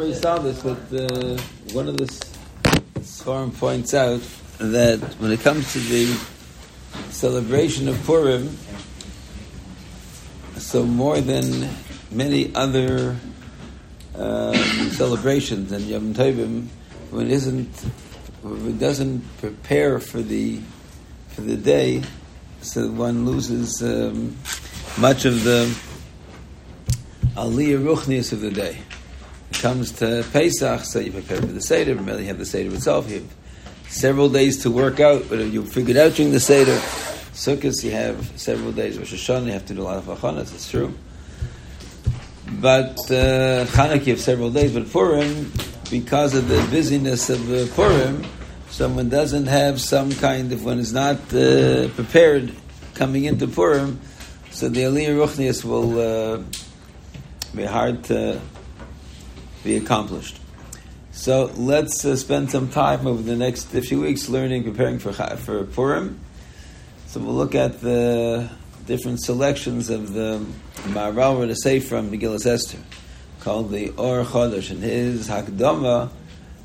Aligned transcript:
already 0.00 0.14
saw 0.14 0.38
this, 0.38 0.62
but 0.62 0.78
uh, 0.94 1.36
one 1.74 1.86
of 1.86 1.98
the 1.98 2.06
Sfarim 3.00 3.54
points 3.58 3.92
out 3.92 4.22
that 4.56 4.98
when 5.18 5.30
it 5.30 5.40
comes 5.40 5.74
to 5.74 5.78
the 5.78 6.06
celebration 7.10 7.86
of 7.86 8.02
Purim, 8.04 8.56
so 10.56 10.84
more 10.86 11.20
than 11.20 11.68
many 12.10 12.50
other 12.54 13.14
um, 14.14 14.54
celebrations 14.92 15.70
and 15.70 15.84
Yom 15.84 16.14
Tovim, 16.14 16.68
when 17.10 17.26
it 17.26 17.32
isn't, 17.32 17.68
when 18.40 18.68
it 18.68 18.78
doesn't 18.78 19.20
prepare 19.36 19.98
for 19.98 20.22
the 20.22 20.62
for 21.28 21.42
the 21.42 21.58
day, 21.58 22.02
so 22.62 22.88
one 22.88 23.26
loses 23.26 23.82
um, 23.82 24.34
much 24.96 25.26
of 25.26 25.44
the 25.44 25.66
aliyah 27.36 27.84
ruchnius 27.84 28.32
of 28.32 28.40
the 28.40 28.50
day 28.50 28.78
comes 29.52 29.92
to 29.92 30.24
Pesach, 30.32 30.84
so 30.84 31.00
you 31.00 31.12
prepare 31.12 31.40
for 31.40 31.46
the 31.46 31.60
Seder, 31.60 31.92
you 31.92 32.26
have 32.26 32.38
the 32.38 32.46
Seder 32.46 32.74
itself, 32.74 33.10
you 33.10 33.20
have 33.20 33.34
several 33.88 34.28
days 34.28 34.62
to 34.62 34.70
work 34.70 35.00
out, 35.00 35.24
but 35.28 35.38
you 35.38 35.64
figured 35.64 35.96
out 35.96 36.14
during 36.14 36.32
the 36.32 36.40
Seder. 36.40 36.76
Sukkot, 37.32 37.82
you 37.82 37.90
have 37.92 38.38
several 38.38 38.72
days. 38.72 38.98
Rosh 38.98 39.14
Hashanah, 39.14 39.46
you 39.46 39.52
have 39.52 39.66
to 39.66 39.74
do 39.74 39.82
a 39.82 39.84
lot 39.84 39.96
of 39.98 40.04
achanas, 40.04 40.54
it's 40.54 40.70
true. 40.70 40.94
But 42.60 42.98
uh, 43.10 43.66
Chanukah, 43.66 44.06
you 44.06 44.12
have 44.12 44.20
several 44.20 44.50
days, 44.50 44.72
but 44.72 44.90
Purim, 44.90 45.52
because 45.90 46.34
of 46.34 46.48
the 46.48 46.60
busyness 46.70 47.30
of 47.30 47.52
uh, 47.52 47.66
Purim, 47.74 48.24
someone 48.68 49.08
doesn't 49.08 49.46
have 49.46 49.80
some 49.80 50.12
kind 50.12 50.52
of, 50.52 50.64
when 50.64 50.78
it's 50.78 50.92
not 50.92 51.16
uh, 51.32 51.88
prepared 51.90 52.52
coming 52.94 53.24
into 53.24 53.46
Purim, 53.46 54.00
so 54.50 54.68
the 54.68 54.80
Aliyah 54.80 55.16
Ruchnius 55.16 55.64
will 55.64 55.98
uh, 55.98 56.42
be 57.54 57.64
hard 57.64 58.04
to 58.04 58.40
be 59.64 59.76
accomplished. 59.76 60.38
So 61.12 61.50
let's 61.56 62.04
uh, 62.04 62.16
spend 62.16 62.50
some 62.50 62.68
time 62.68 63.06
over 63.06 63.20
the 63.20 63.36
next 63.36 63.66
few 63.66 64.00
weeks 64.00 64.28
learning, 64.28 64.64
preparing 64.64 64.98
for 64.98 65.12
for 65.12 65.64
Purim. 65.64 66.20
So 67.08 67.20
we'll 67.20 67.34
look 67.34 67.54
at 67.54 67.80
the 67.80 68.48
different 68.86 69.22
selections 69.22 69.90
of 69.90 70.12
the 70.12 70.44
we're 70.94 71.46
to 71.46 71.56
say 71.56 71.80
from 71.80 72.10
Megillah 72.10 72.46
Esther, 72.46 72.78
called 73.40 73.70
the 73.70 73.90
Or 73.90 74.24
Chodesh, 74.24 74.70
and 74.70 74.82
his 74.82 75.28
Hakdama. 75.28 76.10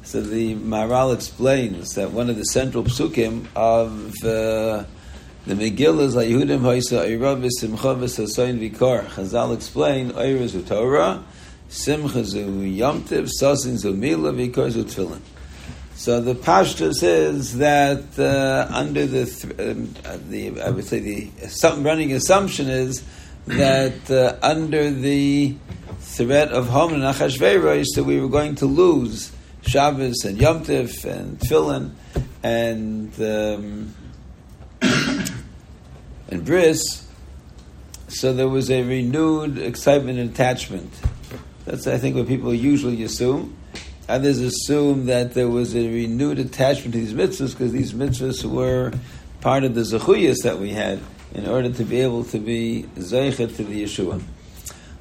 So 0.04 0.22
the 0.22 0.56
Maharal 0.56 1.14
explains 1.14 1.96
that 1.96 2.12
one 2.12 2.30
of 2.30 2.38
the 2.38 2.46
central 2.46 2.84
psukim 2.84 3.48
of 3.56 4.14
uh, 4.24 4.86
the 5.48 5.56
Megillah 5.56 6.02
is 6.02 6.16
Yehudim 6.16 6.62
Hoysa 6.62 7.08
Eirav 7.10 7.50
Simcha 7.60 7.96
V'Sasoin 7.96 8.60
Vikar. 8.60 9.06
Chazal 9.06 9.56
explain 9.56 10.12
Eirav 10.12 10.68
Torah 10.68 11.24
Simcha 11.76 12.24
zu 12.24 12.40
Yomtiv, 12.40 13.30
Sosin 13.40 13.78
zu 13.78 13.94
Mila, 13.94 14.32
because 14.32 14.78
of 14.78 14.86
Tefillin. 14.86 15.20
So 15.96 16.22
the 16.22 16.34
Pashtus 16.34 16.96
says 16.96 17.58
that 17.58 18.18
uh, 18.18 18.74
under 18.74 19.06
the, 19.06 19.26
th- 19.26 19.60
um, 19.60 19.94
the, 20.30 20.62
I 20.62 20.70
would 20.70 20.86
say 20.86 21.00
the 21.00 21.30
running 21.80 22.14
assumption 22.14 22.70
is 22.70 23.04
that 23.48 24.10
uh, 24.10 24.38
under 24.42 24.90
the 24.90 25.56
threat 26.00 26.54
of 26.54 26.70
Haman 26.70 27.04
and 27.04 27.14
Achashverosh, 27.14 27.88
that 27.96 28.06
we 28.06 28.22
were 28.22 28.30
going 28.30 28.56
to 28.56 28.66
lose 28.66 29.34
Shabbos 29.64 30.24
and 30.24 30.40
Yom 30.40 30.58
and 30.58 30.66
Tefillin 30.66 31.92
and 32.42 33.14
um, 33.22 33.94
and 36.30 36.46
Bris. 36.46 37.06
So 38.08 38.34
there 38.34 38.48
was 38.48 38.72
a 38.72 38.82
renewed 38.84 39.58
excitement 39.58 40.20
and 40.20 40.30
attachment 40.30 40.94
that's, 41.66 41.88
I 41.88 41.98
think, 41.98 42.16
what 42.16 42.28
people 42.28 42.54
usually 42.54 43.04
assume. 43.04 43.56
Others 44.08 44.40
assume 44.40 45.08
that 45.08 45.34
there 45.34 45.50
was 45.50 45.76
a 45.76 45.88
renewed 45.88 46.38
attachment 46.38 46.94
to 46.94 47.00
these 47.00 47.14
mitzvahs 47.14 47.52
because 47.52 47.72
these 47.72 47.94
mitzvahs 47.94 48.46
were 48.46 48.94
part 49.42 49.64
of 49.64 49.74
the 49.74 49.82
zechuyas 49.82 50.44
that 50.44 50.60
we 50.60 50.70
had 50.70 51.00
in 51.34 51.48
order 51.48 51.72
to 51.72 51.84
be 51.84 52.02
able 52.02 52.24
to 52.26 52.40
be 52.40 52.86
zeichet 52.96 53.56
to 53.56 53.64
the 53.64 53.84
Yeshua. 53.84 54.22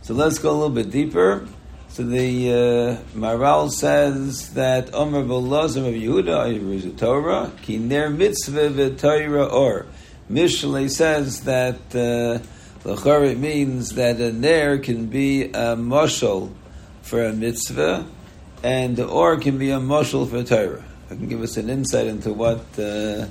So 0.02 0.14
let's 0.14 0.38
go 0.38 0.50
a 0.50 0.52
little 0.52 0.70
bit 0.70 0.90
deeper. 0.90 1.46
So 1.88 2.02
the 2.02 2.50
uh, 2.50 3.16
Maharal 3.16 3.70
says 3.70 4.52
that 4.54 4.92
Omer 4.94 5.22
Bolazim 5.22 5.86
of 5.86 5.94
Yehuda 5.94 6.98
Torah 6.98 7.52
ki 7.62 7.78
ner 7.78 8.10
mitzvah 8.10 8.70
v'Torah 8.70 9.52
or. 9.52 9.86
Mishlei 10.30 10.90
says 10.90 11.42
that 11.42 11.76
uh, 11.94 12.44
L'chor 12.84 13.24
it 13.24 13.38
means 13.38 13.94
that 13.94 14.20
a 14.20 14.30
ner 14.30 14.76
can 14.76 15.06
be 15.06 15.44
a 15.44 15.74
moshel 15.74 16.52
for 17.00 17.24
a 17.24 17.32
mitzvah, 17.32 18.06
and 18.62 18.96
the 18.96 19.06
or 19.06 19.38
can 19.38 19.56
be 19.56 19.70
a 19.70 19.78
moshel 19.78 20.28
for 20.28 20.42
Torah. 20.42 20.84
I 21.10 21.14
can 21.14 21.26
give 21.26 21.40
us 21.40 21.56
an 21.56 21.70
insight 21.70 22.08
into 22.08 22.34
what 22.34 22.60
uh, 22.78 23.26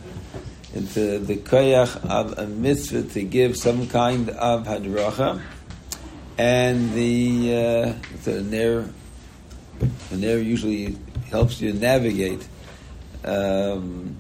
into 0.74 1.20
the 1.20 1.38
koyach 1.38 2.04
of 2.10 2.40
a 2.40 2.48
mitzvah 2.48 3.04
to 3.14 3.22
give 3.22 3.56
some 3.56 3.88
kind 3.88 4.32
of 4.32 4.66
hadracha, 4.66 5.40
and 6.40 6.92
the 6.94 7.54
uh, 7.54 7.94
the 8.24 8.42
ner 8.42 8.90
the 10.10 10.18
ner 10.18 10.38
usually 10.38 10.98
helps 11.30 11.62
you 11.62 11.74
navigate 11.74 12.48
um, 13.24 14.16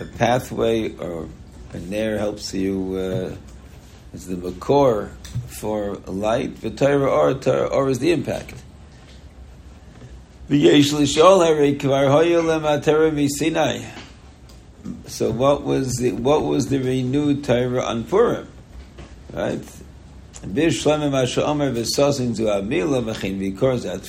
a 0.00 0.04
pathway, 0.18 0.92
or 0.96 1.28
a 1.72 1.78
ner 1.78 2.18
helps 2.18 2.52
you. 2.52 2.96
Uh, 2.96 3.36
is 4.12 4.26
the 4.26 4.36
makor 4.36 5.10
for 5.46 5.96
light. 6.06 6.60
The 6.60 6.70
Torah 6.70 7.10
or, 7.10 7.34
Torah 7.34 7.66
or 7.66 7.88
is 7.88 7.98
the 7.98 8.12
impact. 8.12 8.54
So 10.48 10.54
what 15.32 15.64
was 15.64 15.96
the 15.96 16.12
what 16.12 16.44
was 16.44 16.68
the 16.68 16.78
renewed 16.78 17.44
Torah 17.44 17.82
on 17.82 18.04
Purim? 18.04 18.46
Right? 19.32 19.60
Bishlamim 20.44 21.20
Asher 21.20 21.40
v'sosin 21.40 22.34
zu 22.34 22.44
Amila 22.44 23.02
v'chin 23.02 23.40
v'kor 23.40 23.78
zat 23.78 24.06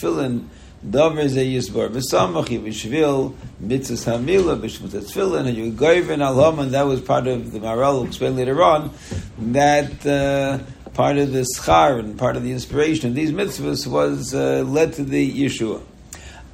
Dover 0.89 1.27
ze 1.27 1.43
yisbor 1.43 1.89
v'samach 1.89 2.47
yivishvil 2.47 3.33
mitzvahs 3.61 4.05
hamila 4.05 4.57
b'shmut 4.57 4.91
tefillin 4.91 5.47
and 5.47 5.57
you 5.57 5.71
goyven 5.71 6.21
al 6.21 6.59
and 6.59 6.71
that 6.71 6.83
was 6.83 7.01
part 7.01 7.27
of 7.27 7.51
the 7.51 7.59
Maharal 7.59 7.93
will 7.93 8.05
explain 8.05 8.37
later 8.37 8.63
on 8.63 8.91
that 9.37 10.05
uh, 10.05 10.59
part 10.93 11.17
of 11.17 11.33
the 11.33 11.45
schar 11.57 11.99
and 11.99 12.17
part 12.17 12.37
of 12.37 12.43
the 12.43 12.53
inspiration 12.53 13.09
of 13.09 13.15
these 13.15 13.33
mitzvahs 13.33 13.85
was 13.85 14.33
uh, 14.33 14.63
led 14.65 14.93
to 14.93 15.03
the 15.03 15.29
Yeshua. 15.29 15.81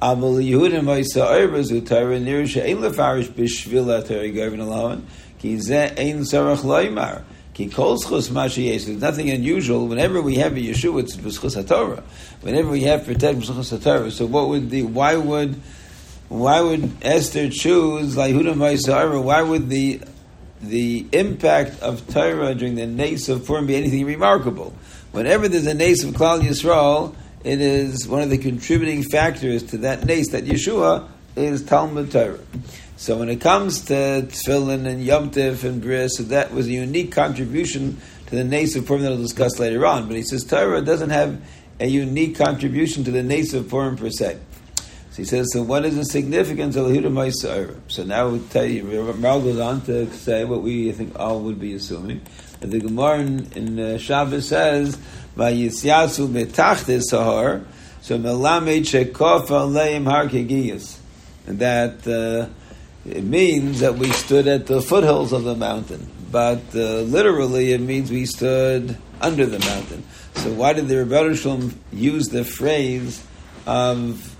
Aval 0.02 0.42
Yehudim 0.42 0.82
v'yisa 0.82 1.28
oivers 1.28 1.70
u'tayra 1.70 2.20
nir 2.20 2.44
she'en 2.44 2.78
lefarish 2.78 3.28
b'shvil 3.28 3.86
ha'tayra 3.86 4.34
goyven 4.34 4.60
al 4.60 5.02
ki 5.38 5.58
ze 5.58 5.92
ein 5.96 6.22
sarach 6.22 6.62
loymar 6.62 7.22
there's 7.56 8.88
nothing 8.88 9.30
unusual. 9.30 9.86
Whenever 9.86 10.20
we 10.20 10.36
have 10.36 10.56
a 10.56 10.60
Yeshua, 10.60 11.00
it's 11.02 11.16
b'schus 11.16 11.62
HaTorah. 11.62 12.02
Whenever 12.40 12.68
we 12.68 12.82
have 12.82 13.04
protect 13.04 13.38
b'schus 13.38 13.78
HaTorah. 13.78 14.10
So 14.10 14.26
what 14.26 14.48
would 14.48 14.70
the, 14.70 14.82
why 14.82 15.16
would, 15.16 15.54
why 16.28 16.60
would 16.60 16.90
Esther 17.02 17.48
choose 17.48 18.16
Lahudim 18.16 18.56
Vaisara? 18.56 19.22
Why 19.22 19.42
would 19.42 19.68
the, 19.68 20.00
the 20.62 21.06
impact 21.12 21.80
of 21.80 22.06
Torah 22.12 22.54
during 22.54 22.74
the 22.74 22.86
Nace 22.86 23.28
of 23.28 23.46
Purim 23.46 23.66
be 23.66 23.76
anything 23.76 24.04
remarkable? 24.04 24.74
Whenever 25.12 25.46
there's 25.46 25.66
a 25.66 25.74
Nace 25.74 26.02
of 26.02 26.14
Klal 26.14 26.40
Yisrael, 26.40 27.14
it 27.44 27.60
is 27.60 28.08
one 28.08 28.22
of 28.22 28.30
the 28.30 28.38
contributing 28.38 29.04
factors 29.04 29.62
to 29.64 29.78
that 29.78 30.04
Nace, 30.04 30.30
that 30.30 30.44
Yeshua, 30.44 31.08
is 31.36 31.62
Talmud 31.64 32.10
Torah. 32.10 32.38
So 32.96 33.18
when 33.18 33.28
it 33.28 33.40
comes 33.40 33.84
to 33.86 33.92
Tefillin 33.92 34.86
and 34.86 35.04
Yom 35.04 35.30
Tif 35.30 35.64
and 35.64 35.82
Bris, 35.82 36.16
so 36.16 36.22
that 36.24 36.52
was 36.52 36.66
a 36.68 36.72
unique 36.72 37.12
contribution 37.12 38.00
to 38.26 38.36
the 38.42 38.62
of 38.76 38.86
Purim 38.86 39.02
that 39.02 39.10
we'll 39.10 39.18
discuss 39.18 39.58
later 39.58 39.84
on. 39.84 40.06
But 40.06 40.16
he 40.16 40.22
says 40.22 40.44
Torah 40.44 40.80
doesn't 40.80 41.10
have 41.10 41.40
a 41.80 41.86
unique 41.86 42.36
contribution 42.36 43.04
to 43.04 43.10
the 43.10 43.58
of 43.58 43.68
Purim 43.68 43.96
per 43.96 44.10
se. 44.10 44.38
So 45.10 45.16
he 45.18 45.24
says, 45.24 45.52
so 45.52 45.62
what 45.62 45.84
is 45.84 45.94
the 45.94 46.04
significance 46.04 46.74
of 46.74 46.86
Lahuda 46.86 47.04
Ma'isar? 47.04 47.76
So 47.86 48.02
now 48.02 48.28
we'll 48.28 48.42
tell 48.48 48.64
you, 48.64 48.82
Maharal 48.82 49.44
goes 49.44 49.60
on 49.60 49.80
to 49.82 50.10
say 50.12 50.44
what 50.44 50.62
we 50.62 50.88
I 50.88 50.92
think 50.92 51.16
all 51.18 51.40
would 51.40 51.60
be 51.60 51.74
assuming. 51.74 52.20
That 52.60 52.68
the 52.68 52.80
Gemara 52.80 53.20
in, 53.20 53.52
in 53.52 53.78
uh, 53.78 53.98
Shabbos 53.98 54.48
says, 54.48 54.96
Vayisyasu 55.36 56.28
betachtis 56.28 57.12
sahar, 57.12 57.64
so 58.00 58.18
melamed 58.18 58.82
shekof 58.82 59.46
aleim 59.48 60.04
har 60.06 60.26
kegiyas. 60.26 60.98
That 61.46 62.06
uh, 62.06 62.48
it 63.08 63.22
means 63.22 63.80
that 63.80 63.96
we 63.96 64.10
stood 64.12 64.46
at 64.46 64.66
the 64.66 64.80
foothills 64.80 65.32
of 65.32 65.44
the 65.44 65.54
mountain, 65.54 66.10
but 66.30 66.62
uh, 66.74 67.02
literally 67.02 67.72
it 67.72 67.80
means 67.80 68.10
we 68.10 68.24
stood 68.24 68.96
under 69.20 69.44
the 69.44 69.58
mountain. 69.58 70.04
So 70.36 70.52
why 70.52 70.72
did 70.72 70.88
the 70.88 71.04
Rebbe 71.04 71.36
Shalom 71.36 71.78
use 71.92 72.28
the 72.28 72.44
phrase 72.44 73.24
of 73.66 74.36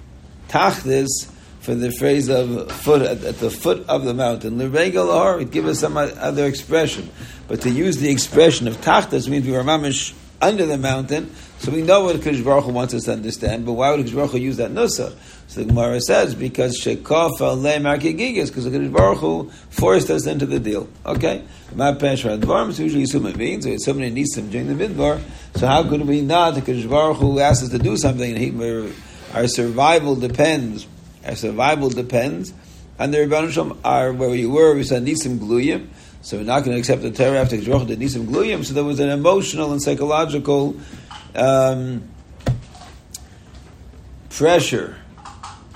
tachlis 0.49 1.31
for 1.61 1.75
the 1.75 1.91
phrase 1.93 2.29
of 2.29 2.71
foot 2.73 3.03
at, 3.03 3.23
at 3.25 3.39
the 3.39 3.51
foot 3.51 3.87
of 3.89 4.05
the 4.05 4.15
mountain? 4.15 4.59
L'regel 4.59 5.11
or 5.11 5.45
give 5.45 5.67
us 5.67 5.81
some 5.81 5.97
other 5.97 6.47
expression, 6.47 7.11
but 7.49 7.61
to 7.63 7.71
use 7.71 7.99
the 7.99 8.11
expression 8.11 8.67
of 8.67 8.79
tachlis 8.79 9.29
means 9.29 9.47
we 9.47 9.53
were 9.53 9.63
mamish 9.63 10.15
under 10.41 10.67
the 10.67 10.79
mountain. 10.79 11.35
So 11.59 11.71
we 11.71 11.83
know 11.83 12.05
what 12.05 12.17
Kodesh 12.17 12.45
Baruch 12.45 12.65
Hu 12.65 12.73
wants 12.73 12.95
us 12.95 13.05
to 13.05 13.13
understand, 13.13 13.65
but 13.65 13.75
why 13.75 13.91
would 13.91 14.05
Kodesh 14.07 14.15
Baruch 14.15 14.33
Hu 14.33 14.39
use 14.39 14.57
that 14.57 14.71
nusach? 14.71 15.15
So 15.47 15.61
the 15.61 15.67
Gemara 15.67 16.01
says, 16.01 16.35
because 16.35 16.81
Shekofa 16.81 17.61
le 17.61 17.79
Markigigas, 17.79 18.49
because 18.49 18.65
the 18.65 18.89
Baruch 18.89 19.19
Hu 19.19 19.51
forced 19.71 20.11
us 20.11 20.27
into 20.27 20.47
the 20.47 20.59
deal. 20.59 20.89
Okay? 21.07 21.45
Dvarim, 21.75 22.73
so 22.73 22.83
usually 22.83 23.03
it 23.03 23.37
means, 23.37 23.67
if 23.67 23.83
somebody 23.83 24.11
needs 24.11 24.35
some 24.35 24.49
during 24.51 24.67
the 24.67 24.89
Midbar, 24.89 25.21
so 25.55 25.67
how 25.67 25.89
could 25.89 26.07
we 26.07 26.23
not, 26.23 26.55
the 26.55 26.61
Kodesh 26.61 26.89
Baruch 26.89 27.19
Hu 27.19 27.39
asked 27.39 27.63
us 27.63 27.69
to 27.71 27.79
do 27.79 27.97
something, 27.97 28.35
and 28.35 28.39
he, 28.39 28.93
our 29.33 29.47
survival 29.47 30.17
depends, 30.17 30.87
our 31.25 31.37
survival 31.37 31.91
depends, 31.91 32.53
and 32.99 33.13
the 33.13 33.19
Rebbeinu 33.19 33.77
are 33.85 34.13
where 34.13 34.31
we 34.31 34.47
were, 34.47 34.75
we 34.75 34.85
said 34.85 35.05
Nisim 35.05 35.39
Gluyim, 35.39 35.89
so 36.23 36.39
we're 36.39 36.45
not 36.45 36.65
going 36.65 36.73
to 36.73 36.79
accept 36.79 37.03
the 37.03 37.11
Torah 37.11 37.41
after 37.41 37.57
Kodesh 37.57 37.87
did 37.87 38.01
Nisim 38.01 38.27
Gluyim, 38.27 38.65
so 38.65 38.73
there 38.73 38.85
was 38.85 38.99
an 38.99 39.11
emotional 39.11 39.73
and 39.73 39.83
psychological 39.83 40.77
um, 41.35 42.09
pressure 44.31 44.97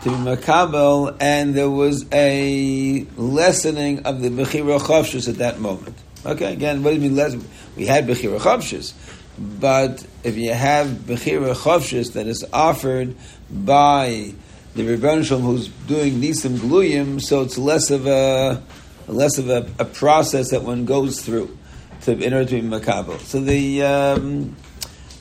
to 0.09 0.17
be 0.17 0.23
makabel, 0.31 1.17
and 1.21 1.55
there 1.55 1.71
was 1.71 2.07
a 2.13 3.07
lessening 3.17 4.05
of 4.05 4.21
the 4.21 4.29
bechira 4.29 4.79
chavshus 4.79 5.29
at 5.29 5.37
that 5.37 5.61
moment. 5.61 5.97
Okay, 6.25 6.53
again, 6.53 6.83
what 6.83 6.91
do 6.91 6.97
you 6.97 7.03
mean 7.03 7.17
less? 7.17 7.37
We 7.77 7.87
had 7.87 8.07
bechira 8.07 8.39
chavshus, 8.39 8.93
but 9.39 10.07
if 10.25 10.37
you 10.37 10.53
have 10.53 10.89
bechira 10.89 11.55
chavshus 11.55 12.15
that 12.15 12.27
is 12.27 12.45
offered 12.53 13.15
by 13.51 14.35
the 14.75 14.83
Rebbeinu 14.83 15.25
Shalom 15.25 15.43
who's 15.43 15.69
doing 15.69 16.21
nisim 16.21 16.57
gluyim, 16.57 17.21
so 17.21 17.43
it's 17.43 17.59
less 17.59 17.91
of 17.91 18.07
a 18.07 18.63
less 19.07 19.39
of 19.39 19.49
a, 19.49 19.69
a, 19.79 19.85
process 19.85 20.51
that 20.51 20.63
one 20.63 20.85
goes 20.85 21.23
through 21.23 21.57
to 22.03 22.13
in 22.13 22.33
order 22.35 22.45
to 22.45 22.61
be 22.61 22.69
makabel. 22.69 23.19
So 23.21 23.41
the 23.41 23.83
um, 23.83 24.55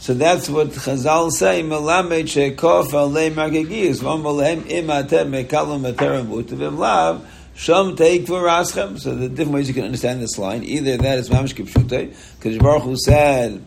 so 0.08 0.14
that's 0.14 0.48
what 0.48 0.70
Chazal 0.70 1.32
say, 1.32 1.62
Melamed 1.64 2.30
shekof 2.30 2.92
alei 2.92 3.30
margagiyas, 3.30 4.00
v'amalehem 4.00 4.62
imatem 4.62 5.32
mekalim 5.32 5.82
materim 5.82 6.28
utavim 6.28 6.78
lav, 6.78 7.30
sham 7.56 7.98
teik 7.98 8.26
v'raschem. 8.26 8.98
So 8.98 9.14
the 9.14 9.28
different 9.28 9.52
ways 9.52 9.68
you 9.68 9.74
can 9.74 9.84
understand 9.84 10.22
this 10.22 10.38
line. 10.38 10.64
Either 10.64 10.96
that 10.96 11.18
is 11.18 11.30
mamish 11.30 11.56
kipshutei, 11.56 12.16
because 12.38 12.58
Baruch 12.58 12.84
Hu 12.84 12.96
said 12.96 13.62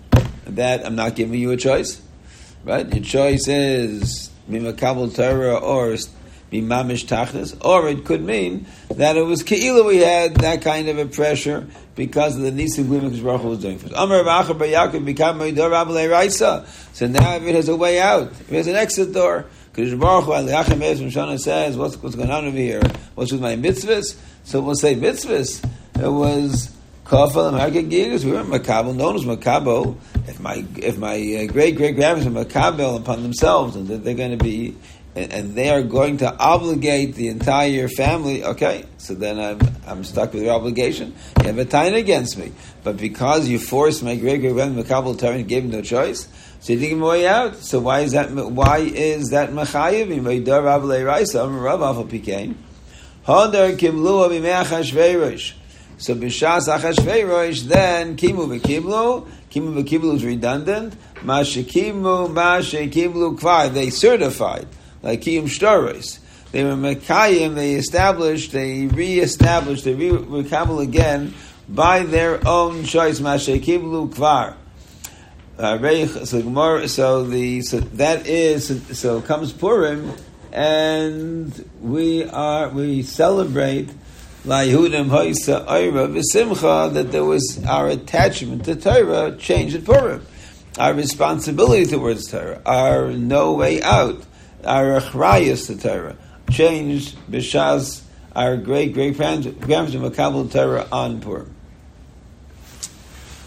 that 0.47 0.87
I'm 0.87 0.97
not 0.97 1.15
giving 1.15 1.39
you 1.39 1.51
a 1.51 1.59
choice. 1.59 2.01
Right? 2.65 2.91
Your 2.91 3.05
choice 3.05 3.47
is 3.47 4.31
mimakabel 4.49 5.15
Torah 5.15 5.57
or 5.57 5.99
be 6.51 6.61
mamish 6.61 7.07
tachlis, 7.07 7.57
or 7.65 7.89
it 7.89 8.05
could 8.05 8.23
mean 8.23 8.67
that 8.91 9.17
it 9.17 9.23
was 9.23 9.43
keila 9.43 9.87
we 9.87 9.99
had 9.99 10.35
that 10.37 10.63
kind 10.63 10.89
of 10.89 10.99
a 10.99 11.07
pressure 11.07 11.67
because 11.95 12.37
of 12.37 12.43
the 12.43 12.51
nisim 12.51 12.85
glimim 12.87 13.23
Baruch 13.23 13.45
was 13.45 13.61
doing 13.61 13.79
for 13.79 13.87
us. 13.87 13.93
Amar 13.97 14.25
Racha 14.25 14.55
Yaakov 14.55 15.05
became 15.05 15.39
Meidor 15.39 15.71
Rabbalei 15.71 16.11
Raisa. 16.11 16.67
So 16.93 17.07
now 17.07 17.37
if 17.37 17.45
it 17.45 17.55
has 17.55 17.69
a 17.69 17.77
way 17.77 18.01
out, 18.01 18.33
if 18.33 18.53
it 18.53 18.57
has 18.57 18.67
an 18.67 18.77
exit 18.77 19.13
door, 19.13 19.47
because 19.73 19.95
Baruch 19.95 20.25
Hu 20.25 20.31
Aliyachem 20.33 20.83
Ez 20.83 21.01
Shana 21.01 21.39
says, 21.39 21.77
what's, 21.77 21.97
what's 22.03 22.17
going 22.17 22.31
on 22.31 22.45
over 22.45 22.57
here? 22.57 22.83
What's 23.15 23.31
with 23.31 23.41
my 23.41 23.55
mitzvahs? 23.55 24.19
So 24.45 24.61
we'll 24.61 24.75
say 24.75 24.97
mitzvahs. 24.97 25.65
It 26.03 26.09
was 26.09 26.75
Kafal 27.05 27.49
and 27.49 27.75
Gigas. 27.75 28.25
We 28.25 28.31
were 28.33 28.43
Makabel. 28.43 28.95
Known 28.95 29.17
as 29.17 29.25
Makabo. 29.25 29.97
If 30.29 30.39
my 30.41 30.65
if 30.77 30.97
my 30.97 31.15
uh, 31.15 31.53
great 31.53 31.77
great 31.77 31.97
grandparents 31.97 32.27
are 32.27 32.45
Makabel 32.45 32.99
upon 32.99 33.23
themselves, 33.23 33.75
and 33.77 33.89
they're 33.89 34.15
going 34.15 34.31
to 34.31 34.43
be 34.43 34.77
and, 35.15 35.55
they 35.55 35.71
are 35.71 35.83
going 35.83 36.19
to 36.19 36.37
obligate 36.39 37.17
the 37.17 37.29
entire 37.29 37.89
family, 37.89 38.45
okay, 38.45 38.85
so 38.99 39.15
then 39.15 39.41
I'm, 39.41 39.59
I'm 39.87 40.05
stuck 40.05 40.33
with 40.33 40.45
your 40.45 40.55
obligation. 40.55 41.15
You 41.41 41.47
have 41.47 41.59
a 41.59 41.65
time 41.65 41.95
against 41.95 42.39
me. 42.39 42.53
But 42.85 42.97
because 42.97 43.49
you 43.49 43.59
forced 43.59 44.03
my 44.03 44.15
great 44.15 44.41
great 44.41 44.53
grandmother 44.53 44.89
Makabal 44.89 45.35
and 45.35 45.49
gave 45.49 45.65
him 45.65 45.71
no 45.71 45.83
choice, 45.83 46.29
so 46.61 46.73
you 46.73 46.79
didn't 46.79 46.91
give 46.91 46.99
him 46.99 47.05
way 47.05 47.27
out. 47.27 47.57
So 47.57 47.81
why 47.81 48.01
is 48.01 48.13
that 48.13 48.31
why 48.31 48.79
is 48.79 49.31
that 49.31 49.51
Machayev? 49.51 50.09
So 55.99 56.15
b'shas 56.15 56.69
achashveirosh, 56.69 57.63
then 57.65 58.17
kimu 58.17 58.59
v'kiblu, 58.59 59.29
kimu 59.51 59.83
v'kiblu 59.83 60.15
is 60.15 60.25
redundant, 60.25 60.95
ma 61.23 61.41
shekimu, 61.41 62.33
ma 62.33 62.61
shekiblu 62.61 63.39
kvar, 63.39 63.73
they 63.75 63.91
certified 63.91 64.67
like 65.03 65.23
Kiyum 65.23 65.45
Shtaris. 65.45 66.19
They 66.53 66.65
were 66.65 66.71
Mekayim, 66.71 67.55
they 67.55 67.75
established, 67.75 68.53
they 68.53 68.87
re-established, 68.87 69.85
they 69.85 69.95
re-recabel 69.95 70.83
again 70.83 71.35
by 71.69 72.03
their 72.03 72.47
own 72.47 72.85
choice, 72.85 73.21
Mashekiblu 73.21 74.13
Kvar. 74.15 74.57
Uh, 75.57 75.79
so, 76.87 77.25
the 77.25 77.61
so 77.61 77.81
that 77.81 78.27
is 78.27 78.99
so 78.99 79.21
comes 79.21 79.53
Purim, 79.53 80.13
and 80.53 81.71
we 81.83 82.25
are 82.25 82.71
we 82.71 83.03
celebrate 83.03 83.91
La'ihudim 84.47 85.11
Hoisa 85.11 85.67
Oira 85.67 86.09
V'Simcha 86.11 86.95
that 86.95 87.13
there 87.13 87.27
was 87.27 87.63
our 87.69 87.89
attachment 87.89 88.65
to 88.65 88.75
Torah 88.75 89.37
changed 89.37 89.77
at 89.77 89.85
Purim, 89.85 90.25
our 90.79 90.95
responsibility 90.95 91.85
towards 91.85 92.31
Torah, 92.31 92.63
our 92.65 93.11
no 93.11 93.53
way 93.53 93.83
out 93.83 94.25
our 94.65 95.01
achrayas 95.01 95.67
to 95.67 95.77
Torah 95.77 96.17
changed 96.51 97.17
b'shas 97.31 98.03
our 98.35 98.57
great 98.57 98.95
great 98.95 99.17
grandparents 99.17 99.47
of 99.47 99.55
Makabel 100.03 100.51
Torah 100.51 100.87
on 100.93 101.21
Purim. 101.21 101.55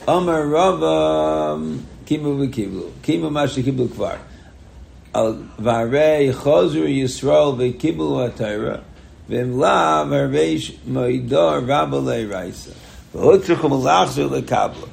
Amar 0.08 0.46
Rava 0.46 1.62
Kimu 2.06 2.48
v'Kiblu 2.48 2.92
Kimu 3.02 3.30
Mashi 3.32 3.64
Kiblu 3.64 3.88
Kvar 3.88 4.20
Al 5.16 5.36
Varei 5.60 6.34
Chozru 6.34 6.88
Yisrael 6.88 7.56
v'Kiblu 7.56 8.30
HaTorah 8.32 8.84
V'Imla 9.30 10.06
Varveish 10.06 10.76
Moidor 10.80 11.66
Rabbalei 11.66 12.30
Raisa 12.30 12.74
V'Hutzuchum 13.14 13.82
Lachzu 13.82 14.42
LeKabla 14.42 14.90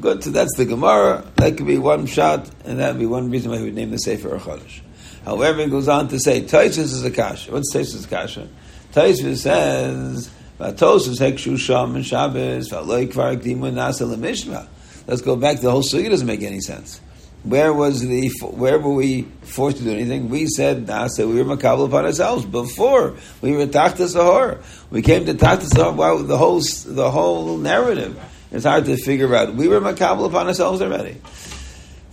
Good, 0.00 0.22
so 0.22 0.30
that's 0.30 0.56
the 0.56 0.64
Gemara. 0.64 1.24
That 1.36 1.56
could 1.56 1.66
be 1.66 1.76
one 1.76 2.06
shot, 2.06 2.48
and 2.64 2.78
that 2.78 2.92
would 2.92 3.00
be 3.00 3.06
one 3.06 3.30
reason 3.30 3.50
why 3.50 3.58
we 3.58 3.64
would 3.64 3.74
name 3.74 3.90
the 3.90 3.98
Sefer 3.98 4.38
Chodesh. 4.38 4.80
However, 5.28 5.60
it 5.60 5.70
goes 5.70 5.88
on 5.88 6.08
to 6.08 6.18
say, 6.18 6.40
Taisus 6.40 6.78
is 6.78 7.04
a 7.04 7.10
kasha. 7.10 7.52
What's 7.52 7.74
Taisus 7.74 8.08
kasha? 8.08 8.48
Taisus 8.94 9.36
says, 9.36 10.30
Vatosus 10.58 11.20
hekshu 11.20 11.58
sham 11.58 11.96
and 11.96 12.06
Shabbos, 12.06 12.70
v'aloi 12.70 13.12
kvar 13.12 13.36
kdimu 13.36 13.70
nasa. 13.74 14.66
Let's 15.06 15.20
go 15.20 15.36
back. 15.36 15.60
The 15.60 15.70
whole 15.70 15.82
sugi 15.82 16.08
doesn't 16.08 16.26
make 16.26 16.42
any 16.42 16.60
sense. 16.60 17.02
Where 17.42 17.74
was 17.74 18.00
the? 18.00 18.30
Where 18.40 18.78
were 18.78 18.94
we 18.94 19.28
forced 19.42 19.76
to 19.76 19.84
do 19.84 19.92
anything? 19.92 20.30
We 20.30 20.46
said 20.46 20.86
nasa. 20.86 21.28
We 21.28 21.42
were 21.42 21.56
makabel 21.56 21.86
upon 21.86 22.06
ourselves 22.06 22.46
before 22.46 23.14
we 23.42 23.52
were 23.52 23.66
tachta 23.66 24.08
sahor. 24.08 24.60
We 24.90 25.02
came 25.02 25.26
to 25.26 25.34
tachta 25.34 25.66
sahor. 25.66 25.92
Wow, 25.92 26.22
the 26.22 26.38
whole 26.38 26.60
the 26.60 27.10
whole 27.10 27.58
narrative. 27.58 28.18
It's 28.50 28.64
hard 28.64 28.86
to 28.86 28.96
figure 28.96 29.34
out. 29.36 29.54
We 29.54 29.68
were 29.68 29.80
makabel 29.80 30.26
upon 30.26 30.48
ourselves 30.48 30.80
already. 30.80 31.20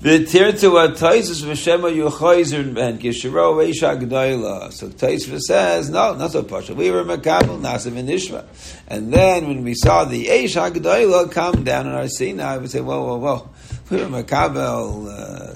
V'tirtu 0.02 0.76
ataisus 0.76 1.42
v'shema 1.42 1.90
yuchayzer 1.96 2.74
ben 2.76 3.00
kishiro 3.00 3.56
reisha 3.56 4.00
g'dayla. 4.00 4.72
So 4.72 4.90
Taisva 4.90 5.40
says, 5.40 5.90
no, 5.90 6.14
not 6.16 6.32
so 6.32 6.44
partial. 6.44 6.76
We 6.76 6.92
were 6.92 7.04
makabel 7.04 7.60
nasim 7.62 7.98
and 7.98 8.10
ishma. 8.10 8.46
And 8.88 9.12
then 9.12 9.48
when 9.48 9.64
we 9.64 9.74
saw 9.74 10.04
the 10.04 10.26
Eisha 10.26 10.70
g'dayla 10.72 11.32
come 11.32 11.64
down 11.64 11.88
on 11.88 11.96
our 11.96 12.08
scene, 12.10 12.42
I 12.42 12.58
would 12.58 12.70
say, 12.70 12.82
whoa, 12.82 13.04
whoa, 13.04 13.18
whoa. 13.18 13.50
We 13.90 13.98
were 13.98 14.08
makabel 14.08 15.08
uh, 15.08 15.54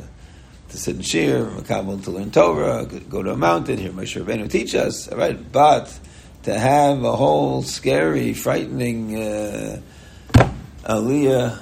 to 0.70 0.78
sit 0.78 0.96
and 0.96 1.06
shir, 1.06 1.46
makabel 1.46 2.04
to 2.06 2.12
learn 2.12 2.32
Torah, 2.32 2.86
go 2.86 3.22
to 3.22 3.32
a 3.32 3.38
mountain, 3.38 3.78
hear 3.78 3.92
Moshe 3.92 4.24
Rabbeinu 4.24 4.50
teach 4.50 4.74
us, 4.74 5.10
all 5.10 5.18
right? 5.18 5.52
But 5.52 6.00
to 6.44 6.58
have 6.58 7.04
a 7.04 7.16
whole 7.16 7.62
scary, 7.62 8.34
frightening 8.34 9.22
uh, 9.22 9.82
aliyah 10.86 11.60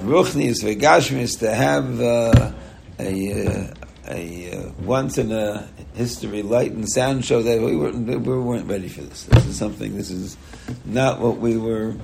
Ruchnis 0.00 0.64
v'Gashmis 0.64 1.38
to 1.40 1.54
have 1.54 2.00
uh, 2.00 2.52
a, 2.98 3.46
uh, 3.46 3.74
a 4.08 4.52
uh, 4.52 4.72
once 4.80 5.18
in 5.18 5.30
a 5.30 5.68
history 5.94 6.42
light 6.42 6.72
and 6.72 6.88
sound 6.88 7.24
show 7.24 7.42
that 7.42 7.60
we 7.60 7.76
weren't 7.76 8.06
we 8.06 8.16
weren't 8.16 8.66
ready 8.66 8.88
for 8.88 9.02
this. 9.02 9.24
This 9.24 9.46
is 9.46 9.56
something. 9.58 9.96
This 9.96 10.10
is 10.10 10.38
not 10.86 11.20
what 11.20 11.36
we 11.36 11.58
were 11.58 11.96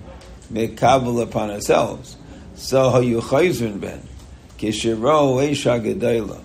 mekabel 0.53 1.23
upon 1.23 1.51
ourselves. 1.51 2.17
So 2.55 2.91
how 2.91 3.01
you 3.01 3.21
chayzrin 3.21 3.81
ben 3.81 4.07
kishiro 4.59 5.41
eisha 5.41 5.81
gedayla. 5.81 6.43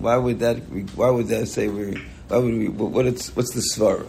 Why 0.00 0.16
would 0.16 0.38
that? 0.38 0.56
Why 0.94 1.10
would 1.10 1.28
that 1.28 1.48
say 1.48 1.68
we? 1.68 2.02
Why 2.28 2.38
would 2.38 2.54
we? 2.54 2.68
What 2.68 3.06
it's, 3.06 3.34
what's 3.36 3.52
the 3.52 3.60
svara? 3.60 4.08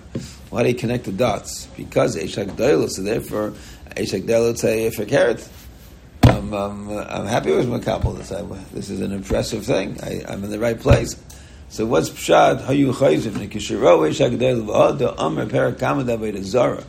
Why 0.51 0.63
do 0.63 0.69
you 0.69 0.75
connect 0.75 1.03
the 1.05 1.11
dots? 1.11 1.67
Because 1.75 2.15
eisha 2.15 2.45
gedayla. 2.45 2.89
So 2.89 3.01
therefore, 3.01 3.53
eisha 3.89 4.21
gedayla 4.21 4.57
say 4.57 4.85
if 4.85 4.99
a 4.99 5.05
carrot. 5.05 5.47
I'm, 6.53 6.89
I'm, 6.89 6.97
I'm 7.09 7.25
happy 7.25 7.51
with 7.51 7.67
my 7.67 7.79
couple. 7.79 8.13
This, 8.13 8.31
I, 8.31 8.41
this 8.73 8.89
is 8.89 9.01
an 9.01 9.11
impressive 9.11 9.65
thing. 9.65 9.97
I, 10.01 10.23
am 10.31 10.43
in 10.43 10.49
the 10.49 10.59
right 10.59 10.79
place. 10.79 11.15
So 11.69 11.85
what's 11.85 12.09
pshat? 12.09 12.61
Hayu 12.61 12.93
chayzim 12.93 13.33
nekishiro 13.33 14.07
eish 14.07 14.25
hagdel 14.25 14.65
v'hada 14.65 15.15
amar 15.17 15.45
perakama 15.45 16.05
david 16.05 16.43
zara. 16.45 16.83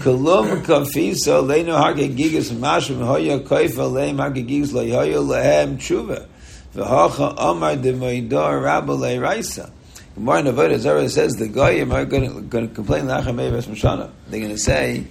Kolum 0.00 0.62
kafisa 0.62 1.42
leinu 1.42 1.74
hagegigas 1.76 2.52
mashim 2.52 3.04
hoya 3.04 3.40
koifa 3.40 3.90
leim 3.90 4.16
hagegigas 4.16 4.72
lehoya 4.72 5.20
lehem 5.24 5.78
tshuva. 5.78 6.26
V'hacha 6.74 7.34
amar 7.38 7.76
demoidor 7.76 8.62
rabba 8.62 8.92
leiraisa. 8.92 9.70
Gemara 10.14 10.38
in 10.38 10.46
Avodah 10.46 10.78
Zarah 10.78 11.08
says 11.08 11.34
the 11.34 11.48
goyim 11.48 11.90
are 11.90 12.04
going 12.04 12.48
to 12.50 12.68
complain 12.68 13.06
lachem 13.06 13.34
Ves 13.50 13.66
Mishana. 13.66 14.10
They're 14.28 14.38
going 14.38 14.52
to 14.52 14.58
say, 14.58 15.06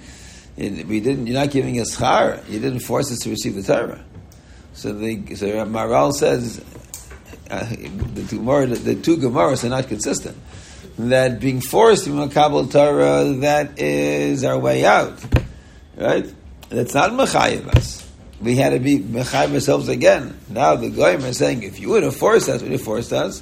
"We 0.57 1.00
didn't. 1.00 1.27
You're 1.27 1.39
not 1.39 1.51
giving 1.51 1.79
us 1.79 1.95
schar. 1.95 2.48
You 2.50 2.60
didn't 2.60 2.79
force 2.81 3.12
us 3.12 3.19
to 3.19 3.29
receive 3.29 3.55
the 3.55 3.63
Torah." 3.63 4.03
So 4.74 4.91
the 4.91 5.36
so 5.36 5.48
Maral 5.65 6.13
says 6.13 6.63
uh, 7.50 7.65
the 8.13 8.25
two 8.27 8.38
Gemara, 8.38 8.67
the 8.67 8.95
two 8.95 9.17
Gemaras 9.17 9.63
are 9.63 9.69
not 9.69 9.88
consistent. 9.88 10.38
That 10.98 11.39
being 11.39 11.62
forced 11.62 12.05
to 12.05 12.12
Makabal 12.12 12.72
Torah, 12.72 13.24
that 13.41 13.79
is 13.79 14.43
our 14.43 14.57
way 14.57 14.86
out, 14.86 15.19
right? 15.95 16.31
That's 16.69 16.93
not 16.93 17.12
Mechayiv 17.12 17.67
us. 17.75 18.07
We 18.41 18.55
had 18.55 18.72
to 18.72 18.79
be 18.79 19.00
Mechayiv 19.00 19.53
ourselves 19.53 19.89
again. 19.89 20.38
Now 20.50 20.75
the 20.75 20.89
Goyim 20.89 21.24
are 21.24 21.33
saying, 21.33 21.63
if 21.63 21.79
you 21.79 21.89
would 21.89 22.03
have 22.03 22.15
forced 22.15 22.50
us, 22.50 22.62
would 22.62 22.72
have 22.72 22.81
forced 22.81 23.13
us, 23.13 23.41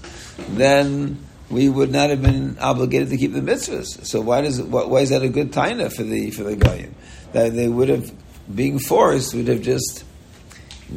then 0.50 1.26
we 1.50 1.68
would 1.68 1.92
not 1.92 2.10
have 2.10 2.22
been 2.22 2.58
obligated 2.60 3.10
to 3.10 3.18
keep 3.18 3.34
the 3.34 3.42
mitzvahs. 3.42 4.06
So 4.06 4.22
why 4.22 4.42
does 4.42 4.62
why 4.62 5.00
is 5.02 5.10
that 5.10 5.24
a 5.24 5.30
good 5.30 5.52
taina 5.52 5.94
for 5.94 6.04
the 6.04 6.32
for 6.32 6.44
the 6.44 6.56
goyim? 6.56 6.96
That 7.34 7.54
they 7.54 7.68
would 7.68 7.90
have 7.90 8.12
being 8.54 8.80
forced 8.80 9.34
would 9.34 9.48
have 9.48 9.62
just 9.62 10.04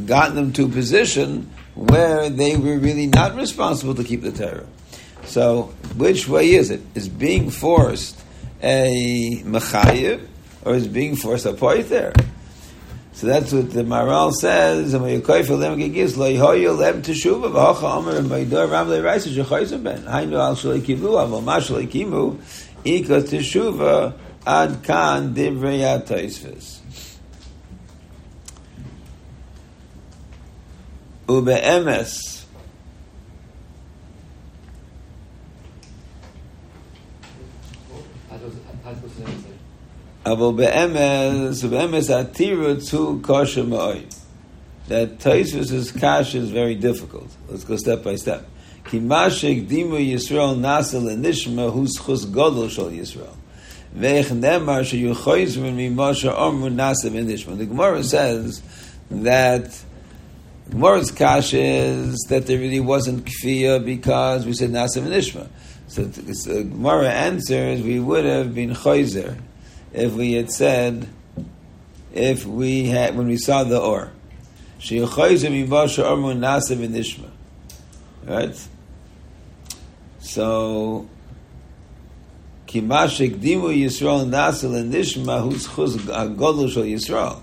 gotten 0.07 0.35
them 0.35 0.53
to 0.55 0.65
a 0.67 0.69
position 0.69 1.51
where 1.75 2.29
they 2.29 2.57
were 2.57 2.79
really 2.79 3.07
not 3.07 3.37
responsible 3.37 3.95
to 3.95 4.05
keep 4.05 4.23
the 4.23 4.33
Torah. 4.33 4.67
So 5.25 5.75
which 5.97 6.29
way 6.29 6.51
is 6.51 6.71
it? 6.71 6.83
Is 6.95 7.09
being 7.09 7.51
forced 7.51 8.21
a 8.63 9.43
mechayiv 9.43 10.27
or 10.65 10.75
is 10.75 10.89
being 10.89 11.17
forced 11.17 11.47
a 11.47 11.53
poiter? 11.53 12.13
So 13.13 13.29
that's 13.29 13.53
what 13.53 13.71
the 13.73 13.85
Maral 13.85 14.33
says. 14.33 14.93
Hainu 14.93 15.07
al 24.05 24.15
shalei 24.46 24.76
kivu 24.76 24.78
aval 24.78 24.78
ma 24.78 24.78
shalei 24.78 24.80
kimu 24.80 24.80
ika 24.80 24.80
teshuva 24.80 24.80
ad 24.80 24.84
kan 24.84 25.34
divrei 25.36 25.82
ha'toisves. 25.82 26.80
Ube'emes 31.28 32.40
אבל 40.26 40.52
באמס, 40.56 41.64
באמס 41.64 42.10
התירוץ 42.10 42.94
הוא 42.94 43.20
קשה 43.24 43.64
מאוד. 43.64 43.98
That 44.90 45.20
Taisvus' 45.20 45.92
kash 46.00 46.34
is 46.34 46.50
very 46.50 46.76
difficult. 46.76 47.30
Let's 47.48 47.64
go 47.64 47.76
step 47.76 48.04
by 48.04 48.16
step. 48.16 48.42
כי 48.86 49.00
מה 49.00 49.32
שהקדימו 49.32 49.98
ישראל 49.98 50.56
נעשה 50.56 51.00
לנשמה 51.00 51.64
הוא 51.64 51.88
זכוס 51.88 52.26
גודל 52.26 52.70
של 52.70 52.94
ישראל. 52.94 53.26
The 53.95 54.25
Gemara 57.69 58.03
says 58.03 58.63
that 59.11 59.85
Gemara's 60.71 61.11
kash 61.11 61.55
is 61.55 62.17
that 62.29 62.47
there 62.47 62.59
really 62.59 62.81
wasn't 62.81 63.25
kfiyah 63.25 63.85
because 63.85 64.47
we 64.47 64.53
said 64.53 64.71
nasa 64.71 65.01
v'nishma. 65.01 65.47
So, 65.87 66.11
so 66.33 66.65
Gemara 66.65 67.11
answers, 67.11 67.83
we 67.83 68.01
would 68.01 68.25
have 68.25 68.55
been 68.55 68.71
chayzer 68.71 69.37
if 69.93 70.13
we 70.15 70.33
had 70.33 70.51
said, 70.51 71.07
if 72.13 72.45
we 72.47 72.87
had, 72.87 73.17
when 73.17 73.29
we 73.29 73.37
saw 73.37 73.63
the 73.63 73.81
or. 73.81 74.11
She 74.79 74.99
Khoizer 74.99 75.51
me 75.51 75.67
washa 75.67 76.05
ormu 76.05 76.37
nasavinishma. 76.37 77.31
Right? 78.25 78.69
So, 80.19 81.09
Kimashik 82.75 83.37
Dimu 83.37 83.73
Yisrael 83.73 84.29
Nasel 84.29 84.77
and 84.77 84.93
Nishma 84.93 85.43
who's 85.43 85.69
chuz 85.69 85.97
Godel 86.37 86.69
Shal 86.69 86.83
Yisrael. 86.83 87.41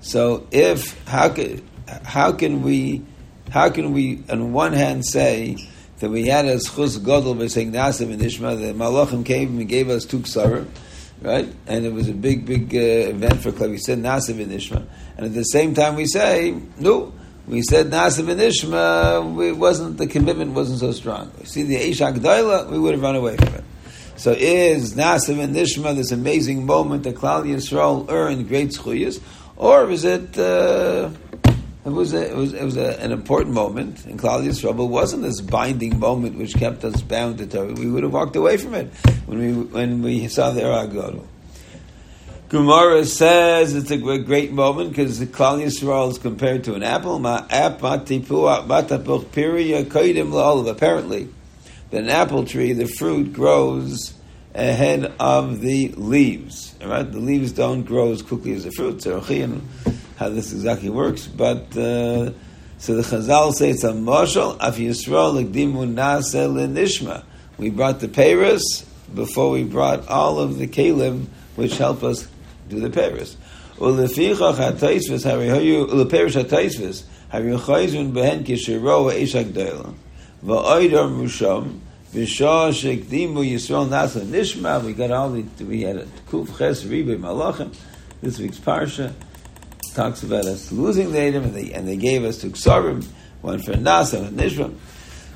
So 0.00 0.46
if 0.52 1.04
how 1.08 1.30
can 1.30 1.68
how 2.04 2.30
can 2.32 2.62
we 2.62 3.02
how 3.50 3.70
can 3.70 3.92
we 3.92 4.22
on 4.30 4.52
one 4.52 4.72
hand 4.72 5.04
say 5.04 5.56
that 5.98 6.10
we 6.10 6.26
had 6.26 6.44
a 6.44 6.56
chuz 6.56 6.98
Godel 6.98 7.36
by 7.36 7.48
saying 7.48 7.72
Nasel 7.72 8.12
and 8.12 8.22
Nishma 8.22 8.56
the 8.56 8.72
Malachim 8.72 9.26
came 9.26 9.58
and 9.58 9.68
gave 9.68 9.90
us 9.90 10.04
two 10.04 10.20
ksarim 10.20 10.68
right? 11.22 11.48
And 11.66 11.84
it 11.84 11.92
was 11.92 12.08
a 12.08 12.12
big, 12.12 12.46
big 12.46 12.74
uh, 12.74 13.10
event 13.10 13.40
for 13.40 13.52
Klal. 13.52 13.70
We 13.70 13.78
said 13.78 13.98
Nasiv 13.98 14.40
and 14.40 14.52
Ishma, 14.52 14.86
and 15.16 15.26
at 15.26 15.34
the 15.34 15.44
same 15.44 15.74
time 15.74 15.96
we 15.96 16.06
say 16.06 16.60
no. 16.78 17.12
We 17.46 17.62
said 17.62 17.86
Nasiv 17.86 18.28
and 18.28 18.40
Ishma. 18.40 19.48
It 19.48 19.56
wasn't 19.56 19.98
the 19.98 20.06
commitment 20.06 20.52
wasn't 20.52 20.80
so 20.80 20.92
strong. 20.92 21.32
We 21.38 21.46
see 21.46 21.62
the 21.62 21.76
Eish 21.76 22.04
Agdaila, 22.04 22.70
we 22.70 22.78
would 22.78 22.94
have 22.94 23.02
run 23.02 23.16
away 23.16 23.36
from 23.36 23.54
it. 23.54 23.64
So 24.16 24.32
is 24.32 24.94
Nasiv 24.94 25.38
and 25.38 25.54
Nishma 25.54 25.94
this 25.94 26.10
amazing 26.10 26.64
moment 26.64 27.02
that 27.02 27.16
Klal 27.16 27.44
Yisrael 27.44 28.10
earned 28.10 28.48
great 28.48 28.70
schuyas, 28.70 29.20
or 29.56 29.90
is 29.90 30.04
it? 30.04 30.38
Uh, 30.38 31.10
it 31.84 31.90
was, 31.92 32.14
a, 32.14 32.30
it 32.30 32.34
was, 32.34 32.54
it 32.54 32.64
was 32.64 32.76
a, 32.78 32.98
an 33.00 33.12
important 33.12 33.54
moment 33.54 34.06
in 34.06 34.16
Klal 34.16 34.42
Yisrael, 34.42 34.74
but 34.76 34.86
wasn't 34.86 35.22
this 35.22 35.42
binding 35.42 36.00
moment 36.00 36.36
which 36.36 36.54
kept 36.54 36.82
us 36.82 37.02
bound 37.02 37.38
to 37.38 37.46
Torah. 37.46 37.74
We 37.74 37.90
would 37.90 38.02
have 38.04 38.12
walked 38.12 38.36
away 38.36 38.56
from 38.56 38.74
it 38.74 38.86
when 39.26 39.38
we 39.38 39.52
when 39.52 40.02
we 40.02 40.28
saw 40.28 40.50
the 40.50 40.62
Erag 40.62 41.22
Gemara 42.48 43.04
says 43.04 43.74
it's 43.74 43.90
a 43.90 43.98
great 43.98 44.50
moment 44.50 44.90
because 44.90 45.18
the 45.18 45.26
Klal 45.26 45.62
Yisrael 45.62 46.10
is 46.10 46.18
compared 46.18 46.64
to 46.64 46.74
an 46.74 46.82
apple. 46.82 47.16
Apparently, 50.70 51.28
an 51.96 52.08
apple 52.08 52.44
tree, 52.44 52.72
the 52.72 52.86
fruit 52.86 53.32
grows 53.32 54.14
ahead 54.54 55.12
of 55.18 55.60
the 55.60 55.88
leaves. 55.96 56.74
Right? 56.84 57.10
The 57.10 57.18
leaves 57.18 57.52
don't 57.52 57.82
grow 57.82 58.12
as 58.12 58.22
quickly 58.22 58.52
as 58.52 58.64
the 58.64 58.70
fruit. 58.70 59.02
So, 59.02 59.20
how 60.16 60.28
this 60.30 60.52
exactly 60.52 60.88
works, 60.88 61.26
but 61.26 61.76
uh, 61.76 62.32
so 62.78 62.94
the 62.94 63.02
Chazal 63.02 63.52
say 63.54 63.70
it's 63.70 63.84
a 63.84 63.94
marshal 63.94 64.52
af 64.60 64.76
Yisrael 64.76 65.44
legdimu 65.44 65.92
nase 65.94 66.46
nishma. 66.72 67.22
We 67.58 67.70
brought 67.70 68.00
the 68.00 68.08
Paris 68.08 68.84
before 69.14 69.50
we 69.50 69.64
brought 69.64 70.08
all 70.08 70.38
of 70.38 70.58
the 70.58 70.66
Kalim, 70.66 71.26
which 71.54 71.76
help 71.78 72.02
us 72.02 72.28
do 72.68 72.80
the 72.80 72.90
Paris. 72.90 73.36
Ulefichach 73.78 74.56
hataisvis 74.56 75.24
harihoyu 75.24 75.86
uleperish 75.88 76.42
hataisvis 76.42 77.04
hariyochayzun 77.32 78.12
behen 78.12 78.44
kishiro 78.44 79.12
eish 79.12 79.34
hagdela 79.42 79.94
va'oidar 80.44 81.10
musham 81.10 81.80
v'shah 82.15 82.71
shekdimu 82.71 83.45
Yisrael 83.45 83.87
nase 83.87 84.21
nishma. 84.25 84.83
We 84.83 84.93
got 84.93 85.11
all 85.11 85.29
the 85.29 85.43
we 85.63 85.81
had 85.81 85.97
a 85.97 86.05
kuf 86.29 86.57
ches 86.57 86.83
ribe 86.83 87.17
malachim. 87.19 87.75
This 88.21 88.39
week's 88.39 88.59
parsha 88.59 89.13
talks 89.93 90.23
about 90.23 90.45
us 90.45 90.71
losing 90.71 91.11
the 91.11 91.19
Edom, 91.19 91.43
and 91.45 91.53
they, 91.53 91.73
and 91.73 91.87
they 91.87 91.97
gave 91.97 92.23
us 92.23 92.39
to 92.41 92.47
Ksarim, 92.47 93.05
one 93.41 93.59
for 93.59 93.73
Nasa 93.73 94.27
and 94.27 94.37
Nishram. 94.37 94.75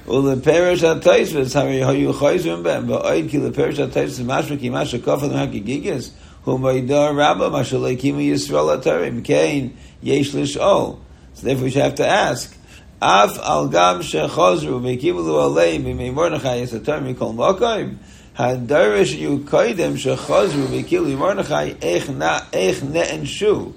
ולפרש 0.07 0.83
הטייסבס, 0.83 1.55
הרי 1.55 1.83
היו 1.83 2.13
חייזרים 2.13 2.63
בהם, 2.63 2.89
ואויד 2.89 3.25
כי 3.29 3.37
לפרש 3.37 3.79
הטייסבס 3.79 4.19
משמע 4.25 4.57
כי 4.57 4.69
מה 4.69 4.85
שכופל 4.85 5.27
מהגיגיגס, 5.27 6.11
הוא 6.43 6.59
מידע 6.59 7.09
רבה, 7.09 7.49
מה 7.49 7.63
שלא 7.63 7.89
הקימו 7.89 8.19
ישראל 8.19 8.73
לתרים, 8.73 9.21
כן, 9.23 9.67
יש 10.03 10.35
לשאול. 10.35 10.93
So 11.35 11.41
therefore 11.41 11.63
we 11.63 11.71
should 11.71 11.81
have 11.81 11.95
to 11.95 12.07
ask, 12.07 12.55
אף 12.99 13.39
על 13.41 13.67
גם 13.71 14.03
שחוזרו 14.03 14.83
והקימו 14.83 15.19
לו 15.19 15.45
עליהם 15.45 15.83
בימי 15.83 16.09
מרדכי 16.09 16.55
יש 16.55 16.73
התרים 16.73 17.07
מכל 17.07 17.31
מקום, 17.33 17.95
הדרש 18.37 19.11
יהיו 19.11 19.37
קודם 19.49 19.97
שחוזרו 19.97 20.67
והקימו 20.71 21.05
למרדכי, 21.05 21.53
איך 22.53 22.83
נענשו. 22.91 23.71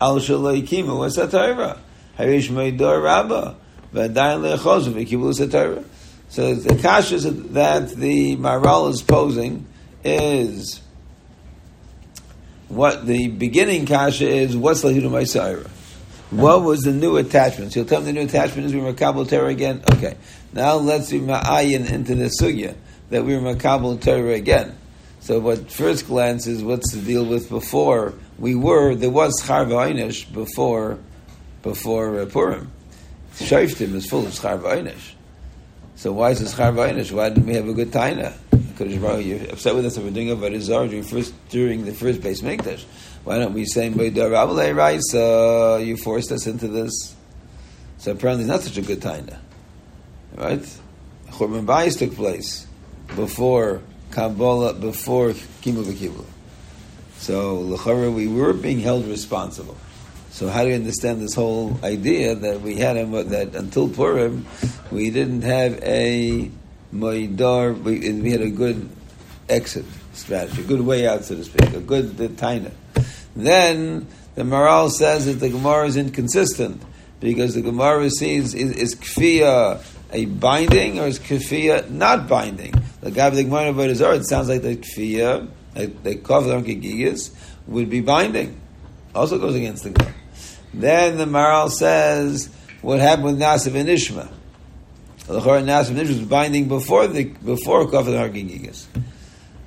al 0.00 0.18
shaloikimu 0.18 0.98
was 0.98 1.18
a 1.18 1.28
Torah. 1.28 1.78
Harish 2.18 2.48
Meidor 2.48 3.02
Rabba. 3.02 3.56
V'adayin 3.92 4.56
le'chozu 4.56 4.92
v'kivu 4.92 5.40
a 5.40 5.48
Torah. 5.48 5.84
So 6.28 6.54
the 6.54 6.74
kashas 6.74 7.52
that 7.52 7.90
the 7.90 8.36
Maral 8.36 8.90
is 8.90 9.02
posing 9.02 9.66
is 10.02 10.80
what 12.68 13.06
the 13.06 13.28
beginning 13.28 13.84
kasha 13.84 14.28
is. 14.28 14.56
What's 14.56 14.82
lahidu 14.82 15.10
ma'isayra? 15.10 15.68
What 16.35 16.63
was 16.63 16.81
the 16.81 16.91
new 16.91 17.17
attachment? 17.17 17.73
So 17.73 17.79
you'll 17.79 17.89
tell 17.89 18.01
me 18.01 18.07
the 18.07 18.13
new 18.13 18.21
attachment 18.21 18.65
is 18.67 18.73
we 18.73 18.81
were 18.81 18.93
Makabal 18.93 19.29
Torah 19.29 19.47
again. 19.47 19.83
Okay, 19.93 20.15
now 20.53 20.75
let's 20.75 21.09
be 21.09 21.19
ma'ayin 21.19 21.89
into 21.89 22.15
the 22.15 22.25
sugya 22.25 22.75
that 23.09 23.23
we 23.23 23.35
were 23.35 23.41
Makabal 23.41 24.01
Torah 24.01 24.33
again. 24.33 24.77
So 25.21 25.39
what 25.39 25.71
first 25.71 26.07
glance 26.07 26.45
is 26.45 26.63
what's 26.63 26.91
the 26.91 27.01
deal 27.01 27.25
with 27.25 27.49
before 27.49 28.13
we 28.37 28.53
were 28.53 28.95
there 28.95 29.09
was 29.09 29.41
Schar 29.43 29.65
V'Einish 29.65 30.31
before 30.31 30.99
before 31.63 32.19
uh, 32.19 32.25
Purim. 32.25 32.71
Shoftim 33.35 33.93
is 33.95 34.05
full 34.07 34.25
of 34.25 34.33
Schar 34.33 34.59
V'Einish. 34.59 35.15
So 35.95 36.11
why 36.11 36.31
is 36.31 36.41
this 36.41 36.53
Charvainish? 36.53 37.11
Why 37.11 37.29
didn't 37.29 37.45
we 37.45 37.53
have 37.55 37.69
a 37.69 37.73
good 37.73 37.91
Taina? 37.91 38.33
Because 38.51 38.93
you're 39.25 39.49
upset 39.49 39.75
with 39.75 39.85
us 39.85 39.95
if 39.95 40.03
we're 40.03 40.11
doing 40.11 40.29
a 40.29 40.35
Varizar 40.35 40.89
during, 40.89 41.03
first, 41.03 41.33
during 41.49 41.85
the 41.85 41.93
first 41.93 42.21
base 42.21 42.41
Mikdash. 42.41 42.83
Why 43.25 43.39
don't 43.39 43.53
we 43.53 43.65
say 43.65 43.89
right? 43.89 45.01
So 45.01 45.77
you 45.77 45.97
forced 45.97 46.31
us 46.31 46.45
into 46.47 46.67
this. 46.67 47.15
So 47.97 48.11
apparently 48.11 48.43
it's 48.43 48.51
not 48.51 48.61
such 48.61 48.77
a 48.77 48.81
good 48.81 49.01
Taina. 49.01 49.39
Right? 50.35 50.61
Churban 51.31 51.65
Bayis 51.65 51.97
took 51.97 52.15
place 52.15 52.67
before 53.15 53.81
Kabbalah, 54.11 54.75
before 54.75 55.29
Kimu 55.29 55.83
V'Kibla. 55.83 56.25
So, 57.17 57.55
L'chara, 57.61 58.13
we 58.13 58.27
were 58.27 58.53
being 58.53 58.79
held 58.79 59.07
responsible. 59.07 59.75
So 60.29 60.47
how 60.49 60.63
do 60.63 60.69
you 60.69 60.75
understand 60.75 61.21
this 61.21 61.33
whole 61.33 61.79
idea 61.83 62.35
that 62.35 62.61
we 62.61 62.75
had 62.75 62.95
him, 62.97 63.11
that 63.11 63.55
until 63.55 63.89
Purim, 63.89 64.45
we 64.91 65.09
didn't 65.09 65.41
have 65.41 65.81
a 65.81 66.51
Moidar, 66.93 67.81
we, 67.81 68.11
we 68.11 68.31
had 68.31 68.41
a 68.41 68.49
good 68.49 68.89
exit 69.49 69.85
strategy, 70.13 70.61
a 70.61 70.65
good 70.65 70.81
way 70.81 71.07
out, 71.07 71.23
so 71.23 71.35
to 71.35 71.43
speak, 71.43 71.73
a 71.73 71.79
good 71.79 72.15
taina. 72.37 72.71
Then 73.35 74.07
the 74.35 74.43
moral 74.43 74.89
says 74.89 75.25
that 75.25 75.33
the 75.33 75.49
Gemara 75.49 75.87
is 75.87 75.97
inconsistent 75.97 76.81
because 77.19 77.55
the 77.55 77.61
Gemara 77.61 78.09
sees 78.09 78.53
is, 78.53 78.71
is 78.71 79.81
a 80.11 80.25
binding 80.25 80.99
or 80.99 81.07
is 81.07 81.19
kfiyah 81.19 81.89
not 81.89 82.27
binding? 82.29 82.73
The 83.01 83.11
guy 83.11 83.29
the 83.29 83.43
Gemara 83.43 83.69
about 83.69 83.89
his 83.89 84.01
it 84.01 84.27
sounds 84.27 84.47
like 84.47 84.61
the 84.61 84.77
kfiyah, 84.77 85.47
like 85.75 86.03
the 86.03 86.15
kavlan 86.15 87.31
would 87.67 87.89
be 87.89 88.01
binding. 88.01 88.59
Also 89.13 89.37
goes 89.39 89.55
against 89.55 89.83
the 89.83 89.89
Gemara. 89.91 90.15
Then 90.73 91.17
the 91.17 91.25
Maral 91.25 91.69
says 91.69 92.49
what 92.81 92.99
happened 92.99 93.25
with 93.25 93.39
Nasiv 93.39 93.75
and 93.75 93.89
Ishma. 93.89 94.29
The 95.27 95.39
Nasiv 95.39 95.89
and 95.89 95.99
Ishma 95.99 96.07
was 96.07 96.21
binding 96.21 96.67
before 96.67 97.07
the 97.07 97.25
before 97.25 97.85
kavlan 97.87 98.31
hargigigas. 98.31 98.85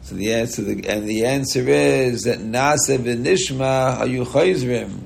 So 0.09 0.15
the 0.15 0.33
answer, 0.33 0.63
and 0.63 1.07
the 1.07 1.27
answer 1.27 1.69
is 1.69 2.25
that 2.25 2.39
Nasiv 2.39 3.07
and 3.07 3.27
Ishma 3.27 3.99
hayu 3.99 4.25
chayzrim. 4.25 5.01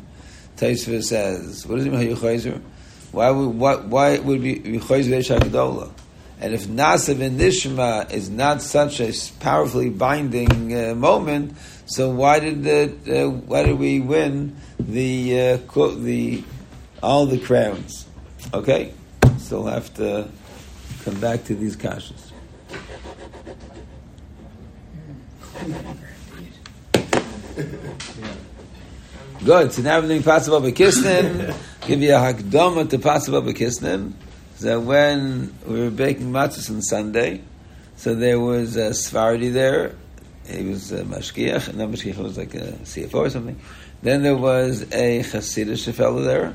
Taisva 0.56 1.02
says, 1.02 1.66
what 1.66 1.78
does 1.78 1.87
it 1.87 1.92
mean 1.92 2.06
hayu 2.06 2.16
chayzrim? 2.16 2.62
Why 3.11 3.32
would 3.32 3.49
what, 3.49 3.87
why 3.87 4.21
would 4.21 4.40
be 4.40 4.61
chayzrim 4.61 5.40
Hagdola? 5.40 5.90
And 6.38 6.54
if 6.54 6.68
Nasiv 6.68 7.21
and 7.21 7.40
Nishma 7.40 8.12
is 8.12 8.30
not 8.30 8.62
such 8.62 9.00
a 9.00 9.12
powerfully 9.40 9.90
binding 9.90 10.73
uh, 10.73 10.94
moment, 10.94 11.56
so 11.87 12.11
why 12.11 12.38
did 12.38 12.62
the, 12.62 13.25
uh, 13.25 13.28
why 13.28 13.64
did 13.64 13.80
we 13.80 13.99
win 13.99 14.56
the 14.78 15.40
uh, 15.40 15.56
the 15.97 16.44
all 17.02 17.26
the 17.26 17.38
crowns? 17.38 18.06
Okay, 18.54 18.94
still 19.38 19.66
have 19.66 19.92
to 19.94 20.28
come 21.04 21.18
back 21.18 21.42
to 21.47 21.56
these 21.56 21.76
kashas. 21.76 22.32
Good. 29.45 29.73
So 29.73 29.83
now 29.83 30.00
we're 30.00 30.09
doing 30.09 30.23
Pas 30.23 30.49
Haba 30.49 30.73
Bekisnin. 30.73 31.54
Give 31.87 32.02
you 32.02 32.14
a 32.14 32.19
hakdama 32.19 32.88
to 32.90 32.99
Pas 32.99 33.28
Haba 33.28 33.42
Bekisnin. 33.49 34.12
So 34.57 34.81
when 34.81 35.54
we 35.66 35.81
were 35.81 35.90
baking 35.90 36.33
matzahs 36.33 36.71
on 36.71 36.83
Sunday, 36.83 37.42
so 37.97 38.14
there 38.14 38.40
was 38.40 38.76
a 38.76 38.90
Svardi 38.90 39.52
there. 39.52 39.95
He 40.49 40.64
was 40.64 40.90
a 40.90 41.04
mashgiach. 41.04 41.75
No, 41.75 41.87
mashgiach 41.87 42.16
was 42.16 42.38
like 42.38 42.54
a 42.54 42.73
CFO 42.83 43.14
or 43.14 43.31
something. 43.31 43.61
Then 44.02 44.23
there 44.23 44.37
was 44.37 44.83
a 44.92 45.21
Hasidic 45.21 45.92
fellow 45.95 46.23
there, 46.23 46.52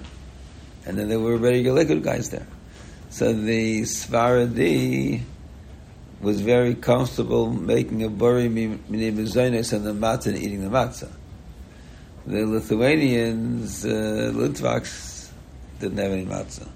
and 0.86 0.98
then 0.98 1.08
there 1.08 1.20
were 1.20 1.38
regular 1.38 1.86
guys 1.86 2.30
there. 2.30 2.48
So 3.10 3.32
the 3.32 3.84
Svardi 3.84 5.22
was 6.20 6.42
very 6.42 6.74
comfortable 6.74 7.52
making 7.52 8.04
a 8.04 8.10
buri 8.10 8.50
mini 8.50 9.12
mezainis 9.12 9.74
and 9.74 9.86
the 9.86 9.94
matzah 9.94 10.28
and 10.28 10.38
eating 10.38 10.62
the 10.62 10.70
matzah. 10.70 11.12
The 12.26 12.46
Lithuanians, 12.46 13.86
uh, 13.86 14.32
Litvaks, 14.34 15.30
didn't 15.80 15.98
have 15.98 16.12
any 16.12 16.26
matzah. 16.26 16.68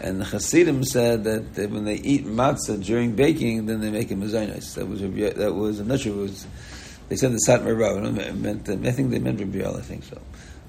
And 0.00 0.20
the 0.20 0.24
Hasidim 0.24 0.84
said 0.84 1.24
that 1.24 1.70
when 1.70 1.84
they 1.84 1.96
eat 1.96 2.24
matzah 2.24 2.82
during 2.82 3.14
baking, 3.14 3.66
then 3.66 3.80
they 3.80 3.90
make 3.90 4.10
a 4.10 4.14
mezainis. 4.14 4.74
That 4.74 4.86
was 4.86 5.00
that 5.36 5.54
was 5.54 5.80
I'm 5.80 5.88
not 5.88 6.00
sure 6.00 6.14
was. 6.14 6.46
They 7.08 7.16
said 7.16 7.32
the 7.32 7.40
Satmar 7.46 7.78
Rav. 7.78 8.36
Meant 8.36 8.68
I 8.68 8.92
think 8.92 9.10
they 9.10 9.18
meant 9.18 9.38
Rabbi 9.38 9.68
I 9.68 9.80
think 9.82 10.04
so. 10.04 10.20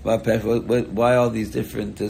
Why, 0.02 0.18
why 0.18 1.16
all 1.16 1.30
these 1.30 1.52
different? 1.52 2.02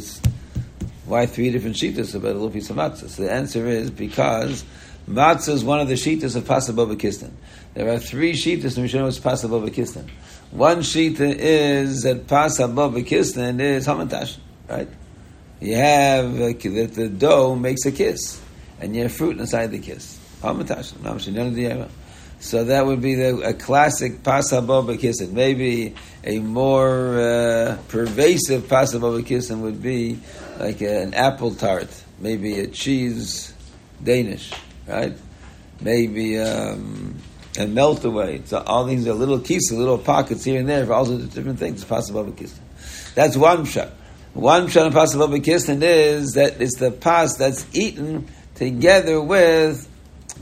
Why 1.06 1.26
three 1.26 1.52
different 1.52 1.76
shitas 1.76 2.16
about 2.16 2.32
a 2.32 2.34
little 2.34 2.50
piece 2.50 2.70
of 2.70 2.78
matzah? 2.78 3.10
So 3.10 3.24
the 3.24 3.32
answer 3.32 3.68
is 3.68 3.92
because 3.92 4.66
Matzah 5.08 5.50
is 5.50 5.66
one 5.66 5.82
of 5.82 5.90
the 5.90 5.96
shitas 5.96 6.36
of 6.38 6.46
Pasabova 6.46 6.96
Kistan. 6.96 7.32
There 7.74 7.92
are 7.92 8.00
three 8.00 8.34
shitas 8.34 8.78
in 8.78 8.84
Mishnah 8.84 9.04
was 9.04 9.20
Pasabova 9.20 9.70
Kistan. 9.70 10.10
One 10.52 10.80
shita 10.80 11.36
is 11.38 12.04
that 12.04 12.28
Pasabova 12.28 13.06
Kistan 13.06 13.60
is 13.60 13.86
Hamantash, 13.86 14.38
right? 14.70 14.88
You 15.60 15.76
have 15.76 16.34
that 16.38 16.92
the 16.96 17.10
dough 17.10 17.56
makes 17.56 17.86
a 17.86 17.92
kiss, 17.92 18.42
and 18.80 18.96
you 18.96 19.04
have 19.04 19.12
fruit 19.12 19.40
inside 19.40 19.72
the 19.72 19.80
kiss. 19.80 20.20
Hamantash, 20.42 21.90
so 22.40 22.64
that 22.66 22.86
would 22.86 23.02
be 23.02 23.16
the, 23.16 23.40
a 23.40 23.54
classic 23.54 24.22
pasabova 24.22 25.00
kissin. 25.00 25.34
Maybe 25.34 25.96
a 26.26 26.40
more 26.40 27.18
uh, 27.18 27.78
pervasive 27.88 28.64
pasabova 28.64 29.26
kissin 29.26 29.62
would 29.62 29.82
be 29.82 30.20
like 30.60 30.82
an 30.82 31.14
apple 31.14 31.56
tart, 31.56 31.88
maybe 32.20 32.60
a 32.60 32.68
cheese 32.68 33.54
Danish 34.04 34.52
right? 34.88 35.14
Maybe 35.82 36.40
um, 36.40 37.16
a 37.58 37.68
melt 37.68 38.04
away. 38.04 38.42
So 38.46 38.60
all 38.60 38.86
these 38.86 39.08
are 39.08 39.14
little 39.14 39.40
keys, 39.40 39.72
little 39.72 39.98
pockets 39.98 40.44
here 40.44 40.60
and 40.60 40.68
there 40.68 40.86
for 40.86 40.94
all 40.94 41.06
sorts 41.06 41.24
of 41.24 41.34
different 41.34 41.60
things. 41.60 41.84
Possible 41.84 42.32
kiss. 42.32 42.58
That's 43.16 43.38
one 43.38 43.66
shot. 43.66 43.92
One 44.34 44.68
shot 44.68 44.88
of 44.88 44.94
possible 44.94 45.40
kiss 45.40 45.70
is 45.70 46.34
that 46.34 46.60
it's 46.60 46.80
the 46.80 46.92
pas 46.92 47.38
that's 47.38 47.66
eaten 47.76 48.28
together 48.56 49.22
with 49.22 49.88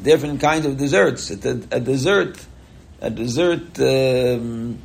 different 0.02 0.40
kinds 0.40 0.66
of 0.66 0.78
desserts. 0.78 1.30
A, 1.30 1.50
a 1.72 1.80
dessert, 1.80 2.46
a 3.02 3.10
dessert, 3.10 3.80
um, 3.80 4.80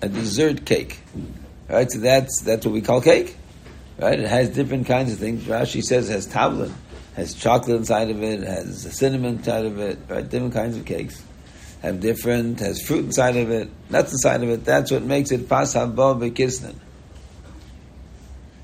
a 0.00 0.08
dessert 0.08 0.64
cake. 0.64 1.00
Right, 1.68 1.90
so 1.90 1.98
that's 1.98 2.42
that's 2.42 2.64
what 2.66 2.72
we 2.72 2.82
call 2.82 3.00
cake. 3.00 3.36
Right, 3.98 4.20
it 4.20 4.28
has 4.28 4.50
different 4.50 4.86
kinds 4.86 5.12
of 5.12 5.18
things. 5.18 5.44
Rashi 5.44 5.82
says 5.82 6.10
it 6.10 6.12
has 6.12 6.28
tavlin 6.28 6.72
has 7.14 7.34
chocolate 7.34 7.76
inside 7.76 8.10
of 8.10 8.22
it, 8.22 8.40
has 8.40 8.82
cinnamon 8.96 9.36
inside 9.36 9.64
of 9.64 9.78
it, 9.78 9.98
right? 10.08 10.28
Different 10.28 10.54
kinds 10.54 10.76
of 10.76 10.84
cakes 10.84 11.22
have 11.84 12.00
different, 12.00 12.60
has 12.60 12.80
fruit 12.80 13.04
inside 13.04 13.36
of 13.36 13.50
it, 13.50 13.68
nuts 13.90 14.12
inside 14.12 14.42
of 14.42 14.48
it. 14.48 14.64
That's 14.64 14.90
what 14.90 15.02
makes 15.02 15.30
it 15.30 15.48
pas 15.48 15.74
haba. 15.74 16.74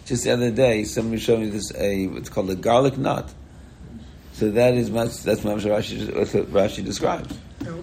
Just 0.06 0.24
the 0.24 0.30
other 0.30 0.50
day, 0.50 0.84
somebody 0.84 1.20
showed 1.20 1.40
me 1.40 1.50
this, 1.50 1.70
a, 1.76 2.06
what's 2.06 2.30
called 2.30 2.50
a 2.50 2.56
garlic 2.56 2.96
nut. 2.96 3.32
So 4.32 4.50
that 4.50 4.74
is 4.74 4.90
much, 4.90 5.18
that's 5.18 5.44
what 5.44 5.58
Rashi, 5.58 6.14
what 6.14 6.28
Rashi 6.50 6.82
describes. 6.82 7.38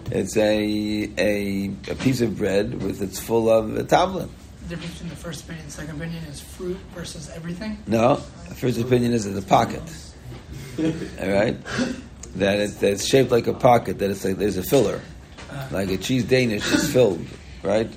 It's 0.10 0.36
a, 0.36 1.10
a, 1.18 1.68
a 1.90 1.96
piece 1.96 2.22
of 2.22 2.38
bread 2.38 2.82
with, 2.82 3.02
it's 3.02 3.20
full 3.20 3.50
of 3.50 3.78
a 3.78 3.84
tavlin. 3.84 4.30
The 4.64 4.70
difference 4.70 4.94
between 4.94 5.10
the 5.10 5.16
first 5.16 5.44
opinion 5.44 5.66
and 5.66 5.72
second 5.72 5.96
opinion 5.98 6.24
is 6.24 6.42
fruit 6.42 6.78
versus 6.96 7.30
everything? 7.30 7.78
No, 7.86 8.16
the 8.50 8.56
first 8.56 8.80
opinion 8.80 9.14
is 9.14 9.28
in 9.28 9.36
the 9.36 9.42
pocket. 9.44 9.84
All 11.22 11.30
right, 11.30 11.58
that 12.36 12.60
it's, 12.60 12.76
that 12.76 12.92
it's 12.94 13.06
shaped 13.06 13.32
like 13.32 13.48
a 13.48 13.54
pocket. 13.54 13.98
That 13.98 14.12
it's 14.12 14.24
like 14.24 14.38
there's 14.38 14.58
a 14.58 14.64
filler, 14.64 15.02
like 15.72 15.90
a 15.90 15.98
cheese 15.98 16.24
Danish 16.24 16.72
is 16.72 16.94
filled, 16.94 17.26
right? 17.64 17.90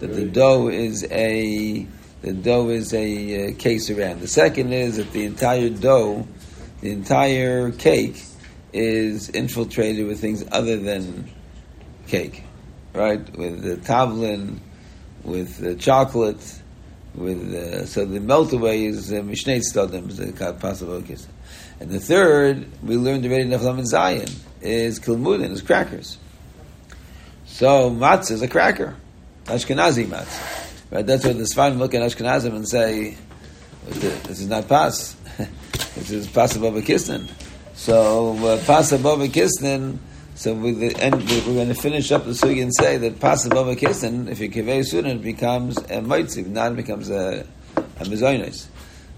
That 0.00 0.08
the 0.08 0.26
dough 0.26 0.68
is 0.68 1.06
a 1.10 1.86
the 2.20 2.32
dough 2.34 2.68
is 2.68 2.92
a 2.92 3.52
uh, 3.52 3.54
case 3.56 3.88
around. 3.88 4.20
The 4.20 4.28
second 4.28 4.74
is 4.74 4.96
that 4.96 5.10
the 5.12 5.24
entire 5.24 5.70
dough, 5.70 6.28
the 6.82 6.90
entire 6.90 7.70
cake, 7.70 8.22
is 8.74 9.30
infiltrated 9.30 10.06
with 10.06 10.20
things 10.20 10.44
other 10.52 10.76
than 10.76 11.30
cake, 12.08 12.42
right? 12.92 13.20
With 13.38 13.62
the 13.62 13.76
tavlin, 13.76 14.58
with 15.24 15.56
the 15.58 15.74
chocolate, 15.76 16.60
with 17.14 17.54
uh, 17.54 17.86
so 17.86 18.04
the 18.04 18.20
melt 18.20 18.52
away 18.52 18.84
is 18.84 19.10
uh, 19.12 19.16
mishnei 19.16 19.56
is 19.56 19.72
the 19.72 20.56
possible 20.60 21.00
case. 21.00 21.26
And 21.80 21.90
the 21.90 22.00
third, 22.00 22.66
we 22.82 22.96
learned 22.96 23.24
already 23.24 23.42
in 23.42 23.50
Neflam 23.50 23.78
and 23.78 23.88
Zion, 23.88 24.28
is 24.60 24.98
kilmudin, 24.98 25.50
is 25.50 25.62
crackers. 25.62 26.18
So 27.46 27.90
matzah 27.90 28.32
is 28.32 28.42
a 28.42 28.48
cracker, 28.48 28.96
Ashkenazi 29.44 30.06
matzah. 30.06 30.58
Right? 30.90 31.06
That's 31.06 31.24
what 31.24 31.36
the 31.36 31.44
Sfarim 31.44 31.78
look 31.78 31.94
at 31.94 32.02
Ashkenazim 32.02 32.54
and 32.54 32.68
say, 32.68 33.16
this 33.86 34.40
is 34.40 34.48
not 34.48 34.68
pas. 34.68 35.14
this 35.94 36.10
is 36.10 36.26
pas 36.26 36.56
above 36.56 36.76
a 36.76 36.80
kisnin. 36.80 37.28
So 37.74 38.36
uh, 38.46 38.64
pas 38.64 38.92
above 38.92 39.20
a 39.20 39.28
kisnin. 39.28 39.98
So 40.34 40.54
the, 40.54 40.94
we're 41.46 41.54
going 41.54 41.68
to 41.68 41.74
finish 41.74 42.12
up 42.12 42.24
the 42.24 42.30
sugi 42.30 42.62
and 42.62 42.72
say 42.74 42.96
that 42.96 43.20
pas 43.20 43.44
above 43.44 43.68
a 43.68 43.76
kisnin. 43.76 44.28
If 44.28 44.40
you 44.40 44.50
kivei 44.50 44.80
sunan, 44.80 45.16
it 45.16 45.22
becomes 45.22 45.76
a 45.76 46.00
moitzik, 46.00 46.46
not 46.46 46.74
becomes 46.76 47.10
a, 47.10 47.46
a. 47.76 48.04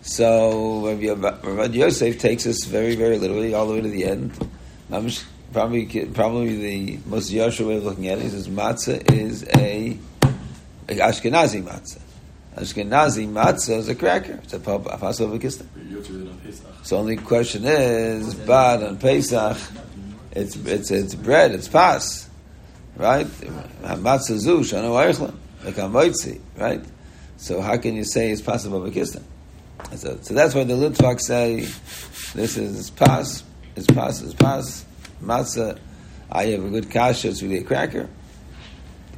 So 0.03 0.87
Rabbi 0.87 1.75
Yosef 1.75 2.19
takes 2.19 2.47
us 2.47 2.65
very, 2.65 2.97
very 2.97 3.19
literally 3.19 3.53
all 3.53 3.67
the 3.67 3.75
way 3.75 3.81
to 3.83 3.89
the 3.89 4.05
end. 4.07 4.33
Probably, 5.53 6.07
probably 6.07 6.57
the 6.57 7.01
most 7.07 7.33
Yashar 7.33 7.67
way 7.67 7.77
of 7.77 7.85
looking 7.85 8.07
at 8.09 8.19
it 8.19 8.25
is 8.25 8.49
matzah 8.49 9.11
is 9.11 9.43
a, 9.57 9.99
a 10.89 10.95
Ashkenazi 10.95 11.63
matzah. 11.63 12.01
Ashkenazi 12.57 13.29
matzah 13.29 13.79
is 13.79 13.89
a 13.89 13.95
cracker. 13.95 14.41
It's 14.45 14.53
a 14.55 14.61
Passover 14.61 15.39
kistan. 15.39 15.67
So 16.85 16.99
only 16.99 17.17
question 17.17 17.65
is, 17.65 18.35
but 18.35 18.83
on 18.83 18.97
Pesach, 18.99 19.59
it's 20.33 20.57
it's 20.57 20.91
it's 20.91 21.15
bread, 21.17 21.51
it's 21.53 21.69
pas, 21.69 22.29
right? 22.97 23.27
Matzah 23.27 24.39
shana 24.63 25.29
a 25.67 25.73
moitzi, 25.89 26.41
right? 26.57 26.83
So 27.37 27.61
how 27.61 27.77
can 27.77 27.97
you 27.97 28.05
say 28.05 28.31
it's 28.31 28.41
possible 28.41 28.81
kistan? 28.83 29.25
So, 29.97 30.19
so 30.23 30.35
that's 30.35 30.55
why 30.55 30.65
the 30.65 30.75
Litvak 30.75 31.21
say 31.21 31.61
this 32.35 32.57
is 32.57 32.91
pas, 32.91 33.43
it's 33.77 33.87
pas, 33.87 34.23
it's 34.23 34.35
pas, 34.35 34.85
matzah. 35.23 35.79
I 36.31 36.47
have 36.47 36.65
a 36.65 36.71
good 36.71 36.91
kasha, 36.91 37.29
it's 37.29 37.43
really 37.43 37.59
a 37.59 37.65
cracker. 37.65 38.09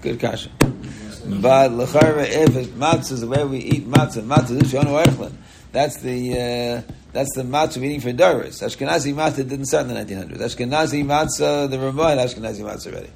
Good 0.01 0.19
kasha. 0.19 0.51
But 0.59 1.71
lechara, 1.71 2.25
if 2.25 2.57
it's 2.57 2.69
matzah 2.69 3.13
is 3.13 3.21
the 3.21 3.29
way 3.29 3.45
we 3.45 3.59
eat 3.59 3.89
matzah, 3.89 4.27
matzah 4.27 4.63
is 4.63 4.73
vayichlin. 4.73 5.35
That's 5.73 6.01
the 6.01 6.33
uh, 6.33 6.93
that's 7.13 7.35
the 7.37 7.43
matzah 7.43 7.79
we're 7.79 7.85
eating 7.85 8.01
for 8.01 8.13
Doris. 8.13 8.63
Ashkenazi 8.63 9.15
matzah 9.15 9.49
didn't 9.49 9.67
start 9.67 9.87
in 9.87 9.95
the 9.95 10.15
1900s. 10.15 10.39
Ashkenazi 10.39 11.05
matzah, 11.05 11.71
the 11.71 11.79
had 11.79 12.19
Ashkenazi 12.19 12.61
matzah 12.61 12.93
already. 12.93 13.11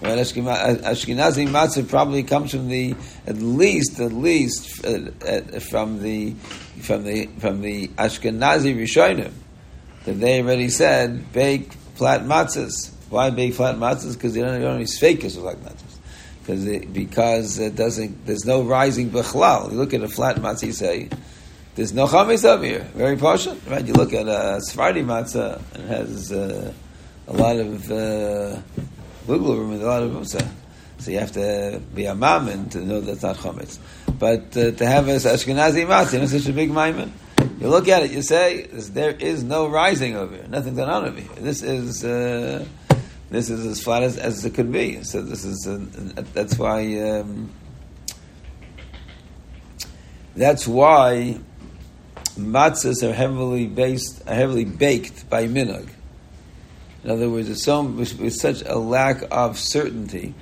Right? 0.00 0.18
Ashkenazi 0.18 1.48
matzah 1.48 1.88
probably 1.88 2.22
comes 2.22 2.52
from 2.52 2.68
the 2.68 2.94
at 3.26 3.36
least 3.38 3.98
at 3.98 4.12
least 4.12 4.84
uh, 4.84 5.10
uh, 5.26 5.60
from 5.60 6.02
the 6.02 6.34
from 6.80 7.02
the 7.02 7.26
from 7.38 7.62
the 7.62 7.88
Ashkenazi 7.88 8.76
Rishonim 8.76 9.32
that 10.04 10.20
they 10.20 10.40
already 10.40 10.68
said 10.68 11.32
bake 11.32 11.72
flat 11.96 12.22
matzahs. 12.22 12.92
Why 13.10 13.30
bake 13.30 13.54
flat 13.54 13.76
matzahs? 13.76 14.14
Because 14.14 14.34
they 14.34 14.40
don't, 14.40 14.60
have 14.60 14.90
fakers 14.90 15.36
of 15.36 15.42
like 15.42 15.56
matzahs. 15.58 15.96
Because 16.40 16.64
it, 16.64 16.92
because 16.92 17.58
it 17.58 17.74
doesn't 17.74 18.24
there's 18.24 18.44
no 18.44 18.62
rising 18.62 19.10
bechlal. 19.10 19.72
You 19.72 19.78
look 19.78 19.94
at 19.94 20.02
a 20.02 20.08
flat 20.08 20.36
matzah, 20.36 20.66
you 20.66 20.72
say 20.72 21.08
there's 21.74 21.92
no 21.92 22.06
chametz 22.06 22.44
up 22.44 22.62
here. 22.62 22.88
Very 22.94 23.16
partial, 23.16 23.56
right? 23.66 23.84
You 23.84 23.94
look 23.94 24.12
at 24.12 24.28
a 24.28 24.60
Sephardi 24.60 25.02
matzah, 25.02 25.60
it 25.74 25.86
has 25.86 26.30
uh, 26.30 26.72
a 27.26 27.32
lot 27.32 27.56
of 27.56 27.90
wiggle 29.28 29.56
room 29.56 29.72
and 29.72 29.82
a 29.82 29.86
lot 29.86 30.02
of 30.02 30.10
matzah. 30.10 30.48
So 30.98 31.12
you 31.12 31.20
have 31.20 31.32
to 31.32 31.80
be 31.94 32.06
a 32.06 32.14
mammon 32.14 32.70
to 32.70 32.80
know 32.80 33.00
that's 33.00 33.22
not 33.22 33.36
chametz. 33.36 33.78
But 34.18 34.56
uh, 34.56 34.72
to 34.72 34.86
have 34.86 35.06
a 35.06 35.12
Ashkenazi 35.12 35.86
matzah, 35.86 36.22
it's 36.22 36.32
such 36.32 36.48
a 36.48 36.52
big 36.52 36.70
maimon. 36.70 37.12
You 37.60 37.68
look 37.68 37.88
at 37.88 38.02
it, 38.02 38.10
you 38.10 38.22
say, 38.22 38.66
there 38.66 39.12
is 39.12 39.44
no 39.44 39.68
rising 39.68 40.16
over 40.16 40.34
here. 40.34 40.46
Nothing 40.48 40.74
going 40.74 40.88
on 40.88 41.04
over 41.04 41.20
here. 41.20 41.30
This 41.36 41.62
is, 41.62 42.04
uh, 42.04 42.64
this 43.30 43.50
is 43.50 43.64
as 43.66 43.80
flat 43.80 44.02
as, 44.02 44.16
as 44.16 44.44
it 44.44 44.54
could 44.54 44.72
be. 44.72 45.02
So 45.04 45.22
this 45.22 45.44
is, 45.44 45.66
uh, 45.66 46.22
that's 46.32 46.58
why, 46.58 46.98
um, 46.98 47.50
that's 50.34 50.66
why 50.66 51.38
matzahs 52.36 53.08
are 53.08 53.12
heavily 53.12 53.66
based, 53.66 54.22
are 54.26 54.34
heavily 54.34 54.64
baked 54.64 55.28
by 55.28 55.46
minog. 55.46 55.88
In 57.04 57.10
other 57.10 57.30
words, 57.30 57.48
it's 57.48 57.62
so, 57.62 57.82
with, 57.82 58.18
with 58.18 58.34
such 58.34 58.62
a 58.62 58.76
lack 58.76 59.22
of 59.30 59.58
certainty 59.58 60.34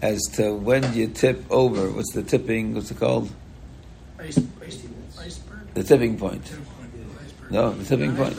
as 0.00 0.20
to 0.34 0.54
when 0.54 0.94
you 0.94 1.08
tip 1.08 1.44
over. 1.50 1.90
What's 1.90 2.12
the 2.12 2.22
tipping? 2.22 2.74
What's 2.74 2.90
it 2.90 2.98
called? 2.98 3.30
Ice, 4.18 4.38
ice, 4.62 4.86
iceberg. 5.18 5.74
The 5.74 5.82
tipping 5.82 6.18
point. 6.18 6.52
No, 7.50 7.70
the 7.70 7.84
tipping 7.84 8.16
point. 8.16 8.36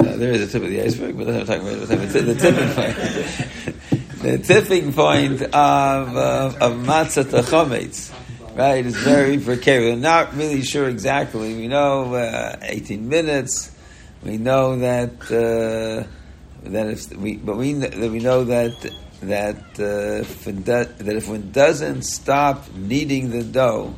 No, 0.00 0.16
there 0.16 0.32
is 0.32 0.42
a 0.42 0.46
tip 0.46 0.62
of 0.62 0.70
the 0.70 0.82
iceberg, 0.82 1.16
but 1.16 1.28
I'm 1.28 1.46
talking 1.46 1.66
about 1.66 1.88
the 1.88 2.34
tipping 2.34 2.70
point. 2.74 4.22
the 4.22 4.38
tipping 4.38 4.92
point 4.92 5.42
of, 5.42 6.16
uh, 6.16 6.52
of 6.60 6.72
matzah 6.74 7.28
to 7.30 7.42
chometz 7.42 8.12
right? 8.54 8.86
It's 8.86 8.96
very 8.96 9.38
precarious. 9.38 9.94
We're 9.94 10.00
not 10.00 10.34
really 10.34 10.62
sure 10.62 10.88
exactly. 10.88 11.54
We 11.54 11.68
know 11.68 12.14
uh, 12.14 12.56
18 12.62 13.08
minutes. 13.08 13.76
We 14.22 14.38
know 14.38 14.78
that 14.78 15.20
uh, 15.30 16.08
that 16.64 16.86
if 16.86 17.16
we, 17.16 17.36
but 17.36 17.56
we 17.56 17.74
we 17.74 18.18
know 18.18 18.44
that 18.44 18.90
that 19.22 19.56
uh, 19.78 20.22
if 20.22 20.44
do, 20.44 20.62
that 20.62 21.16
if 21.16 21.28
one 21.28 21.50
doesn't 21.52 22.02
stop 22.02 22.72
kneading 22.74 23.30
the 23.30 23.42
dough 23.42 23.94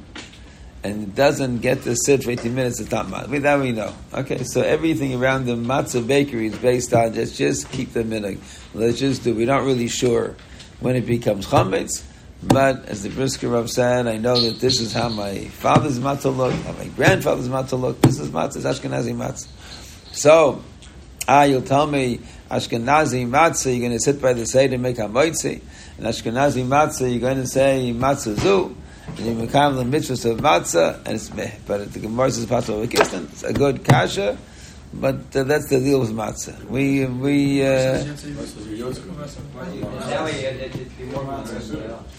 and 0.85 1.15
doesn't 1.15 1.59
get 1.59 1.83
to 1.83 1.97
sit 1.97 2.23
for 2.23 2.31
18 2.31 2.55
minutes, 2.55 2.81
it's 2.81 2.91
not 2.91 3.07
matzah. 3.07 3.43
That 3.43 3.61
we 3.61 3.73
know. 3.73 3.95
Okay, 4.13 4.45
so 4.45 4.63
everything 4.63 5.15
around 5.15 5.47
the 5.47 5.57
matzah 5.57 6.07
bakery 6.07 6.47
is 6.47 6.59
based 6.59 6.93
on 6.95 7.15
just 7.15 7.37
just 7.37 7.71
keep 7.71 7.93
the 7.93 8.05
minute. 8.05 8.39
Let's 8.75 8.99
just 8.99 9.25
do. 9.25 9.35
We're 9.35 9.47
not 9.47 9.65
really 9.65 9.89
sure 9.89 10.37
when 10.81 10.97
it 10.97 11.07
becomes 11.07 11.47
chametz. 11.47 12.05
But 12.43 12.85
as 12.87 13.03
the 13.03 13.09
Brisker 13.09 13.49
Rav 13.49 13.71
said, 13.71 14.07
I 14.07 14.19
know 14.19 14.39
that 14.39 14.61
this 14.61 14.81
is 14.81 14.93
how 14.93 15.09
my 15.09 15.47
father's 15.47 15.99
matzah 15.99 16.37
looked, 16.37 16.57
how 16.65 16.73
my 16.73 16.89
grandfather's 16.89 17.49
matzah 17.49 17.81
looked. 17.81 18.03
This 18.03 18.19
is 18.19 18.29
matzah, 18.29 18.59
Ashkenazi 18.59 19.15
matzah. 19.15 19.49
So, 20.15 20.63
ah, 21.27 21.45
you'll 21.45 21.63
tell 21.63 21.87
me 21.87 22.21
Ashkenazi 22.51 23.29
matzah, 23.29 23.73
you're 23.73 23.81
going 23.81 23.93
to 23.93 24.01
sit 24.01 24.21
by 24.21 24.33
the 24.33 24.47
side 24.47 24.73
and 24.73 24.83
make 24.83 24.99
a 24.99 25.03
moitzi. 25.03 25.61
And 25.99 26.07
Ashkenazi 26.07 26.65
matzah, 26.65 27.11
you're 27.11 27.21
going 27.21 27.39
to 27.39 27.47
say 27.47 27.93
matzah 27.95 28.39
zu. 28.39 28.77
And 29.09 29.19
you 29.19 29.47
become 29.47 29.77
the 29.77 29.85
mitzvah 29.85 30.31
of 30.31 30.39
matzah, 30.39 30.97
and 31.05 31.15
it's 31.15 31.33
meh. 31.33 31.51
But 31.67 31.93
the 31.93 32.01
Gemara 32.01 32.31
says 32.31 32.47
possible 32.47 32.83
It's 32.83 33.43
a 33.43 33.53
good 33.53 33.85
kasha. 33.85 34.37
But 34.95 35.37
uh, 35.37 35.43
that's 35.45 35.69
the 35.69 35.81
deal 35.81 36.01
with 36.01 36.13
matzah. 36.13 36.65
We 36.65 37.05
we. 37.07 37.67
Uh, 37.67 38.03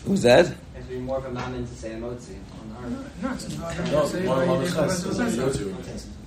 who's 0.06 0.22
that? 0.24 0.54
Be 0.88 1.00
more 1.00 1.18
of 1.18 1.26
a 1.26 1.32
mammon 1.32 1.68
to 1.68 1.76
say 1.76 1.94
a 1.94 1.98
motzi. 1.98 2.38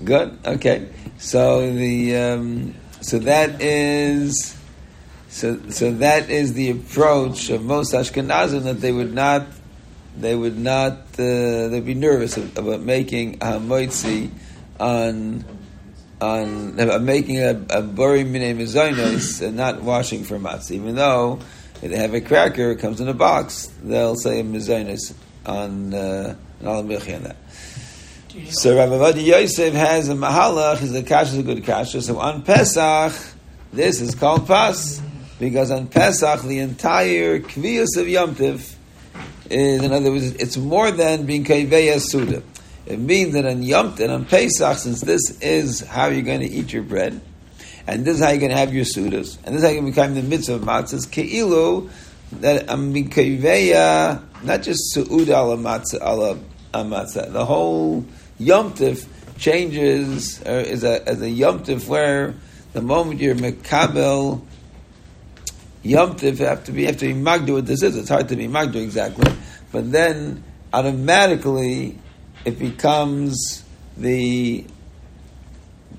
Good. 0.05 0.39
Okay. 0.45 0.89
So 1.17 1.73
the 1.73 2.17
um, 2.17 2.75
so 3.01 3.19
that 3.21 3.61
is 3.63 4.57
so 5.29 5.61
so 5.71 5.93
that 5.93 6.31
is 6.31 6.55
the 6.55 6.71
approach 6.71 7.51
of 7.51 7.65
most 7.65 7.95
Ashkenazim 7.95 8.65
that 8.65 8.81
they 8.81 8.93
would 8.93 9.15
not 9.15 9.47
they 10.19 10.35
would 10.35 10.59
not 10.59 10.93
uh, 11.19 11.69
they'd 11.69 11.85
be 11.85 11.95
nervous 11.95 12.37
about 12.37 12.81
making 12.81 13.35
a 13.37 13.59
moitzi 13.59 14.31
on 14.79 15.45
on 16.21 17.05
making 17.05 17.39
a, 17.39 17.51
a 17.51 17.83
buri 17.83 18.25
mine 18.25 18.59
mezainos 18.59 19.41
and 19.41 19.57
not 19.57 19.83
washing 19.83 20.25
for 20.25 20.39
matzah, 20.39 20.73
even 20.73 20.95
though 20.95 21.41
if 21.83 21.91
they 21.91 21.97
have 21.97 22.13
a 22.13 22.21
cracker, 22.21 22.73
it 22.73 22.79
comes 22.79 23.01
in 23.01 23.09
a 23.09 23.15
box, 23.15 23.73
they'll 23.83 24.17
say 24.17 24.43
mezainos 24.43 25.15
on 25.47 25.95
uh, 25.95 26.37
on 26.65 26.89
that. 26.89 27.37
So 28.31 28.77
Rabbi 28.77 28.93
Ovadia 28.93 29.40
Yosef 29.40 29.75
has 29.75 30.09
a 30.09 30.14
mahalach, 30.14 30.81
is 30.83 30.95
a 30.95 31.03
kasha, 31.03 31.33
is 31.33 31.38
a 31.38 31.43
good 31.43 31.64
kasha. 31.64 32.01
So 32.01 32.21
on 32.21 32.43
Pesach, 32.43 33.12
this 33.73 34.01
is 34.01 34.14
called 34.14 34.47
pas, 34.47 35.03
because 35.40 35.73
on 35.73 35.88
Pesach, 35.88 36.43
the 36.43 36.61
entire 36.61 37.40
kviyas 37.40 37.97
of 37.97 38.09
Yom 38.09 38.37
Tiv 38.37 38.77
is, 39.51 39.83
in 39.83 39.93
other 39.93 40.12
words, 40.12 40.27
it's 40.35 40.57
more 40.57 40.93
than 40.93 41.27
being 41.27 41.43
kaiveya 41.43 42.01
suda. 42.01 42.45
It 42.87 43.01
means 43.01 43.33
that 43.33 43.47
on 43.47 43.64
Yom 43.64 43.97
and 44.01 44.12
on 44.12 44.25
Pesach, 44.27 44.79
since 44.79 45.01
this 45.01 45.37
is 45.40 45.81
how 45.81 46.07
you're 46.07 46.23
going 46.23 46.38
to 46.40 46.49
eat 46.49 46.73
your 46.73 46.85
bread, 46.85 47.21
and 47.88 48.05
this 48.05 48.19
is 48.19 48.23
how 48.23 48.31
you're 48.31 48.38
going 48.38 48.53
to 48.53 48.59
have 48.59 48.73
your 48.73 48.85
sudas, 48.85 49.38
and 49.45 49.57
this 49.57 49.64
is 49.64 49.69
how 49.69 49.75
to 49.75 49.83
become 49.83 50.14
the 50.14 50.23
mitzvah 50.23 50.55
of 50.55 50.62
matzahs, 50.62 51.09
keilu, 51.09 51.90
that 52.35 52.71
I'm 52.71 52.95
mikaveya, 52.95 54.23
not 54.45 54.62
just 54.62 54.95
su'ud 54.95 55.31
ala 55.31 55.57
matzah, 55.57 56.01
ala 56.01 56.38
matzah, 56.73 57.33
the 57.33 57.45
whole 57.45 58.05
Yom 58.40 58.74
changes, 59.38 60.40
or 60.42 60.61
is 60.61 60.83
a, 60.83 61.07
as 61.07 61.20
a 61.20 61.29
Yom 61.29 61.59
where 61.61 62.35
the 62.72 62.81
moment 62.81 63.20
you're 63.20 63.35
mekabel, 63.35 64.42
Yom 65.83 66.18
have 66.18 66.64
to 66.64 66.72
be, 66.72 66.85
have 66.85 66.96
to 66.96 67.07
be 67.07 67.14
magdu 67.14 67.55
what 67.55 67.66
this 67.66 67.83
is. 67.83 67.96
It's 67.96 68.09
hard 68.09 68.29
to 68.31 68.37
be 68.37 68.48
magdu 68.48 68.76
exactly, 68.76 69.31
but 69.70 69.92
then 69.92 70.42
automatically 70.72 71.98
it 72.44 72.59
becomes 72.59 73.62
the 73.96 74.64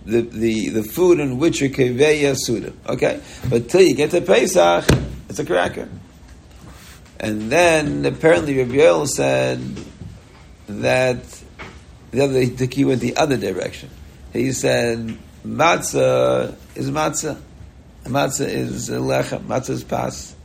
the 0.05 0.21
the, 0.21 0.69
the 0.69 0.83
food 0.83 1.19
in 1.19 1.37
which 1.37 1.61
you 1.61 1.69
keveya 1.69 2.35
suda. 2.35 2.73
Okay, 2.87 3.21
but 3.49 3.69
till 3.69 3.81
you 3.81 3.93
get 3.95 4.11
to 4.11 4.21
Pesach, 4.21 4.85
it's 5.29 5.37
a 5.39 5.45
cracker. 5.45 5.87
And 7.19 7.51
then 7.51 8.03
apparently 8.05 8.57
Rabbi 8.57 8.73
Yoel 8.73 9.07
said 9.07 9.59
that 10.67 11.40
the 12.11 12.23
other 12.23 12.45
the 12.45 12.67
key 12.67 12.85
went 12.85 13.01
the 13.01 13.15
other 13.17 13.37
direction. 13.37 13.89
He 14.33 14.51
said 14.51 15.17
matzah 15.45 16.55
is 16.75 16.89
matzah. 16.89 17.39
Matzah 18.03 18.47
is 18.47 18.89
lechem. 18.89 19.45
Matzah 19.45 19.71
is 19.71 19.83
pas, 19.83 20.35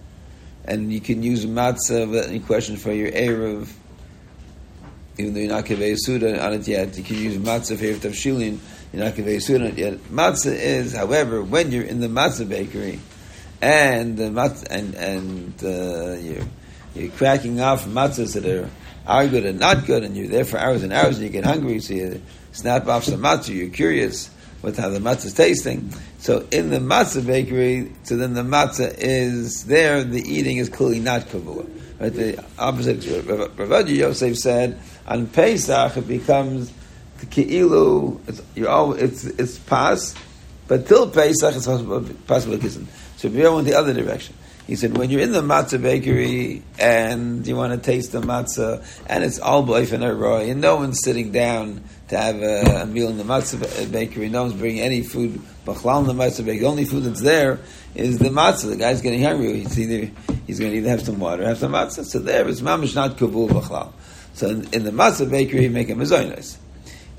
and 0.64 0.92
you 0.92 1.00
can 1.00 1.22
use 1.22 1.46
matzah. 1.46 2.26
Any 2.28 2.40
question 2.40 2.76
for 2.76 2.92
your 2.92 3.10
erev? 3.10 3.68
even 5.18 5.34
though 5.34 5.40
you're 5.40 5.48
not 5.48 5.64
kaveh 5.64 5.96
suda 5.98 6.44
on 6.44 6.54
it 6.54 6.68
yet. 6.68 6.96
You 6.96 7.02
can 7.02 7.16
use 7.16 7.36
matzah 7.38 7.78
for 7.78 7.84
your 7.84 7.96
tavshilin. 7.96 8.58
You're 8.92 9.04
not 9.04 9.14
kaveh 9.14 9.40
suda 9.40 9.64
on 9.64 9.70
it 9.72 9.78
yet. 9.78 9.94
Matzah 10.10 10.54
is, 10.54 10.94
however, 10.94 11.42
when 11.42 11.72
you're 11.72 11.84
in 11.84 12.00
the 12.00 12.08
matzah 12.08 12.48
bakery 12.48 13.00
and 13.62 14.16
the 14.16 14.24
matzah 14.24 14.66
and 14.70 14.94
and 14.94 15.64
uh, 15.64 16.18
you're 16.20 16.46
you're 16.94 17.10
cracking 17.12 17.60
off 17.60 17.86
matzahs 17.86 18.34
that 18.34 18.46
are 18.46 18.68
are 19.06 19.28
good 19.28 19.46
and 19.46 19.60
not 19.60 19.86
good, 19.86 20.02
and 20.02 20.16
you're 20.16 20.28
there 20.28 20.44
for 20.44 20.58
hours 20.58 20.82
and 20.82 20.92
hours, 20.92 21.16
and 21.16 21.24
you 21.26 21.30
get 21.30 21.44
hungry, 21.44 21.80
so 21.80 21.94
you 21.94 22.20
snap 22.52 22.86
off 22.88 23.04
some 23.04 23.20
matzah. 23.20 23.54
You're 23.54 23.70
curious 23.70 24.30
with 24.62 24.78
how 24.78 24.88
the 24.88 24.98
matzah 24.98 25.26
is 25.26 25.34
tasting. 25.34 25.92
So 26.18 26.46
in 26.50 26.70
the 26.70 26.78
matzah 26.78 27.24
bakery, 27.24 27.92
so 28.02 28.16
then 28.16 28.34
the 28.34 28.42
matzah 28.42 28.94
is 28.98 29.64
there. 29.64 30.02
The 30.02 30.20
eating 30.20 30.56
is 30.56 30.68
clearly 30.68 31.00
not 31.00 31.22
kavua. 31.22 31.68
Right? 32.00 32.12
The 32.12 32.44
opposite. 32.58 33.06
Rav 33.56 33.88
Yosef 33.88 34.36
said 34.36 34.78
on 35.06 35.28
Pesach 35.28 35.96
it 35.96 36.08
becomes 36.08 36.72
the 37.18 37.26
keilu. 37.26 38.20
It's 38.28 38.42
you're 38.54 38.68
all, 38.68 38.92
it's 38.94 39.24
it's 39.24 39.58
pas, 39.58 40.14
but 40.68 40.86
till 40.88 41.08
Pesach 41.08 41.54
it's 41.54 41.66
possible 41.66 42.58
kissing. 42.58 42.88
So 43.16 43.28
we 43.28 43.48
went 43.48 43.66
the 43.66 43.74
other 43.74 43.94
direction. 43.94 44.34
He 44.66 44.74
said, 44.74 44.98
when 44.98 45.10
you're 45.10 45.20
in 45.20 45.30
the 45.30 45.42
matzah 45.42 45.80
bakery 45.80 46.62
and 46.76 47.46
you 47.46 47.54
want 47.54 47.72
to 47.72 47.78
taste 47.78 48.10
the 48.10 48.20
matzah, 48.20 48.84
and 49.06 49.22
it's 49.22 49.38
all 49.38 49.64
boif 49.64 49.92
and 49.92 50.20
roy, 50.20 50.50
and 50.50 50.60
no 50.60 50.76
one's 50.76 51.00
sitting 51.04 51.30
down 51.30 51.84
to 52.08 52.18
have 52.18 52.42
a, 52.42 52.82
a, 52.82 52.86
meal 52.86 53.08
in 53.08 53.16
the 53.16 53.22
matzah 53.22 53.92
bakery, 53.92 54.28
no 54.28 54.42
one's 54.42 54.54
bringing 54.54 54.82
any 54.82 55.02
food, 55.02 55.40
bachlal 55.64 56.00
in 56.00 56.06
the 56.08 56.24
matzah 56.24 56.44
bakery, 56.44 56.58
the 56.58 56.66
only 56.66 56.84
food 56.84 57.04
that's 57.04 57.22
there 57.22 57.60
is 57.94 58.18
the 58.18 58.28
matzah. 58.28 58.70
The 58.70 58.76
guy's 58.76 59.00
getting 59.02 59.22
hungry. 59.22 59.60
He's 59.60 59.78
either 59.78 60.10
he's 60.48 60.58
going 60.58 60.72
to 60.72 60.78
either 60.78 60.90
have 60.90 61.02
some 61.02 61.20
water, 61.20 61.44
have 61.44 61.58
some 61.58 61.72
matzah. 61.72 62.04
So 62.04 62.18
there, 62.18 62.48
it's 62.48 62.60
mamish 62.60 62.96
not 62.96 63.16
kavul 63.16 63.48
bachlal. 63.48 63.92
So 64.34 64.48
in, 64.48 64.64
in, 64.72 64.82
the 64.82 64.90
matzah 64.90 65.30
bakery, 65.30 65.62
you 65.62 65.70
make 65.70 65.90
a 65.90 65.94
mazonos. 65.94 66.56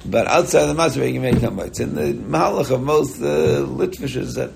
But 0.05 0.27
outside 0.27 0.65
the 0.65 0.73
matzah 0.73 0.97
bakery, 0.97 1.13
you 1.13 1.21
make 1.21 1.35
kambaitz. 1.35 1.79
And 1.79 1.95
the 1.95 2.13
mahalach 2.13 2.71
of 2.71 2.83
most 2.83 3.21
uh, 3.21 3.63
litvishes 3.65 4.35
that 4.35 4.51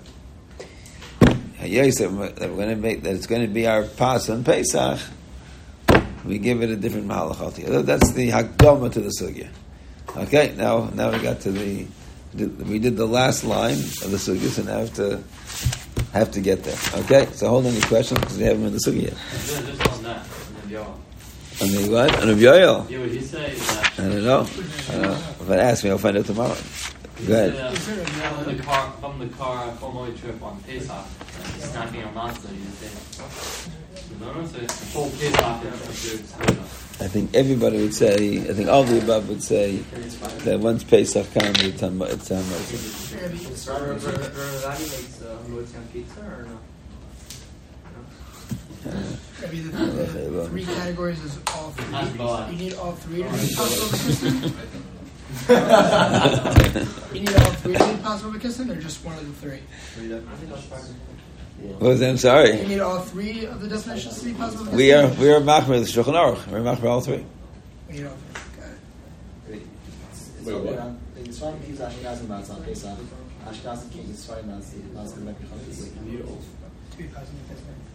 Yosef, 1.63 2.11
that 2.35 2.49
we're 2.49 2.55
going 2.55 2.69
to 2.69 2.75
make 2.75 3.03
that 3.03 3.15
it's 3.15 3.27
going 3.27 3.41
to 3.41 3.47
be 3.47 3.67
our 3.67 3.83
pas 3.83 4.29
on 4.29 4.43
Pesach, 4.43 4.99
we 6.25 6.37
give 6.37 6.61
it 6.61 6.69
a 6.69 6.75
different 6.75 7.07
malachot. 7.07 7.85
That's 7.85 8.11
the 8.13 8.29
hakdama 8.29 8.91
to 8.93 9.01
the 9.01 9.09
sugya. 9.09 9.49
Okay, 10.15 10.53
now 10.57 10.89
now 10.93 11.11
we 11.11 11.19
got 11.19 11.41
to 11.41 11.51
the 11.51 11.85
we 12.33 12.79
did 12.79 12.97
the 12.97 13.05
last 13.05 13.43
line 13.43 13.73
of 13.73 14.11
the 14.11 14.17
sugya, 14.17 14.49
so 14.49 14.63
now 14.63 14.77
I 14.77 14.79
have 14.79 14.93
to 14.95 15.23
have 16.13 16.31
to 16.31 16.41
get 16.41 16.63
there. 16.63 16.77
Okay, 17.03 17.27
so 17.33 17.47
hold 17.49 17.65
any 17.65 17.81
questions 17.81 18.19
because 18.19 18.37
we 18.37 18.43
haven't 18.45 18.65
in 18.65 18.73
the 18.73 18.79
sugya 18.79 19.03
yet. 19.03 19.17
Just 19.31 19.87
on 19.87 20.03
that, 20.03 20.25
on 21.61 21.67
the 21.67 21.91
what? 21.91 22.21
On 22.21 22.27
the 22.27 22.33
Yoel? 22.33 22.89
Yeah, 22.89 22.99
would 22.99 23.11
you 23.11 23.21
say 23.21 23.53
that? 23.53 23.99
I 23.99 24.03
don't 24.03 24.23
know. 24.23 24.47
I 24.89 24.91
don't 24.91 25.01
know. 25.01 25.11
If 25.41 25.49
I 25.49 25.57
ask 25.57 25.83
me, 25.83 25.89
I'll 25.91 25.97
find 25.97 26.17
out 26.17 26.25
tomorrow. 26.25 26.57
Go 27.27 27.33
ahead. 27.33 27.77
From 27.77 28.57
the 28.57 28.63
car, 28.63 28.91
from 28.99 29.19
the 29.19 29.27
car, 29.27 29.71
Komoy 29.73 30.19
trip 30.19 30.41
on 30.41 30.59
Pesach, 30.63 31.05
snacking 31.59 32.07
on 32.07 32.13
matzah, 32.15 32.51
you 32.53 32.65
say. 32.79 33.71
No, 34.19 34.33
no, 34.33 34.45
so 34.45 34.57
the 34.57 34.73
whole 34.93 35.09
Pesach 35.11 35.41
I 37.01 37.07
think 37.07 37.33
everybody 37.35 37.81
would 37.81 37.93
say, 37.93 38.39
I 38.39 38.53
think 38.53 38.69
all 38.69 38.83
the 38.83 39.01
above 39.01 39.27
would 39.29 39.41
say 39.41 39.77
that 40.45 40.59
once 40.59 40.83
Pesach 40.83 41.31
comes, 41.33 41.61
it's 41.63 41.83
on 41.83 42.01
it's 42.03 42.31
on 42.31 42.43
Maybe 49.41 49.61
the, 49.61 49.71
the 49.71 50.47
three 50.49 50.65
categories 50.65 51.23
is 51.23 51.39
all 51.53 51.71
three. 51.71 52.55
You 52.55 52.63
need 52.63 52.73
all 52.75 52.93
three 52.93 53.23
to 55.47 56.87
you 57.13 57.19
need 57.21 57.35
all 57.35 57.51
three 57.51 57.73
to 57.73 57.87
be 57.87 58.01
possible 58.01 58.39
kissing, 58.39 58.69
or 58.69 58.75
just 58.75 59.03
one 59.05 59.17
of 59.17 59.25
the 59.25 59.33
three? 59.33 59.59
What 61.61 61.81
was 61.81 61.99
that? 61.99 62.09
I'm 62.09 62.17
sorry. 62.17 62.61
You 62.61 62.67
need 62.67 62.79
all 62.79 62.99
three 63.01 63.45
of 63.45 63.61
the 63.61 63.67
definitions 63.67 64.19
to 64.19 64.25
be 64.25 64.33
possible. 64.33 64.71
We 64.71 64.93
are 64.93 65.07
we 65.07 65.31
are 65.31 65.39
machmer 65.39 65.79
the 65.79 65.85
shulchan 65.85 66.13
aruch. 66.13 66.47
We're 66.47 66.61
machmer 66.61 66.85
all 66.85 67.01
three. 67.01 67.25
We 67.87 67.95
need 67.95 68.05
all 68.05 68.17
three. 69.45 69.61
Wait, 70.43 70.55
Wait 70.55 70.55
what? 70.55 71.15
The 71.15 71.21
Yisraelim 71.21 71.65
keeps 71.65 71.79
Ashkenazim 71.79 72.25
matzah 72.25 72.55
on 72.55 72.63
Pesach. 72.63 72.97
Ashkenazim 73.45 73.91
keeps 73.91 74.25
Yisraelim 74.25 74.45
matzah. 74.45 75.35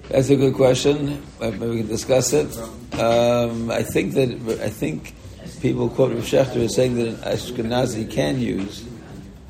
That's 0.09 0.31
a 0.31 0.37
good 0.37 0.55
question. 0.55 1.23
Maybe 1.41 1.59
we 1.59 1.77
can 1.79 1.89
discuss 1.89 2.33
it. 2.33 2.57
Um, 2.99 3.71
I 3.71 3.83
think 3.83 4.15
that 4.15 4.61
I 4.63 4.71
think 4.71 5.15
people 5.61 5.89
quote 5.89 6.13
Rav 6.13 6.23
Shechter 6.23 6.57
as 6.57 6.75
saying 6.75 6.95
that 6.97 7.09
an 7.09 7.17
Ashkenazi 7.17 8.11
can 8.11 8.41
use 8.41 8.85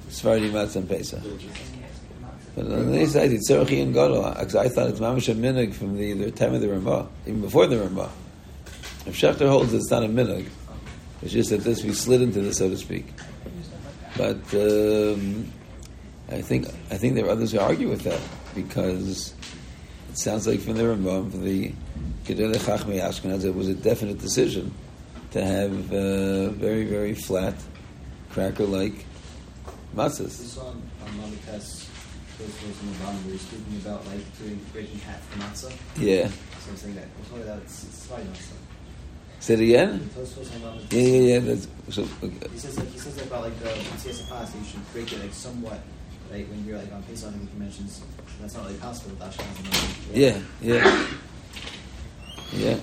Sephardi 0.08 0.50
Matzah 0.50 0.76
and 0.76 0.88
Pesach. 0.88 1.22
But 2.54 2.66
on 2.66 2.92
the 2.92 3.06
side, 3.06 3.32
it's 3.32 3.50
Tzerachi 3.50 3.82
and 3.82 3.92
Gadol. 3.92 4.24
I 4.24 4.44
thought 4.44 4.88
it's 4.88 4.98
Mamash 4.98 5.28
and 5.28 5.44
Minig 5.44 5.74
from 5.74 5.96
the, 5.96 6.14
the 6.14 6.30
time 6.30 6.54
of 6.54 6.62
the 6.62 6.68
Ramah, 6.68 7.06
even 7.26 7.42
before 7.42 7.66
the 7.66 7.78
Ramah. 7.78 8.10
If 9.04 9.14
Shechter 9.14 9.48
holds 9.48 9.74
it's 9.74 9.90
not 9.90 10.02
a 10.02 10.08
Minig, 10.08 10.48
it's 11.22 11.32
just 11.32 11.50
that 11.50 11.60
this 11.60 11.84
we 11.84 11.92
slid 11.92 12.22
into 12.22 12.40
this, 12.40 12.58
so 12.58 12.70
to 12.70 12.76
speak. 12.78 13.06
But 14.16 14.42
um, 14.54 15.52
I 16.30 16.40
think 16.40 16.68
I 16.90 16.96
think 16.96 17.14
there 17.14 17.26
are 17.26 17.30
others 17.30 17.52
who 17.52 17.58
argue 17.58 17.90
with 17.90 18.02
that 18.02 18.20
because 18.54 19.34
it 20.08 20.18
sounds 20.18 20.46
like 20.46 20.60
from 20.60 20.74
the 20.74 20.88
Ramah, 20.88 21.30
from 21.30 21.44
the 21.44 21.72
Gedele 22.24 22.56
Chachmei 22.56 23.02
Ashkenaz, 23.02 23.44
it 23.44 23.54
was 23.54 23.68
a 23.68 23.74
definite 23.74 24.18
decision 24.18 24.72
to 25.32 25.44
have 25.44 25.92
uh, 25.92 26.50
very, 26.50 26.84
very 26.84 27.14
flat, 27.14 27.54
cracker-like 28.30 29.04
matzahs. 29.94 30.38
This 30.38 30.58
on, 30.58 30.66
on 30.66 31.12
Mamikas, 31.20 31.88
those 32.38 32.82
in 32.82 32.92
the 32.92 32.98
bottom, 32.98 33.16
where 33.24 33.30
you're 33.30 33.38
speaking 33.38 33.76
about 33.84 34.06
like 34.06 34.38
doing 34.38 34.60
breaking 34.72 34.98
half 35.00 35.28
the 35.30 35.38
matzah. 35.42 35.72
Yeah. 35.98 36.28
So 36.28 36.70
I'm 36.70 36.76
saying 36.76 36.94
that. 36.96 37.08
I'm 37.34 37.46
that 37.46 37.58
it's, 37.58 37.84
it's 37.84 38.06
fine 38.06 38.26
matzah. 38.26 38.56
Say 39.40 39.54
it 39.54 39.60
again. 39.60 40.10
Yeah, 40.90 41.00
yeah, 41.00 41.34
yeah. 41.34 41.38
That's, 41.40 41.68
so, 41.90 42.02
okay. 42.22 42.48
He 42.52 42.58
says 42.58 42.78
like 42.78 42.88
he 42.88 42.98
says 42.98 43.16
like 43.16 43.26
about 43.26 43.42
like 43.42 43.58
the 43.58 43.66
Matthias 43.66 44.28
that 44.28 44.48
you 44.58 44.64
should 44.64 44.92
break 44.92 45.12
it 45.12 45.20
like 45.20 45.32
somewhat. 45.32 45.80
Like 46.32 46.48
when 46.48 46.64
you're 46.64 46.78
like 46.78 46.92
on 46.92 47.02
Pesach, 47.04 47.28
I 47.28 47.32
think 47.32 47.52
he 47.52 47.58
mentions 47.58 48.02
that's 48.40 48.54
not 48.54 48.64
really 48.66 48.78
possible 48.78 49.10
with 49.10 49.20
Ashkenaz. 49.20 49.96
Yeah, 50.12 50.38
yeah, 50.60 51.06
yeah 52.52 52.76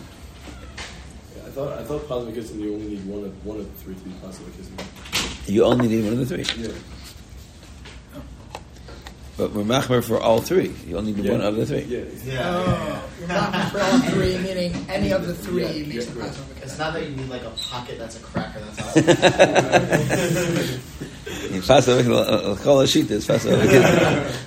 thought 1.54 1.78
I 1.78 1.84
thought 1.84 2.08
positive 2.08 2.36
kissing 2.36 2.60
you 2.60 2.74
only 2.74 2.88
need 2.88 3.06
one 3.06 3.26
of 3.26 3.46
one 3.46 3.60
of 3.60 3.72
the 3.72 3.78
three 3.84 3.94
to 3.94 4.02
be 4.02 4.10
positive 4.22 4.58
kissing. 4.58 4.76
You 5.54 5.66
only 5.66 5.88
need 5.88 6.04
one 6.04 6.14
of 6.14 6.20
the 6.20 6.26
three. 6.26 6.46
Yeah. 6.64 6.72
But 9.36 9.52
we're 9.52 9.64
machmer 9.64 10.04
for 10.04 10.20
all 10.20 10.42
three. 10.42 10.76
You 10.86 10.96
only 10.98 11.14
need 11.14 11.26
yeah. 11.26 11.32
one 11.32 11.42
of 11.42 11.56
the 11.56 11.66
three. 11.66 11.82
Yeah. 11.84 12.04
Yeah. 12.26 12.42
Oh, 12.44 13.04
you're 13.20 13.30
machmer 13.30 13.72
for 13.72 13.82
all 13.82 14.00
three, 14.12 14.38
meaning 14.40 14.86
any 14.90 15.12
of 15.12 15.26
the 15.28 15.34
three 15.34 15.66
yeah. 15.66 15.88
makes 15.88 16.06
yeah. 16.08 16.12
it 16.12 16.20
possible. 16.20 16.54
It's 16.62 16.78
not 16.78 16.94
that 16.94 17.08
you 17.08 17.16
need 17.16 17.30
like 17.30 17.44
a 17.44 17.50
pocket 17.52 17.98
that's 18.00 18.18
a 18.18 18.20
cracker. 18.20 18.60
That's 18.60 18.80
all. 18.80 18.94
Fasa 21.64 22.00
uh, 22.00 22.56
Chol 22.56 22.84
Hashita 22.84 23.12
is 23.12 23.28
Fasa 23.28 23.52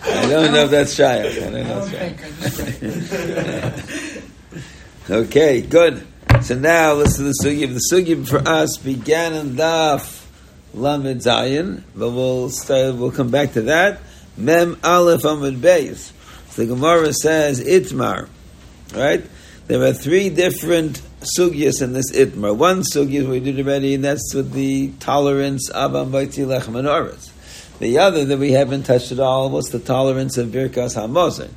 I 0.02 0.28
don't 0.28 0.52
know 0.52 0.64
if 0.64 0.70
that's 0.70 0.92
shy. 0.92 1.20
I 1.20 1.22
don't 1.34 1.52
know 1.52 1.86
if 1.86 2.40
that's 2.40 4.16
Okay, 5.10 5.62
good. 5.62 6.04
So 6.42 6.54
now 6.54 6.92
listen 6.94 7.24
to 7.24 7.30
the 7.30 7.34
sugi. 7.42 7.66
The 7.72 7.82
sugi 7.92 8.28
for 8.28 8.46
us 8.48 8.76
began 8.76 9.34
in 9.34 9.50
Daf 9.56 10.24
Lamed 10.74 11.20
Zayin, 11.20 11.82
but 11.94 12.10
we'll 12.10 12.50
start, 12.50 12.94
we'll 12.96 13.10
come 13.10 13.30
back 13.30 13.54
to 13.54 13.62
that. 13.62 14.00
Mem 14.36 14.78
Aleph 14.84 15.22
Amud 15.22 15.58
Beis. 15.58 16.12
So 16.50 16.62
the 16.62 16.66
Gemara 16.66 17.12
says 17.12 17.60
Itmar, 17.60 18.28
right? 18.94 19.24
There 19.66 19.82
are 19.82 19.92
three 19.92 20.28
different 20.28 21.00
sugyas 21.36 21.82
in 21.82 21.92
this 21.94 22.12
Itmar. 22.12 22.54
One 22.54 22.82
sugya 22.82 23.28
we 23.28 23.40
did 23.40 23.58
already, 23.58 23.94
and 23.94 24.04
that's 24.04 24.34
with 24.34 24.52
the 24.52 24.92
tolerance 25.00 25.70
of 25.70 25.92
Ambaiti 25.92 26.46
Lechem 26.46 26.78
and 26.78 27.78
The 27.78 27.98
other 27.98 28.24
that 28.24 28.38
we 28.38 28.52
haven't 28.52 28.84
touched 28.84 29.10
at 29.10 29.20
all 29.20 29.50
was 29.50 29.70
the 29.70 29.78
tolerance 29.78 30.36
of 30.38 30.48
Birkas 30.48 30.96
Hamozin. 30.96 31.50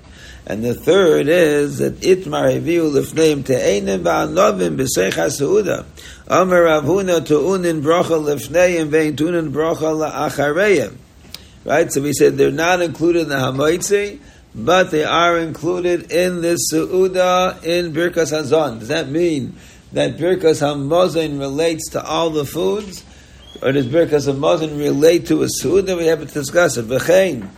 And 0.46 0.64
the 0.64 0.74
third 0.74 1.28
is 1.28 1.78
that 1.78 2.00
Itmar 2.00 2.52
Heviu 2.52 2.92
Lifneim 2.92 3.44
Te'enim 3.44 4.04
Ba'anovim 4.04 4.78
B'Seich 4.78 5.12
HaSeuda. 5.12 5.86
Omer 6.28 6.66
Avuna 6.66 7.22
Tu'unin 7.22 7.82
Brocha 7.84 8.20
Lifneim 8.20 8.88
Vein 8.88 9.16
Tu'unin 9.16 9.52
Brocha 9.52 10.12
La'achareim. 10.12 10.96
Right? 11.66 11.92
So 11.92 12.02
we 12.02 12.14
said 12.14 12.38
they're 12.38 12.52
not 12.52 12.82
included 12.82 13.24
in 13.24 13.30
the 13.30 13.36
Hamoitzi, 13.36 14.20
but 14.56 14.90
they 14.92 15.04
are 15.04 15.38
included 15.38 16.12
in 16.12 16.42
this 16.42 16.72
Seuda 16.74 17.64
in 17.64 17.94
Birkas 17.94 18.32
Hazon. 18.32 18.80
Does 18.80 18.88
that 18.88 19.10
mean 19.10 19.56
that 19.94 20.18
Birkas 20.18 20.62
Hamazon 20.62 21.40
relates 21.40 21.90
to 21.92 22.04
all 22.04 22.32
the 22.32 22.46
foods? 22.46 23.04
Or 23.62 23.72
does 23.72 23.88
Birkas 23.88 24.32
Hamazon 24.32 24.80
relate 24.80 25.28
to 25.28 25.44
a 25.44 25.48
Seuda? 25.48 25.98
We 25.98 26.08
have 26.08 26.20
to 26.20 26.26
discuss 26.26 26.78
it. 26.78 26.88
V'chein. 26.88 27.50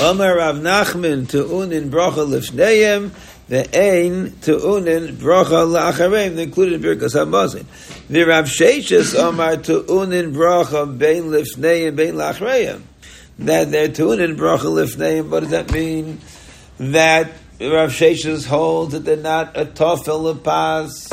Omer 0.00 0.36
Rav 0.36 0.56
Nachman 0.56 1.28
to 1.28 1.44
unin 1.44 1.90
bracha 1.90 2.26
lifneim 2.26 3.12
the 3.52 3.64
ein 3.78 4.30
tu'unin 4.30 5.16
bracha 5.16 5.66
la'achareim, 5.66 6.38
included 6.38 6.82
in 6.82 6.98
Birkas 6.98 7.14
HaMazon. 7.14 7.66
The 8.08 8.22
Rav 8.24 8.46
Sheshis 8.46 9.14
Omar 9.14 9.56
tu'unin 9.56 10.32
bracha 10.34 10.86
bein 10.96 11.24
lifnei 11.24 11.88
and 11.88 11.96
bein 11.96 12.14
la'achareim. 12.14 12.80
That 13.40 13.70
they're 13.70 13.88
tu'unin 13.88 14.36
bracha 14.36 14.60
lifnei, 14.60 15.28
what 15.28 15.40
does 15.40 15.50
that 15.50 15.70
mean? 15.70 16.20
That 16.78 17.26
Rav 17.60 17.90
Sheshis 17.90 18.46
holds 18.46 18.94
that 18.94 19.04
they're 19.04 19.16
not 19.16 19.54
a 19.54 19.66
tofel 19.66 20.42
pas. 20.42 21.10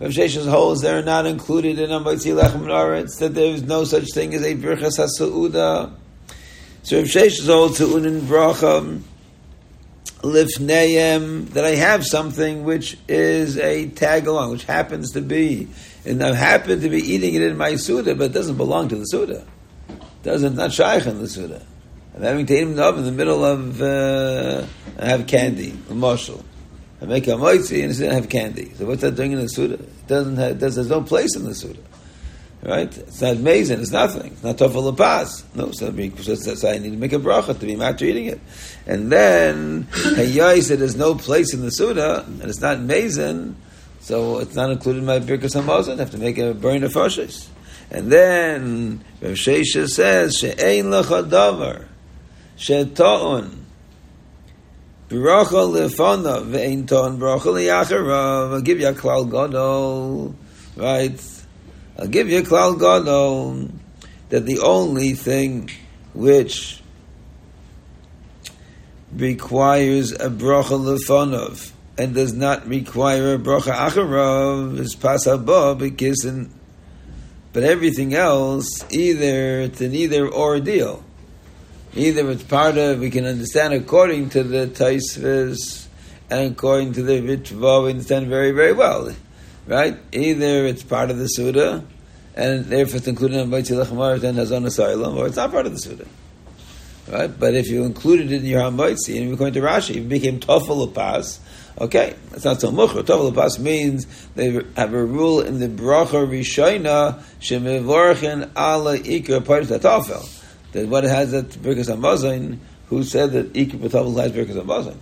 Rav 0.00 0.10
Sheshis 0.10 0.48
holds 0.48 0.80
they're 0.80 1.02
not 1.02 1.26
included 1.26 1.78
in 1.78 1.90
a 1.90 2.00
Moitzi 2.00 2.34
Lechem 2.34 2.62
Noretz, 2.62 3.18
that 3.18 3.34
there 3.34 3.52
is 3.52 3.62
no 3.62 3.84
such 3.84 4.06
thing 4.14 4.32
as 4.34 4.42
a 4.42 4.54
Birchas 4.54 4.98
HaSa'uda. 4.98 5.92
So 6.84 6.98
Rav 6.98 7.06
Sheshis 7.06 7.46
holds 7.46 7.78
tu'unin 7.78 8.20
bracha 8.20 9.00
lifneim, 10.18 11.48
that 11.54 11.64
I 11.64 11.76
have 11.76 12.04
something 12.04 12.64
which 12.64 12.98
is 13.08 13.56
a 13.56 13.88
tag 13.88 14.26
along, 14.26 14.50
which 14.50 14.64
happens 14.64 15.12
to 15.12 15.22
be, 15.22 15.68
and 16.04 16.22
I 16.22 16.34
happen 16.34 16.82
to 16.82 16.88
be 16.90 16.98
eating 16.98 17.34
it 17.36 17.40
in 17.40 17.56
my 17.56 17.76
Suda, 17.76 18.14
but 18.14 18.24
it 18.24 18.32
doesn't 18.34 18.58
belong 18.58 18.88
to 18.88 18.96
the 18.96 19.06
Suda. 19.06 19.46
It 19.88 20.22
doesn't, 20.24 20.56
not 20.56 20.74
shaykh 20.74 21.06
in 21.06 21.20
the 21.20 21.26
Suda. 21.26 21.64
I'm 22.14 22.20
having 22.20 22.44
taim 22.44 22.74
nov 22.74 22.98
in 22.98 23.06
the 23.06 23.12
middle 23.12 23.42
of, 23.46 23.80
uh, 23.80 24.66
I 24.98 25.06
have 25.06 25.26
candy, 25.26 25.74
a 25.88 25.94
marshal. 25.94 26.44
I 27.00 27.06
make 27.06 27.26
a 27.28 27.30
moitzi 27.30 27.82
and 27.82 28.10
I 28.10 28.14
have 28.14 28.28
candy. 28.28 28.74
So 28.74 28.84
what's 28.84 29.00
that 29.00 29.16
doing 29.16 29.32
in 29.32 29.40
the 29.40 29.48
Suda? 29.48 29.76
It 29.76 30.06
doesn't 30.06 30.36
have, 30.36 30.60
there's 30.60 30.76
no 30.90 31.00
place 31.00 31.34
in 31.34 31.46
the 31.46 31.54
Suda. 31.54 31.80
Right? 32.64 32.96
It's 32.96 33.20
not 33.20 33.36
amazing. 33.36 33.80
It's 33.80 33.90
nothing. 33.90 34.32
It's 34.32 34.42
not 34.42 34.56
tofel 34.56 34.96
pas. 34.96 35.44
No, 35.54 35.70
so, 35.72 35.92
so, 36.22 36.34
so 36.34 36.70
I 36.70 36.78
need 36.78 36.90
to 36.90 36.96
make 36.96 37.12
a 37.12 37.18
bracha 37.18 37.58
to 37.58 37.66
be 37.66 37.76
matter 37.76 38.06
eating 38.06 38.24
it. 38.24 38.40
And 38.86 39.12
then 39.12 39.84
Hayai 39.92 40.62
said 40.62 40.78
there's 40.78 40.96
no 40.96 41.14
place 41.14 41.52
in 41.52 41.60
the 41.60 41.70
Suda, 41.70 42.24
and 42.24 42.44
it's 42.44 42.62
not 42.62 42.76
amazing, 42.76 43.56
so 44.00 44.38
it's 44.38 44.54
not 44.54 44.70
included 44.70 45.00
in 45.00 45.04
my 45.04 45.18
Birkas 45.18 45.60
Hamazon. 45.60 45.96
I 45.96 45.98
have 45.98 46.12
to 46.12 46.18
make 46.18 46.38
a 46.38 46.54
burn 46.54 46.82
of 46.84 46.92
fashes. 46.94 47.50
And 47.90 48.10
then 48.10 49.04
Rav 49.20 49.32
Sheshes 49.32 49.90
says, 49.90 50.34
She'ein 50.40 50.86
lecha 50.86 51.28
davar, 51.28 51.86
she'ta'un, 52.56 53.62
bracha 55.10 55.68
lefana, 55.68 56.42
ve'ein 56.46 56.88
ta'un 56.88 57.18
bracha 57.18 57.52
liyacharav. 57.52 58.54
I'll 58.54 58.60
give 58.62 58.80
you 58.80 58.88
a 58.88 58.94
klal 58.94 59.30
gadol, 59.30 60.34
right? 60.76 61.33
I'll 61.96 62.08
give 62.08 62.28
you 62.28 62.38
a 62.38 62.42
klal 62.42 62.78
gadol 62.78 63.68
that 64.30 64.46
the 64.46 64.58
only 64.58 65.12
thing 65.12 65.70
which 66.12 66.82
requires 69.14 70.10
a 70.10 70.28
bracha 70.28 70.76
lefanov 70.76 71.70
and 71.96 72.14
does 72.14 72.32
not 72.32 72.66
require 72.66 73.34
a 73.34 73.38
bracha 73.38 73.72
acharav 73.72 74.78
is 74.80 74.96
pasabah 74.96 75.78
because 75.78 76.26
but 77.52 77.62
everything 77.62 78.14
else 78.14 78.84
either 78.90 79.60
it's 79.60 79.80
an 79.80 79.94
either 79.94 80.26
or 80.26 80.58
deal. 80.58 81.04
Either 81.94 82.28
it's 82.32 82.42
part 82.42 82.76
of 82.76 82.98
we 82.98 83.10
can 83.10 83.24
understand 83.24 83.72
according 83.72 84.30
to 84.30 84.42
the 84.42 84.66
Taisvis 84.66 85.86
and 86.28 86.50
according 86.50 86.94
to 86.94 87.04
the 87.04 87.20
Ritva 87.20 87.84
we 87.84 87.90
understand 87.90 88.26
very 88.26 88.50
very 88.50 88.72
well 88.72 89.14
right? 89.66 89.96
Either 90.12 90.66
it's 90.66 90.82
part 90.82 91.10
of 91.10 91.18
the 91.18 91.26
Suda, 91.26 91.84
and 92.34 92.64
therefore 92.64 92.96
it's 92.96 93.08
included 93.08 93.40
in 93.40 93.50
Baitzilach 93.50 93.92
Marat 93.92 94.24
and 94.24 94.38
Hazon 94.38 94.66
Asylum, 94.66 95.16
or 95.16 95.26
it's 95.26 95.36
not 95.36 95.50
part 95.50 95.66
of 95.66 95.72
the 95.72 95.78
Suda. 95.78 96.06
Right? 97.08 97.28
But 97.38 97.54
if 97.54 97.68
you 97.68 97.84
included 97.84 98.32
it 98.32 98.36
in 98.36 98.46
your 98.46 98.62
Hamaitzi, 98.62 99.16
and 99.16 99.28
you're 99.28 99.36
going 99.36 99.52
to 99.54 99.60
Rashi, 99.60 99.96
it 99.96 100.08
became 100.08 100.40
Tofel 100.40 100.90
okay, 101.80 102.14
that's 102.30 102.44
not 102.44 102.60
so 102.60 102.70
much. 102.70 102.90
Tofel 102.90 103.58
means 103.58 104.06
they 104.34 104.52
have 104.76 104.94
a 104.94 105.04
rule 105.04 105.40
in 105.40 105.58
the 105.58 105.68
Bracha 105.68 106.26
Rishayna, 106.26 107.22
Shemivorchen 107.40 108.50
Ala 108.56 108.98
Ikra 108.98 109.40
Parsh 109.40 109.66
Tofel. 109.66 110.40
That 110.72 110.88
what 110.88 111.04
it 111.04 111.10
has 111.10 111.30
that 111.32 111.50
Birkas 111.50 111.94
Hamazon, 111.94 112.58
who 112.88 113.02
said 113.02 113.32
that 113.32 113.52
Ikra 113.52 113.88
Tofel 113.88 114.20
has 114.20 114.32
Birkas 114.32 114.62
Hamazon. 114.62 114.96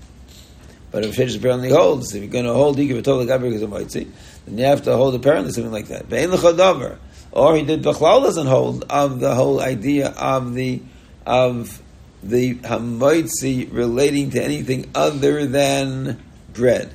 But 0.91 1.05
if 1.05 1.17
Sheish 1.17 1.39
apparently 1.39 1.71
holds, 1.71 2.15
if 2.15 2.23
you're 2.23 2.31
going 2.31 2.45
to 2.45 2.53
hold 2.53 2.77
Ikra 2.77 3.03
Tofel 3.03 3.27
Birkas 3.27 3.67
Hamaitzi, 3.67 4.11
then 4.47 4.59
you 4.59 4.65
have 4.65 4.83
to 4.83 4.97
hold 4.97 5.15
apparently 5.15 5.53
something 5.53 5.73
like 5.73 5.89
that. 5.89 6.09
Ve'en 6.09 6.31
l'chadavar. 6.31 6.99
Or 7.33 7.57
he 7.57 7.63
did 7.63 7.83
Bechlal 7.83 8.23
doesn't 8.23 8.47
hold 8.47 8.85
of 8.91 9.21
the 9.21 9.35
whole 9.35 9.61
idea 9.61 10.09
of 10.11 10.55
the 10.55 10.83
of 11.25 11.81
the 12.23 12.55
hamoitzi 12.57 13.73
relating 13.73 14.31
to 14.31 14.43
anything 14.43 14.91
other 14.95 15.47
than 15.47 16.23
bread. 16.53 16.93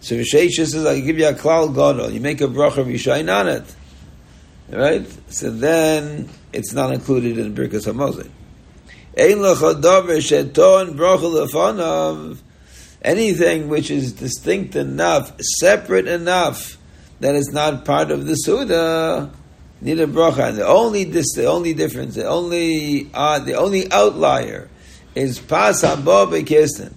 So 0.00 0.16
Vishesh 0.16 0.54
says, 0.54 0.86
I 0.86 1.00
give 1.00 1.18
you 1.18 1.28
a 1.28 1.32
klal 1.32 1.74
gadol. 1.74 2.10
You 2.10 2.20
make 2.20 2.40
a 2.40 2.46
bracha 2.46 2.84
rishain 2.84 3.34
on 3.34 3.48
it, 3.48 3.74
right? 4.70 5.06
So 5.32 5.50
then 5.50 6.28
it's 6.52 6.72
not 6.72 6.92
included 6.92 7.38
in 7.38 7.54
Birkas 7.54 7.86
Hamazon. 7.86 8.30
Ein 9.16 9.42
l'chadavar 9.42 10.18
sheton 10.18 10.96
bracha 10.96 11.48
lefanav. 11.48 12.38
Anything 13.00 13.68
which 13.68 13.90
is 13.92 14.12
distinct 14.12 14.74
enough, 14.74 15.40
separate 15.40 16.08
enough 16.08 16.77
that 17.20 17.34
is 17.34 17.50
not 17.52 17.84
part 17.84 18.10
of 18.10 18.26
the 18.26 18.34
Suda, 18.34 19.30
need 19.80 20.00
a 20.00 20.06
bracha. 20.06 20.48
And 20.50 20.58
the 20.58 20.66
only 20.66 21.04
this, 21.04 21.34
the 21.34 21.46
only 21.46 21.74
difference, 21.74 22.14
the 22.14 22.26
only 22.26 23.10
uh, 23.12 23.38
the 23.40 23.54
only 23.54 23.90
outlier 23.90 24.68
is 25.14 25.38
pas 25.38 25.82
haba 25.82 26.26
bekisnin. 26.30 26.92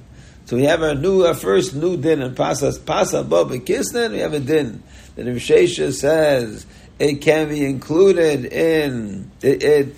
So 0.46 0.58
we 0.58 0.64
have 0.64 0.82
a 0.82 0.96
new, 0.96 1.24
a 1.24 1.34
first 1.34 1.74
new 1.74 1.98
din 1.98 2.22
and 2.22 2.36
pasas 2.36 2.84
pas 2.84 3.14
haba 3.14 3.50
bekisnin. 3.50 4.12
We 4.12 4.20
have 4.20 4.34
a 4.34 4.40
din 4.40 4.84
that 5.16 5.26
Sheshes 5.26 6.00
says 6.00 6.66
it 7.00 7.22
can 7.22 7.50
be 7.50 7.66
included 7.66 8.46
in 8.46 9.32
it. 9.42 9.64
it 9.64 9.96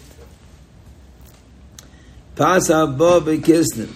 pas 2.36 2.70
haba 2.70 3.22
bekisnin 3.22 3.94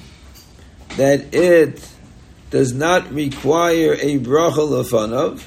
that 0.97 1.33
it 1.33 1.87
does 2.49 2.73
not 2.73 3.11
require 3.11 3.93
a 3.93 4.19
bracha 4.19 4.67
lefanav 4.67 5.43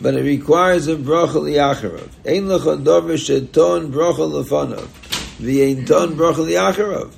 but 0.00 0.14
it 0.14 0.22
requires 0.22 0.86
a 0.88 0.96
bracha 0.96 1.34
liacharav. 1.34 2.08
Ein 2.24 2.44
lecha 2.44 2.82
dover 2.82 3.14
sheton 3.14 3.90
bracha 3.90 4.30
lefanav, 4.30 4.86
v'ein 5.38 5.86
ton 5.86 6.14
bracha 6.16 6.46
liacharav. 6.46 7.12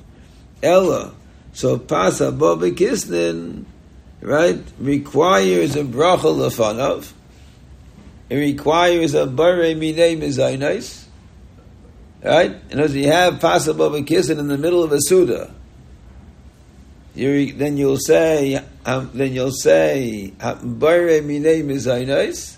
Ella, 0.63 1.13
so 1.53 1.77
pasa 1.77 2.31
bo 2.31 2.57
bekisnin, 2.57 3.65
right, 4.21 4.63
requires 4.79 5.75
a 5.75 5.83
bracha 5.83 6.33
lefanav. 6.35 7.11
It 8.29 8.35
requires 8.37 9.13
a 9.13 9.27
bare 9.27 9.75
minei 9.75 10.17
mizaynais. 10.17 11.05
Right? 12.23 12.55
And 12.69 12.79
as 12.79 12.95
you 12.95 13.07
have 13.07 13.39
pasa 13.39 13.73
bo 13.73 13.89
bekisnin 13.89 14.39
in 14.39 14.47
the 14.47 14.57
middle 14.57 14.83
of 14.83 14.91
a 14.91 15.01
suda, 15.01 15.53
you, 17.13 17.51
then 17.53 17.75
you'll 17.75 17.97
say, 17.97 18.63
um, 18.85 19.11
then 19.13 19.33
you'll 19.33 19.51
say, 19.51 20.33
bare 20.39 21.21
minei 21.21 21.61
mizaynais, 21.63 22.55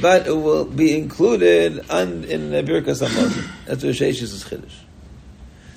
but 0.00 0.26
it 0.26 0.36
will 0.36 0.64
be 0.64 0.96
included 0.96 1.84
un, 1.90 2.24
in 2.24 2.50
the 2.50 2.62
Birkas 2.62 3.06
Hamazon. 3.06 3.48
That's 3.66 3.82
what 3.82 3.94
Sheish 3.94 4.22
is 4.22 4.44
Chiddush. 4.44 4.74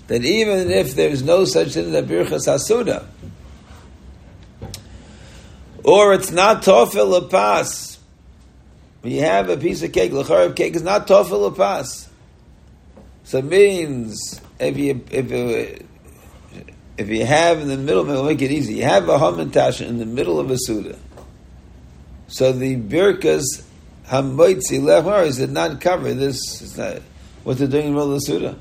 That 0.08 0.26
even 0.26 0.72
if 0.72 0.96
there's 0.96 1.24
no 1.24 1.46
such 1.46 1.70
thing 1.70 1.86
in 1.86 1.92
the 1.92 2.04
Birkas 2.04 2.48
Hasuda, 2.48 3.06
or 5.84 6.14
it's 6.14 6.32
not 6.32 6.64
Tofel 6.64 7.30
Pas, 7.30 7.98
we 9.02 9.18
have 9.18 9.50
a 9.50 9.58
piece 9.58 9.82
of 9.82 9.92
cake, 9.92 10.12
Lacharab 10.12 10.56
cake 10.56 10.76
is 10.76 10.84
not 10.84 11.08
Tofel 11.08 11.56
Pas. 11.56 12.10
So 13.24 13.38
it 13.38 13.46
means 13.46 14.42
if 14.60 14.78
you, 14.78 15.04
if 15.10 15.32
if 16.98 17.10
you 17.10 17.26
have 17.26 17.60
in 17.60 17.68
the 17.68 17.78
middle, 17.78 18.04
we'll 18.04 18.26
make 18.26 18.42
it 18.42 18.52
easy. 18.52 18.76
You 18.76 18.84
have 18.84 19.10
a 19.10 19.18
hamantash 19.18 19.86
in 19.86 19.98
the 19.98 20.06
middle 20.06 20.40
of 20.40 20.52
a 20.52 20.58
suda. 20.58 20.98
So 22.28 22.52
the 22.52 22.76
birkas 22.76 23.64
Hamoitzi 24.12 24.82
lechmar 24.82 25.34
did 25.38 25.52
not 25.52 25.80
cover 25.80 26.14
this. 26.14 26.62
It's 26.62 26.78
not 26.78 26.98
what 27.46 27.58
they're 27.58 27.68
doing 27.68 27.88
in 27.88 27.94
the 27.94 28.00
middle 28.00 28.14
of 28.14 28.20
the 28.20 28.26
Suda. 28.26 28.60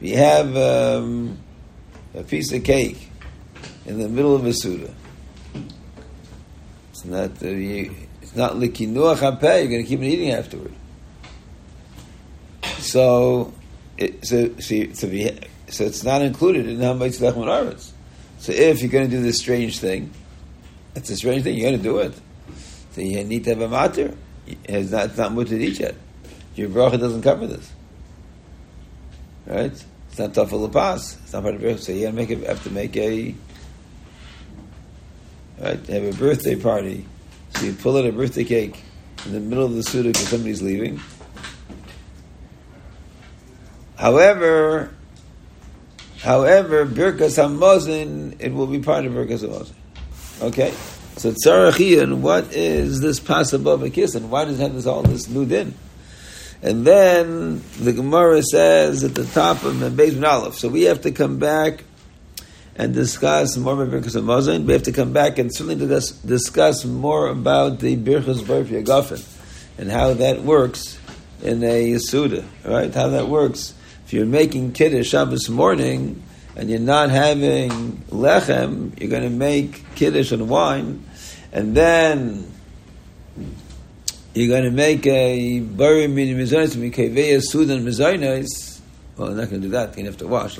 We 0.00 0.10
have 0.10 0.56
um, 0.56 1.38
a 2.14 2.24
piece 2.24 2.52
of 2.52 2.64
cake 2.64 3.10
in 3.86 4.00
the 4.00 4.08
middle 4.08 4.34
of 4.34 4.44
a 4.44 4.52
Suda. 4.52 4.92
It's 6.90 7.04
not 7.04 7.40
uh, 7.40 7.46
you, 7.46 7.94
it's 8.20 8.34
not 8.34 8.54
likinuach 8.54 9.18
hapeh. 9.18 9.60
You're 9.60 9.68
going 9.70 9.82
to 9.82 9.88
keep 9.88 10.00
eating 10.00 10.32
afterward. 10.32 10.74
So, 12.78 13.54
it, 13.96 14.26
so, 14.26 14.52
so, 14.58 14.84
so, 14.94 15.84
it's 15.84 16.02
not 16.02 16.22
included 16.22 16.66
in 16.66 16.78
Hamoitzi 16.78 17.32
lechmar. 17.32 17.92
So 18.40 18.52
if 18.52 18.82
you're 18.82 18.90
going 18.90 19.08
to 19.08 19.16
do 19.16 19.22
this 19.22 19.38
strange 19.38 19.78
thing, 19.78 20.10
it's 20.96 21.08
a 21.08 21.16
strange 21.16 21.44
thing. 21.44 21.56
You're 21.56 21.70
going 21.70 21.80
to 21.80 21.84
do 21.84 21.98
it. 21.98 22.20
So 22.98 23.04
you 23.04 23.22
need 23.22 23.44
to 23.44 23.50
have 23.50 23.60
a 23.60 23.68
matter. 23.68 24.12
It's 24.64 24.90
not, 24.90 25.04
it's 25.04 25.18
not 25.18 25.32
mutter 25.32 25.56
yet. 25.56 25.94
Your 26.56 26.68
bracha 26.68 26.98
doesn't 26.98 27.22
cover 27.22 27.46
this. 27.46 27.70
Right? 29.46 29.70
It's 29.70 30.18
not 30.18 30.34
tough 30.34 30.50
for 30.50 30.68
pass. 30.68 31.16
It's 31.22 31.32
not 31.32 31.44
part 31.44 31.54
of 31.54 31.60
bracha. 31.60 31.78
So 31.78 31.92
you 31.92 32.06
have 32.06 32.64
to 32.64 32.70
make 32.70 32.96
a 32.96 33.36
right? 35.60 35.86
Have 35.86 36.02
a 36.02 36.12
birthday 36.18 36.56
party, 36.56 37.06
so 37.54 37.66
you 37.66 37.72
pull 37.74 37.96
out 37.96 38.04
a 38.04 38.10
birthday 38.10 38.42
cake 38.42 38.82
in 39.26 39.32
the 39.32 39.38
middle 39.38 39.64
of 39.64 39.74
the 39.74 39.84
suda 39.84 40.08
because 40.08 40.26
somebody's 40.26 40.60
leaving. 40.60 41.00
However, 43.94 44.92
however, 46.18 46.84
Birkas 46.84 47.38
Hamazon, 47.38 48.40
it 48.40 48.52
will 48.52 48.66
be 48.66 48.80
part 48.80 49.04
of 49.04 49.12
Birkas 49.12 49.46
Hamazon. 49.46 50.42
Okay? 50.42 50.74
So 51.18 51.32
Tzarachian, 51.32 52.18
what 52.18 52.54
is 52.54 53.00
this 53.00 53.18
possible 53.18 53.72
of 53.72 53.82
a 53.82 53.90
kiss, 53.90 54.14
and 54.14 54.30
why 54.30 54.44
does 54.44 54.60
it 54.60 54.62
have 54.62 54.74
this 54.74 54.86
all 54.86 55.02
this 55.02 55.28
new 55.28 55.44
din? 55.44 55.74
And 56.62 56.86
then 56.86 57.62
the 57.80 57.92
Gemara 57.92 58.40
says 58.42 59.02
at 59.02 59.16
the 59.16 59.24
top 59.24 59.64
of 59.64 59.74
Beis 59.74 60.22
Aleph. 60.22 60.54
So 60.54 60.68
we 60.68 60.82
have 60.82 61.02
to 61.02 61.10
come 61.10 61.38
back 61.38 61.82
and 62.76 62.94
discuss 62.94 63.56
more 63.56 63.82
about 63.82 64.00
Birchas 64.00 64.16
Hamazon. 64.16 64.64
We 64.64 64.72
have 64.72 64.84
to 64.84 64.92
come 64.92 65.12
back 65.12 65.38
and 65.38 65.52
certainly 65.52 65.74
discuss, 65.74 66.12
discuss 66.12 66.84
more 66.84 67.26
about 67.26 67.80
the 67.80 67.96
Birchas 67.96 68.46
Bar 68.46 68.62
Yagafen 68.62 69.26
and 69.76 69.90
how 69.90 70.14
that 70.14 70.42
works 70.42 70.98
in 71.42 71.64
a 71.64 71.92
Yasuda, 71.92 72.44
right? 72.64 72.94
How 72.94 73.08
that 73.08 73.28
works. 73.28 73.74
If 74.06 74.12
you're 74.12 74.26
making 74.26 74.72
Kiddush 74.72 75.08
Shabbos 75.08 75.48
morning 75.48 76.22
and 76.54 76.70
you're 76.70 76.78
not 76.78 77.10
having 77.10 78.04
lechem, 78.10 78.98
you're 79.00 79.10
going 79.10 79.24
to 79.24 79.30
make 79.30 79.94
Kiddush 79.96 80.32
and 80.32 80.48
wine, 80.48 81.04
and 81.52 81.74
then 81.76 82.52
you're 84.34 84.48
going 84.48 84.64
to 84.64 84.70
make 84.70 85.06
a 85.06 85.60
bari 85.60 86.06
mini 86.06 86.34
mizaynis, 86.34 86.76
mikaveya 86.76 87.42
sudan 87.42 87.84
mizaynis. 87.84 88.80
Well, 89.16 89.30
I'm 89.30 89.36
not 89.36 89.50
going 89.50 89.62
to 89.62 89.66
do 89.66 89.72
that. 89.72 89.96
You're 89.96 90.04
going 90.04 90.04
to 90.04 90.10
have 90.12 90.18
to 90.18 90.26
wash. 90.26 90.58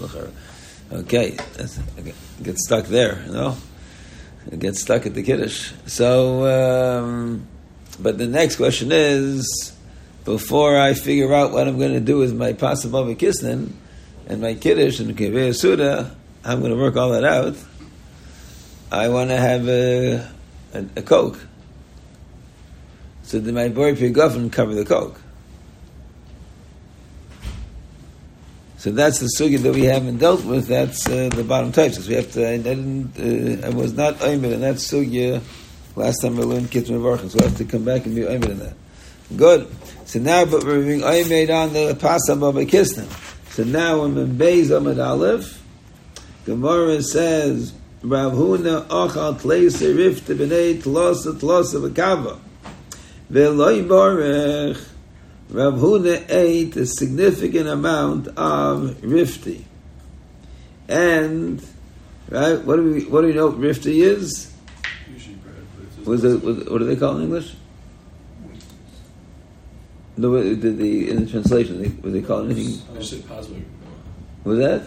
Okay, 0.91 1.30
that's, 1.55 1.78
get 2.43 2.59
stuck 2.59 2.86
there, 2.86 3.22
you 3.26 3.32
know? 3.32 3.57
Get 4.59 4.76
stuck 4.76 5.05
at 5.05 5.12
the 5.12 5.22
Kiddush. 5.22 5.72
So, 5.86 7.01
um, 7.01 7.47
but 8.01 8.16
the 8.16 8.26
next 8.26 8.57
question 8.57 8.91
is, 8.91 9.76
before 10.24 10.78
I 10.78 10.95
figure 10.95 11.32
out 11.34 11.53
what 11.53 11.68
I'm 11.68 11.78
going 11.78 11.93
to 11.93 12.01
do 12.01 12.16
with 12.16 12.34
my 12.34 12.55
possible 12.55 13.07
and 13.07 14.41
my 14.41 14.55
Kiddush 14.55 15.01
and 15.01 15.16
Keveya 15.16 15.55
Suda, 15.55 16.16
I'm 16.45 16.61
going 16.61 16.72
to 16.72 16.78
work 16.78 16.97
all 16.97 17.11
that 17.11 17.24
out. 17.24 17.57
I 18.91 19.09
want 19.09 19.28
to 19.28 19.36
have 19.36 19.68
a, 19.68 20.26
a, 20.74 20.84
a 20.96 21.02
Coke. 21.02 21.38
So 23.22 23.38
then 23.38 23.54
my 23.54 23.68
boy 23.68 23.94
Pigofin 23.94 24.50
cover 24.50 24.74
the 24.74 24.84
Coke. 24.84 25.20
So 28.78 28.92
that's 28.92 29.18
the 29.18 29.28
sugya 29.36 29.58
that 29.58 29.74
we 29.74 29.84
haven't 29.84 30.18
dealt 30.18 30.44
with. 30.44 30.68
That's 30.68 31.06
uh, 31.08 31.28
the 31.34 31.42
bottom 31.42 31.72
types. 31.72 32.06
We 32.06 32.14
have 32.14 32.30
to. 32.32 32.48
I, 32.48 32.58
didn't. 32.58 33.18
Uh, 33.18 33.66
I 33.66 33.70
was 33.70 33.92
not 33.92 34.22
aimed 34.22 34.44
in 34.44 34.60
that 34.60 34.76
sugya 34.76 35.42
last 35.96 36.22
time 36.22 36.38
I 36.38 36.42
learned 36.42 36.70
Keitzad 36.70 36.96
Mevarchin. 36.96 37.28
So 37.28 37.40
I 37.40 37.48
have 37.48 37.56
to 37.58 37.64
come 37.64 37.84
back 37.84 38.06
and 38.06 38.14
be 38.14 38.24
aimed 38.24 38.48
in 38.48 38.60
that. 38.60 38.74
Good. 39.36 39.68
So 40.06 40.20
now, 40.20 40.44
but 40.44 40.64
we're 40.64 40.84
being 40.84 41.02
aimed 41.02 41.50
on 41.50 41.72
the 41.72 41.94
pasam 42.00 42.48
of 42.48 42.56
a 42.56 42.64
kisnim. 42.64 43.08
So 43.50 43.64
now, 43.64 44.02
when 44.02 44.14
Beis 44.38 44.66
Amad 44.66 45.04
Aleph, 45.04 45.60
Gemara 46.46 47.02
says, 47.02 47.74
Rav 48.03 48.32
Huna 48.32 48.86
achal 48.86 49.34
tleise 49.40 49.94
rifte 49.94 50.36
b'nei 50.36 50.80
tlosa 50.80 51.32
tlosa 51.32 51.80
v'kava. 51.80 52.38
Ve'loi 53.30 53.86
borech 53.86 54.80
Rav 55.51 55.74
Huna 55.74 56.24
ate 56.28 56.76
a 56.76 56.86
significant 56.86 57.68
amount 57.68 58.28
of 58.28 58.96
rifti. 59.01 59.64
And, 60.86 61.61
right, 62.28 62.62
what 62.64 62.76
do 62.76 62.92
we, 62.92 63.05
what 63.07 63.22
do 63.22 63.26
we 63.26 63.34
know 63.34 63.51
rifti 63.53 64.03
is? 64.03 64.53
Usually 65.12 65.34
bread, 65.36 65.55
but 65.76 65.86
it's 65.99 66.07
Was 66.07 66.24
it, 66.24 66.42
was, 66.42 66.68
what 66.68 66.78
do 66.78 66.84
they 66.84 66.96
call 66.96 67.14
it 67.14 67.16
in 67.16 67.22
English? 67.24 67.57
No, 70.16 70.42
the, 70.42 70.55
the, 70.55 71.11
in 71.11 71.24
the 71.24 71.30
translation, 71.30 71.80
they, 71.80 71.88
what 71.88 72.12
they 72.12 72.22
call 72.22 72.40
it 72.40 72.53
anything? 72.53 72.82
I 72.94 72.99
just 72.99 73.11
said 73.11 73.20
Pasvik. 73.20 73.64
Was 74.44 74.59
that? 74.59 74.82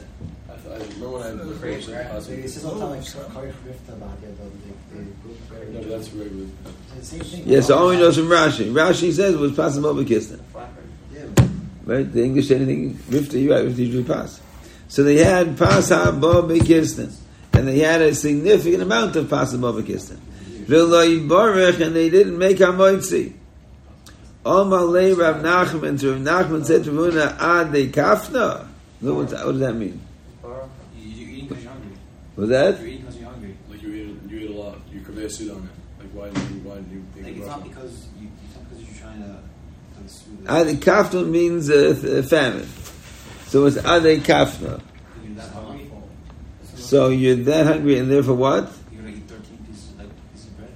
Remember 0.82 1.18
when 1.18 1.40
I 1.40 2.18
It 2.18 2.50
says 2.50 2.66
all 2.66 2.76
the 2.76 2.80
time 2.82 2.90
like 2.90 3.04
Rifta 3.04 3.98
No, 5.74 5.82
that's 5.84 6.10
regular. 6.12 6.48
Yes, 7.46 7.68
so 7.68 7.78
all 7.78 7.90
we 7.90 7.98
know 7.98 8.08
is 8.08 8.18
from 8.18 8.26
Rashi. 8.26 8.72
Rashi 8.72 9.12
says 9.12 9.36
it 9.36 9.40
was 9.40 9.56
passing 9.56 9.86
over 9.86 10.04
Kisna. 10.04 10.40
Right? 11.86 12.12
The 12.12 12.24
English 12.24 12.52
anything, 12.52 12.96
Rifta, 13.10 13.42
you're 13.42 13.56
right, 13.56 13.66
Rifta 13.66 13.78
usually 13.78 14.04
pass. 14.04 14.40
So 14.88 15.04
they 15.04 15.24
had 15.24 15.58
Pas 15.58 15.90
Haba 15.90 16.44
Bekisnin. 16.48 17.14
And 17.54 17.68
they 17.68 17.80
had 17.80 18.02
a 18.02 18.14
significant 18.14 18.84
amount 18.84 19.16
of 19.16 19.30
Pas 19.30 19.54
Haba 19.54 19.82
Bekisnin. 19.82 20.20
V'loi 20.66 21.28
Baruch, 21.28 21.80
and 21.80 21.96
they 21.96 22.10
didn't 22.10 22.38
make 22.38 22.58
Hamoitzi. 22.58 23.34
Omalei 24.46 25.18
Rav 25.18 25.38
Nachman, 25.38 26.00
so 26.00 26.14
Rav 26.14 26.22
Nachman 26.22 26.66
said 26.66 26.84
to 26.84 26.92
Ravuna, 26.92 27.38
Ad 27.40 27.72
de 27.72 27.90
Kafna? 27.90 28.68
No, 29.00 29.16
what 29.16 29.30
does 29.30 29.60
that 29.60 29.74
mean? 29.74 30.02
You, 30.44 30.50
you're 30.96 31.30
eating 31.30 31.48
because 31.48 31.64
you're 31.64 31.72
hungry. 31.72 31.92
Was 32.42 32.50
that? 32.50 32.80
You're 32.80 32.88
eating 32.88 33.02
because 33.02 33.18
you're 33.20 33.30
hungry. 33.30 33.56
Like 33.70 33.84
you 33.84 33.94
ate, 33.94 34.32
you 34.32 34.40
ate 34.40 34.50
a 34.50 34.60
lot. 34.60 34.80
You 34.92 35.02
convey 35.02 35.26
a 35.26 35.30
suit 35.30 35.52
on 35.52 35.58
it. 35.58 36.04
Like 36.04 36.10
why 36.12 36.30
did 36.32 36.50
you, 36.50 36.60
why 36.68 36.76
did 36.78 36.92
you 36.92 37.06
think 37.14 37.28
Like, 37.28 37.38
it's 37.38 37.46
not 37.46 37.64
because 37.64 38.08
you, 38.20 38.30
it's 38.44 38.56
not 38.56 38.68
because 38.68 38.84
you're 38.84 39.00
trying 39.00 39.22
to. 39.22 39.38
to 40.02 40.10
soothe 40.10 40.82
Kafna 40.82 41.30
means 41.30 41.70
uh, 41.70 41.96
th- 42.02 42.26
famine. 42.26 42.68
So 43.46 43.68
it's 43.68 43.78
Ad 43.78 44.02
de 44.02 44.18
Kafna. 44.18 44.82
You're 45.24 45.36
that 45.36 45.52
hungry. 45.52 45.92
So 46.74 47.10
you're 47.10 47.36
that 47.36 47.68
hungry 47.68 48.00
and 48.00 48.10
therefore 48.10 48.34
what? 48.34 48.72
You're 48.92 49.04
gonna 49.04 49.16
eat 49.16 49.28
13 49.28 49.58
pieces, 49.68 49.92
like, 50.00 50.10
pieces 50.32 50.48
of 50.48 50.58
bread. 50.58 50.70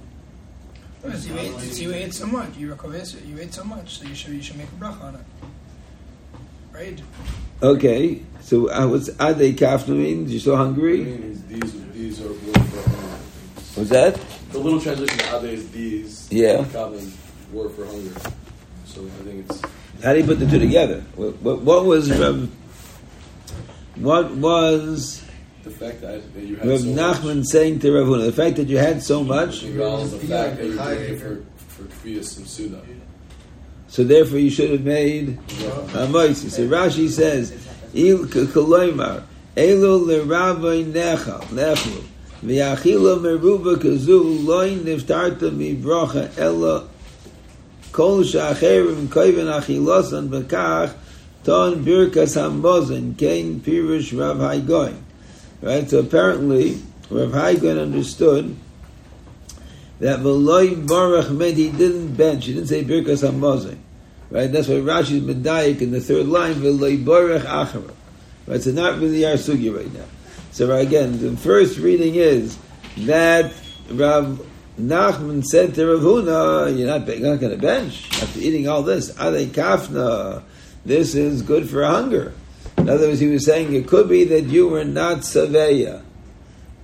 Because 1.02 1.26
you 1.26 1.36
ate, 1.36 1.58
so 1.58 1.82
you 1.82 1.94
ate 1.94 2.14
so 2.14 2.26
much. 2.26 2.56
You 2.56 2.68
were 2.68 2.76
kovetz, 2.76 3.26
You 3.26 3.40
ate 3.40 3.52
so 3.52 3.64
much, 3.64 3.98
so 3.98 4.06
you 4.06 4.14
should 4.14 4.34
you 4.34 4.40
should 4.40 4.56
make 4.56 4.68
a 4.68 4.76
bracha 4.76 5.02
on 5.02 5.16
it, 5.16 5.24
right? 6.72 7.02
Okay, 7.60 8.22
so 8.46 8.72
uh, 8.72 8.86
was 8.86 9.08
Ade 9.08 9.56
Kafna 9.58 9.88
means? 9.88 10.30
You're 10.30 10.38
so 10.40 10.54
hungry? 10.54 11.02
mean 11.02 11.42
these 11.48 11.72
these 11.90 12.20
are 12.20 12.28
word 12.28 12.64
for 12.70 12.90
hunger. 12.90 13.18
Was 13.76 13.88
that? 13.88 14.20
The 14.52 14.58
little 14.60 14.80
translation 14.80 15.18
of 15.34 15.44
Ade 15.44 15.54
is 15.54 15.68
these. 15.70 16.28
Yeah. 16.30 16.64
Goblin 16.72 17.12
word 17.52 17.72
for 17.72 17.84
hunger. 17.86 18.14
So 18.84 19.04
I 19.04 19.24
think 19.24 19.50
it's 19.50 19.60
How 20.04 20.12
do 20.12 20.20
you 20.20 20.24
put 20.24 20.38
the 20.38 20.46
two 20.46 20.60
together? 20.60 21.00
What, 21.16 21.42
what, 21.42 21.60
what 21.62 21.84
was 21.86 22.08
Rav, 22.16 22.48
what 23.96 24.30
was 24.30 25.24
the 25.64 25.70
fact 25.72 26.02
that, 26.02 26.32
that 26.34 26.42
you 26.44 26.54
had 26.54 26.68
Rav 26.68 26.80
so 26.82 26.86
Nachman 26.86 27.38
much. 27.38 27.46
saying 27.46 27.80
to 27.80 27.92
Rav 27.92 28.06
Huna? 28.06 28.26
The 28.26 28.32
fact 28.32 28.56
that 28.58 28.68
you 28.68 28.78
had 28.78 29.02
so 29.02 29.24
much, 29.24 29.62
the 29.62 30.18
fact 30.20 30.58
that 30.58 30.66
you're 30.68 31.18
for 31.18 31.44
for 31.66 31.82
Kvias 31.82 32.38
and 32.38 32.46
Suda. 32.46 32.80
so 33.88 34.04
therefore 34.04 34.38
you 34.38 34.50
should 34.50 34.70
have 34.70 34.84
made 34.84 35.30
a 35.30 35.40
Hamoisi. 36.06 36.48
So 36.48 36.68
Rashi 36.68 37.08
says, 37.08 37.65
Il 37.96 38.28
koloimar 38.28 39.22
elu 39.56 40.06
leraboi 40.06 40.84
nechal 40.92 41.40
nechlu 41.48 42.04
v'yachilo 42.44 43.18
meruba 43.18 43.80
kazu 43.80 44.22
loy 44.44 44.76
niftarta 44.76 45.50
mi 45.50 45.74
bracha 45.74 46.28
ella 46.36 46.84
kol 47.92 48.22
shacherim 48.22 49.08
koiven 49.08 49.48
achilosan 49.48 50.28
bekach 50.28 50.92
ton 51.42 51.82
birkas 51.82 52.36
hambozen 52.36 53.16
kain 53.16 53.60
pirush 53.60 54.12
Rav 54.18 54.36
Haigoin. 54.36 54.96
Right, 55.62 55.88
so 55.88 56.00
apparently 56.00 56.78
Rav 57.08 57.30
Haigoin 57.30 57.80
understood 57.80 58.54
that 60.00 60.20
Veloy 60.20 60.86
Baruch 60.86 61.30
meant 61.30 61.56
he 61.56 61.70
didn't 61.70 62.14
bench, 62.14 62.44
he 62.44 62.52
didn't 62.52 62.68
say 62.68 62.84
Birkas 62.84 63.26
Hamazon. 63.26 63.78
Right, 64.30 64.50
that's 64.50 64.66
why 64.66 64.74
Rashi's 64.74 65.22
Medayik 65.22 65.80
in 65.80 65.92
the 65.92 66.00
third 66.00 66.26
line, 66.26 66.54
Veloy 66.54 67.04
Baruch 67.04 67.42
Achara. 67.42 67.94
Right, 68.46 68.60
so 68.60 68.72
not 68.72 68.98
really 68.98 69.24
our 69.24 69.34
sugi 69.34 69.74
right 69.74 69.92
now. 69.92 70.04
So 70.50 70.74
again, 70.74 71.20
the 71.20 71.36
first 71.36 71.78
reading 71.78 72.16
is 72.16 72.58
that 72.98 73.52
Rav 73.90 74.44
Nachman 74.80 75.44
said 75.44 75.74
to 75.74 75.86
Rav 75.86 76.00
Huna, 76.00 76.76
you're 76.76 76.88
not, 76.88 77.06
not 77.06 77.40
going 77.40 77.52
to 77.52 77.56
bench 77.56 78.10
after 78.20 78.40
eating 78.40 78.68
all 78.68 78.82
this. 78.82 79.10
Ade 79.20 79.52
Kafna, 79.52 80.42
this 80.84 81.14
is 81.14 81.42
good 81.42 81.68
for 81.68 81.84
hunger. 81.84 82.32
In 82.78 82.88
other 82.88 83.08
words, 83.08 83.20
he 83.20 83.28
was 83.28 83.44
saying 83.44 83.74
it 83.74 83.86
could 83.86 84.08
be 84.08 84.24
that 84.24 84.42
you 84.42 84.68
were 84.68 84.84
not 84.84 85.18
Saveya. 85.18 86.02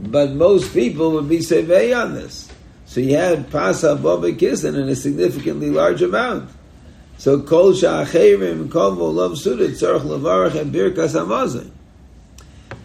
But 0.01 0.32
most 0.32 0.72
people 0.72 1.12
would 1.12 1.28
be 1.28 1.38
Saveya 1.38 2.05
on 2.05 2.14
this. 2.14 2.51
So 2.86 3.01
you 3.01 3.16
had 3.16 3.51
Pasa 3.51 3.97
Baba 3.97 4.32
Kisan 4.32 4.74
in 4.74 4.88
a 4.88 4.97
significantly 4.97 5.70
large 5.70 6.03
amount. 6.03 6.51
So 7.22 7.40
Kol 7.40 7.72
Sha'acherim, 7.72 8.68
Kol 8.68 8.96
Volav 8.96 9.36
Suda, 9.36 9.68
Tzarech 9.68 10.00
Levarach, 10.00 10.60
and 10.60 10.74
Birkas 10.74 11.14
Hamazon. 11.14 11.70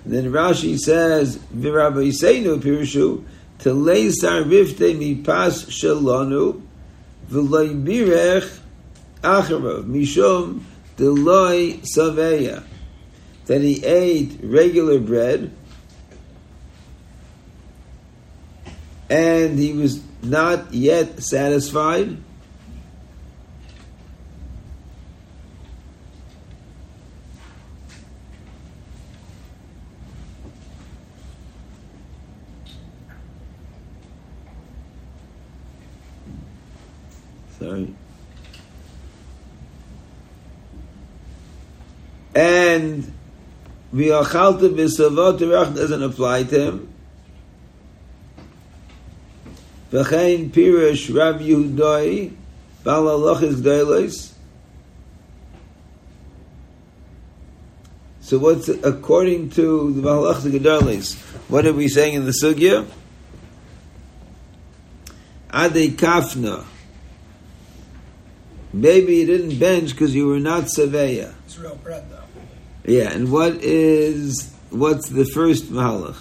Then 0.06 0.26
Rashi 0.26 0.78
says, 0.78 1.40
Virabba 1.40 2.06
Yiseinu 2.06 2.60
Pirushu, 2.60 3.24
Teleisar 3.58 4.44
Rifte 4.44 4.96
Mi 4.96 5.16
Pas 5.16 5.66
Shalonu, 5.66 6.62
V'loi 7.32 7.84
Birech 7.84 8.60
Acharav, 9.24 9.86
Mishum 9.86 10.62
Deloi 10.98 11.80
Saveya. 11.80 12.64
That 13.48 13.62
he 13.62 13.84
ate 13.84 14.40
regular 14.44 15.00
bread, 15.00 15.52
and 19.10 19.58
he 19.58 19.74
was 19.74 20.00
not 20.22 20.76
yet 20.76 21.24
satisfied. 21.24 22.18
Sorry. 37.60 37.92
And 42.38 43.12
V'achalta 43.92 44.70
b'savot 44.70 45.40
terach 45.40 45.76
doesn't 45.76 46.04
apply 46.04 46.44
to 46.44 46.66
him. 46.66 46.94
V'chein 49.92 50.52
pirush 50.52 51.12
Rav 51.18 51.42
Yehudai 51.42 52.32
Bal 52.84 53.06
Halachis 53.06 53.56
Gdeilos. 53.56 54.34
So 58.22 58.38
what's 58.38 58.70
according 58.70 59.50
to 59.52 59.94
the 59.94 60.08
Balachas 60.08 60.60
Gdeilos? 60.60 61.16
What 61.50 61.66
are 61.66 61.74
we 61.74 61.88
saying 61.88 62.14
in 62.14 62.26
the 62.26 62.38
sugya? 62.40 62.86
Ade 65.52 65.98
kafna. 65.98 66.66
Maybe 68.74 69.16
you 69.16 69.26
didn't 69.26 69.58
bench 69.58 69.94
because 69.94 70.14
you 70.14 70.28
were 70.28 70.40
not 70.40 70.66
seveya. 70.66 71.34
It's 71.46 71.58
real 71.58 71.78
bread, 71.78 72.06
though. 72.12 72.27
Yeah, 72.88 73.12
and 73.12 73.30
what 73.30 73.56
is 73.56 74.50
what's 74.70 75.10
the 75.10 75.26
first 75.26 75.66
mahalach? 75.66 76.16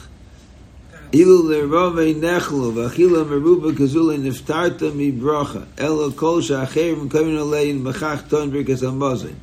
Ilu 1.13 1.45
lerove 1.45 2.13
nechlu 2.17 2.73
v'achila 2.73 3.25
meruba 3.25 3.73
kazula 3.73 4.19
niftarta 4.19 4.93
mi 4.93 5.13
bracha 5.13 5.65
elo 5.79 6.11
kol 6.11 6.41
sha'acherim 6.41 7.09
kamin 7.09 7.39
alein 7.39 7.83
machach 7.83 8.29
ton 8.29 8.51
birkas 8.51 8.83
hamazin. 8.83 9.37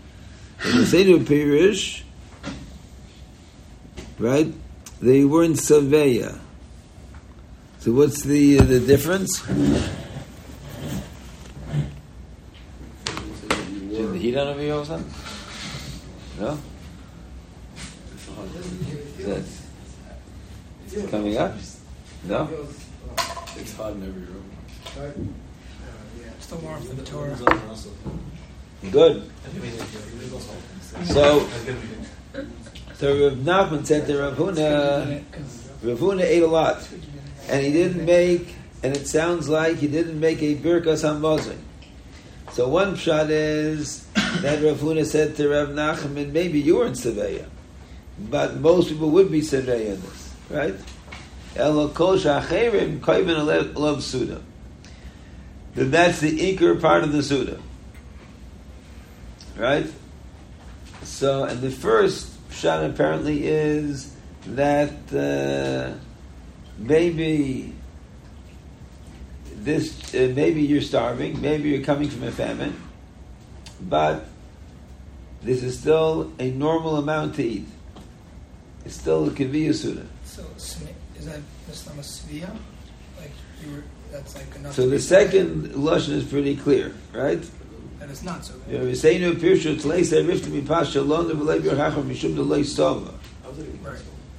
In 0.66 0.80
the 0.80 0.86
Seder 0.86 1.20
Pirish, 1.20 2.04
right, 4.20 4.54
they 5.02 5.24
weren't 5.24 5.56
saveya. 5.56 6.38
So 7.80 7.94
what's 7.94 8.22
the 8.24 8.60
uh, 8.60 8.64
the 8.64 8.82
difference? 8.82 9.42
Is 13.90 14.12
the 14.12 14.18
heat 14.20 14.36
on 14.36 14.48
over 14.50 14.60
here 14.60 14.76
or 14.76 14.84
something? 14.84 15.14
No? 16.38 16.58
Is 19.18 19.26
that 19.26 19.44
it's 20.86 21.10
coming 21.10 21.38
up? 21.38 21.56
No? 22.26 22.50
It's 23.58 23.74
hot 23.76 23.94
in 23.94 24.04
every 24.04 24.22
room. 24.22 25.36
Still 26.40 26.58
warm 26.60 26.82
for 26.82 26.94
the 26.94 27.04
Torah. 27.04 27.38
Good. 28.92 29.32
So, 31.06 31.48
so 32.96 33.30
Rav 33.30 33.38
Nachman 33.38 33.86
said 33.86 34.08
to 34.08 34.18
Rav 34.20 34.36
Huna, 34.36 35.24
Rav 35.82 36.00
Huna 36.00 36.22
ate 36.22 36.44
a 36.44 36.48
lot, 36.48 36.88
and 37.50 37.66
he 37.66 37.72
didn't 37.72 38.06
make, 38.06 38.56
and 38.84 38.96
it 38.96 39.08
sounds 39.08 39.48
like 39.48 39.78
he 39.78 39.88
didn't 39.88 40.20
make 40.20 40.42
a 40.42 40.56
birkas 40.56 41.04
hamazon. 41.04 41.58
So 42.52 42.68
one 42.68 42.96
shot 42.96 43.30
is 43.32 44.06
that 44.42 44.62
Rav 44.62 44.78
Huna 44.78 45.06
said 45.06 45.36
to 45.38 45.50
Rav 45.50 45.70
Nachman, 45.70 46.32
maybe 46.32 46.60
you 46.60 46.76
weren't 46.76 46.96
Seveya, 46.96 47.48
but 48.18 48.58
most 48.58 48.90
people 48.90 49.10
would 49.12 49.32
be 49.32 49.42
Seveya 49.42 49.96
in 49.96 50.02
this, 50.02 50.34
right? 50.50 50.76
Elo 51.56 51.90
kol 51.90 52.18
shacherim 52.18 53.00
koivin 53.00 53.76
love 53.76 54.04
suda. 54.04 54.42
Then 55.76 55.92
that's 55.92 56.20
the 56.20 56.56
ikr 56.56 56.80
part 56.80 57.04
of 57.04 57.12
the 57.12 57.24
suda, 57.24 57.60
right? 59.58 59.88
So, 61.04 61.44
and 61.44 61.62
the 61.62 61.72
first 61.72 62.30
shot 62.52 62.84
apparently 62.84 63.48
is 63.48 64.16
that 64.48 64.92
uh, 65.14 65.98
maybe 66.78 67.74
this, 69.56 70.14
uh, 70.14 70.32
maybe 70.36 70.62
you're 70.62 70.82
starving, 70.82 71.42
maybe 71.42 71.70
you're 71.70 71.84
coming 71.84 72.10
from 72.10 72.24
a 72.24 72.32
famine, 72.32 72.76
but 73.82 74.28
this 75.42 75.64
is 75.64 75.80
still 75.80 76.32
a 76.40 76.52
normal 76.52 76.98
amount 76.98 77.36
to 77.36 77.44
eat. 77.44 77.68
It's 78.86 78.96
still 78.96 79.28
it 79.30 79.36
could 79.36 79.52
be 79.52 79.68
a 79.68 79.74
suda. 79.74 80.06
So, 80.26 80.44
is 80.58 81.26
that 81.26 81.40
Mishnah 81.68 81.94
Svia? 82.02 82.50
Like, 83.18 83.32
you 83.64 83.76
were, 83.76 83.84
that's 84.12 84.36
like 84.36 84.56
enough. 84.56 84.74
So 84.74 84.90
the 84.90 85.00
second 85.00 85.70
lashon 85.70 86.10
is 86.10 86.24
pretty 86.26 86.56
clear, 86.56 86.94
right? 87.14 87.42
That 88.00 88.10
it's 88.10 88.24
not 88.24 88.44
so 88.44 88.58
bad. 88.60 88.74
know, 88.74 88.94
saying 88.94 89.22
to 89.22 89.40
Pirshu 89.40 89.80
Tlei 89.80 90.04
say 90.04 90.24
Rifta 90.24 90.50
Mi 90.50 90.62
Pasha 90.62 91.02
Lon 91.02 91.28
the 91.28 91.34
V'Lev 91.34 91.64
Yor 91.64 91.76
Hacham 91.76 92.10
Mishum 92.10 92.36
the 92.36 92.42
Lei 92.44 92.62
Sova. 92.62 93.14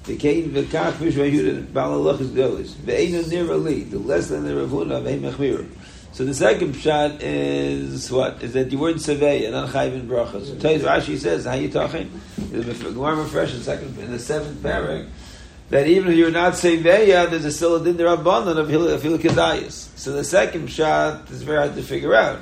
The 0.04 0.16
Kain 0.16 0.50
V'Kach 0.50 0.98
Pish 0.98 1.14
V'Yehuda 1.14 1.72
Bala 1.72 1.96
Lachis 2.12 2.28
Golis 2.28 2.72
V'Einu 2.72 3.26
Nir 3.30 3.50
Ali 3.50 3.84
the 3.84 3.98
less 3.98 4.28
than 4.28 4.44
the 4.44 4.50
Ravuna 4.50 5.00
V'Ein 5.02 5.20
Mechmir. 5.20 5.66
So 6.14 6.24
the 6.24 6.32
second 6.32 6.74
shot 6.74 7.22
is 7.24 8.08
what 8.08 8.40
is 8.40 8.52
that 8.52 8.70
you 8.70 8.78
weren't 8.78 8.98
Sevei 8.98 9.42
and 9.42 9.52
not 9.52 9.70
Chayv 9.70 9.94
in 9.94 10.08
Brachas. 10.08 10.46
So 10.46 10.54
Taiz 10.54 10.82
Rashi 10.82 11.18
says 11.18 11.44
how 11.44 11.54
you 11.54 11.68
talking? 11.68 12.08
Gemara 12.52 13.16
refresh 13.16 13.52
in 13.52 13.60
second 13.62 13.98
in 13.98 14.12
the 14.12 14.20
seventh 14.20 14.62
paragraph 14.62 15.08
that 15.70 15.88
even 15.88 16.12
if 16.12 16.16
you're 16.16 16.30
not 16.30 16.52
Seveya, 16.52 17.28
there's 17.28 17.44
a 17.44 17.50
still 17.50 17.74
a 17.74 17.82
din 17.82 17.96
derabbanan 17.96 18.58
of 18.58 18.68
Hil- 18.68 18.86
of 18.90 19.02
Hilkadayas. 19.02 19.88
So 19.98 20.12
the 20.12 20.22
second 20.22 20.68
shot 20.68 21.28
is 21.32 21.42
very 21.42 21.58
hard 21.58 21.74
to 21.74 21.82
figure 21.82 22.14
out. 22.14 22.38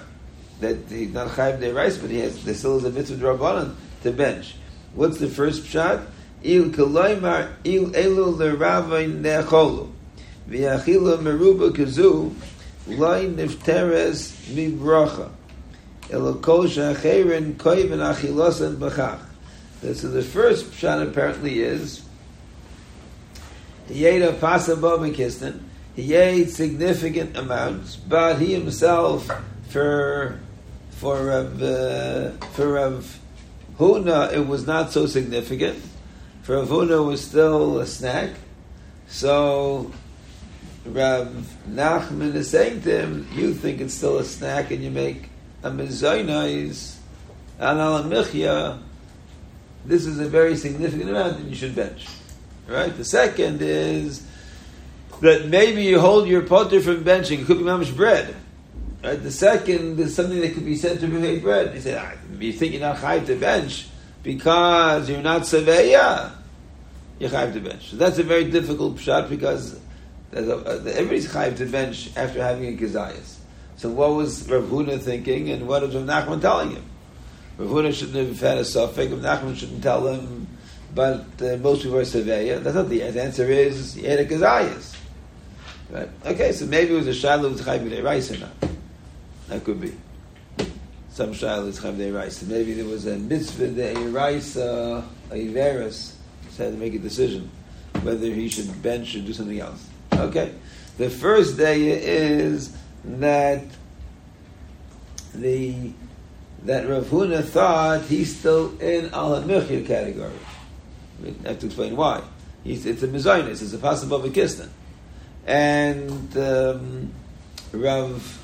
That 0.60 0.76
he's 0.90 1.14
not 1.14 1.28
Chayiv 1.28 1.74
rice, 1.74 1.96
but 1.96 2.10
he 2.10 2.18
has 2.18 2.44
there 2.44 2.52
still 2.52 2.76
is 2.76 2.84
a 2.84 2.90
mitzvah 2.90 3.24
derabbanan 3.24 3.74
to 4.02 4.12
bench. 4.12 4.56
What's 4.94 5.16
the 5.16 5.28
first 5.28 5.66
shot? 5.66 6.02
Il 6.42 6.64
kaloymar 6.64 7.52
il 7.64 7.86
elu 7.86 8.36
leravain 8.36 9.22
necholu 9.22 9.90
v'yachilu 10.46 11.18
meruba 11.22 11.74
kazu 11.74 12.34
loy 12.86 13.28
nifteres 13.28 14.54
mi 14.54 14.70
bracha 14.72 15.30
elo 16.10 16.34
kol 16.34 16.64
shacherin 16.64 17.54
koyven 17.54 18.00
achilosan 18.00 18.76
b'chach. 18.76 19.20
So 19.96 20.08
the 20.08 20.22
first 20.22 20.74
shot 20.74 21.02
apparently 21.02 21.60
is 21.60 22.02
he 23.88 24.06
ate 24.06 24.22
a 24.22 24.32
pasabah 24.32 24.98
mekistan. 24.98 25.60
He 25.96 26.14
ate 26.14 26.50
significant 26.50 27.36
amounts, 27.36 27.96
but 27.96 28.38
he 28.38 28.54
himself, 28.54 29.28
for 29.68 30.40
for 30.90 31.26
Rav, 31.26 31.62
uh, 31.62 32.30
for 32.52 32.72
Rav 32.74 33.18
Huna, 33.78 34.32
it 34.32 34.46
was 34.46 34.66
not 34.66 34.92
so 34.92 35.06
significant. 35.06 35.82
For 36.42 36.56
Rav 36.56 36.68
Huna, 36.68 37.04
was 37.04 37.22
still 37.22 37.80
a 37.80 37.86
snack. 37.86 38.30
So 39.08 39.92
Rav 40.84 41.28
Nachman 41.68 42.34
is 42.34 42.50
saying 42.50 42.82
to 42.82 43.00
him, 43.02 43.28
"You 43.34 43.54
think 43.54 43.80
it's 43.80 43.94
still 43.94 44.18
a 44.18 44.24
snack, 44.24 44.70
and 44.70 44.82
you 44.82 44.90
make 44.90 45.30
a 45.62 45.70
mezainis 45.70 46.96
an 47.58 47.78
al 47.78 48.02
michya. 48.04 48.78
This 49.84 50.06
is 50.06 50.18
a 50.18 50.26
very 50.26 50.56
significant 50.56 51.10
amount, 51.10 51.38
and 51.38 51.48
you 51.48 51.54
should 51.54 51.74
bench." 51.74 52.06
Right. 52.66 52.96
The 52.96 53.04
second 53.04 53.60
is 53.62 54.22
that 55.20 55.48
maybe 55.48 55.82
you 55.82 56.00
hold 56.00 56.28
your 56.28 56.42
potter 56.42 56.80
from 56.80 57.04
benching. 57.04 57.40
It 57.40 57.46
could 57.46 57.58
be 57.58 57.64
mamish 57.64 57.94
bread. 57.94 58.34
Right. 59.02 59.22
The 59.22 59.30
second 59.30 59.98
is 59.98 60.14
something 60.14 60.40
that 60.40 60.54
could 60.54 60.64
be 60.64 60.76
said 60.76 61.00
to 61.00 61.06
be 61.06 61.38
bread. 61.38 61.74
You 61.74 61.80
say, 61.80 61.96
ah, 61.96 62.12
you 62.38 62.52
think 62.52 62.72
you're 62.72 62.80
not 62.80 62.98
chayiv 62.98 63.26
to 63.26 63.36
bench 63.36 63.88
because 64.22 65.08
you're 65.08 65.22
not 65.22 65.42
seveya. 65.42 66.32
You're 67.18 67.30
chayiv 67.30 67.52
to 67.54 67.60
bench. 67.60 67.90
So 67.90 67.96
that's 67.96 68.18
a 68.18 68.22
very 68.22 68.44
difficult 68.50 69.00
shot 69.00 69.28
because 69.28 69.76
a- 70.32 70.56
uh, 70.56 70.82
everybody's 70.86 71.28
chayiv 71.28 71.56
to 71.58 71.66
bench 71.66 72.10
after 72.16 72.42
having 72.42 72.72
a 72.72 72.76
kizayas. 72.76 73.36
So 73.76 73.88
what 73.88 74.14
was 74.14 74.48
Rav 74.48 74.64
Huna 74.64 75.00
thinking, 75.00 75.50
and 75.50 75.66
what 75.66 75.82
was 75.82 75.94
Rav 75.94 76.04
Nachman 76.04 76.40
telling 76.40 76.70
him? 76.70 76.84
Rav 77.58 77.68
Huna 77.68 77.92
shouldn't 77.92 78.28
have 78.28 78.40
had 78.40 78.58
a 78.58 78.64
suffix. 78.64 79.12
Rav 79.12 79.20
Nachman 79.20 79.56
shouldn't 79.56 79.82
tell 79.82 80.06
him. 80.06 80.46
But 80.94 81.24
uh, 81.40 81.56
most 81.56 81.82
people 81.82 81.98
are 81.98 82.02
seveya. 82.02 82.62
That's 82.62 82.76
not 82.76 82.88
the 82.88 83.02
answer. 83.02 83.12
The 83.12 83.22
answer 83.22 83.44
is 83.50 83.94
he 83.94 84.04
had 84.04 84.18
a 84.18 84.26
kazayas. 84.26 84.96
Right? 85.90 86.08
Okay, 86.24 86.52
so 86.52 86.66
maybe 86.66 86.92
it 86.92 86.96
was 86.96 87.06
a 87.06 87.14
shadow 87.14 87.48
with 87.48 87.64
chayv 87.64 87.80
b'nei 87.80 88.02
rice 88.02 88.30
or 88.30 88.38
not. 88.38 88.52
That 89.48 89.64
could 89.64 89.80
be. 89.80 89.94
Some 91.10 91.32
shadow 91.32 91.66
with 91.66 91.80
chayv 91.80 91.96
b'nei 91.96 92.14
rice. 92.14 92.42
Maybe 92.42 92.74
there 92.74 92.84
was 92.84 93.06
a 93.06 93.16
mitzvah 93.16 93.68
de 93.68 93.94
rice 94.08 94.56
uh, 94.56 95.02
a 95.30 95.34
iveris. 95.34 96.14
So 96.50 96.64
had 96.64 96.74
to 96.74 96.78
make 96.78 96.94
a 96.94 96.98
decision 96.98 97.50
whether 98.02 98.26
he 98.26 98.48
should 98.48 98.82
bench 98.82 99.14
or 99.14 99.20
do 99.20 99.32
something 99.32 99.60
else. 99.60 99.88
Okay, 100.14 100.52
the 100.98 101.10
first 101.10 101.56
day 101.56 101.90
is 101.90 102.76
that 103.04 103.64
the 105.34 105.92
that 106.64 106.88
Rav 106.88 107.04
Huna 107.06 107.44
thought 107.44 108.02
he's 108.02 108.38
still 108.38 108.78
in 108.78 109.12
al 109.12 109.42
hamichir 109.42 109.86
category. 109.86 110.32
I 111.44 111.48
have 111.48 111.58
to 111.60 111.66
explain 111.66 111.96
why. 111.96 112.22
He's, 112.62 112.86
it's 112.86 113.02
a 113.02 113.08
mezainis, 113.08 113.62
it's 113.62 113.72
a 113.72 113.78
possible 113.78 114.20
kistan. 114.20 114.68
And 115.46 116.36
um, 116.36 117.12
Rav 117.72 118.40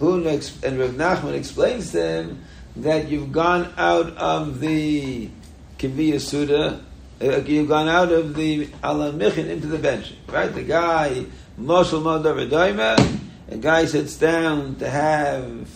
Hun 0.00 0.26
ex- 0.26 0.60
and 0.62 0.78
Rav 0.78 0.90
Nachman 0.90 1.34
explains 1.34 1.92
to 1.92 2.02
him 2.02 2.44
that 2.76 3.08
you've 3.08 3.32
gone 3.32 3.72
out 3.76 4.16
of 4.16 4.60
the 4.60 5.30
Kiviya 5.78 6.20
Suda, 6.20 6.84
uh, 7.20 7.38
you've 7.40 7.68
gone 7.68 7.88
out 7.88 8.12
of 8.12 8.34
the 8.34 8.68
Alam 8.82 9.18
Michin 9.18 9.48
into 9.48 9.66
the 9.66 9.78
bench. 9.78 10.12
Right? 10.28 10.52
The 10.52 10.62
guy, 10.62 11.24
Moshel 11.58 12.02
Modav 12.02 12.48
Adoima, 12.48 13.20
a 13.48 13.56
guy 13.56 13.86
sits 13.86 14.16
down 14.16 14.76
to 14.76 14.88
have 14.88 15.68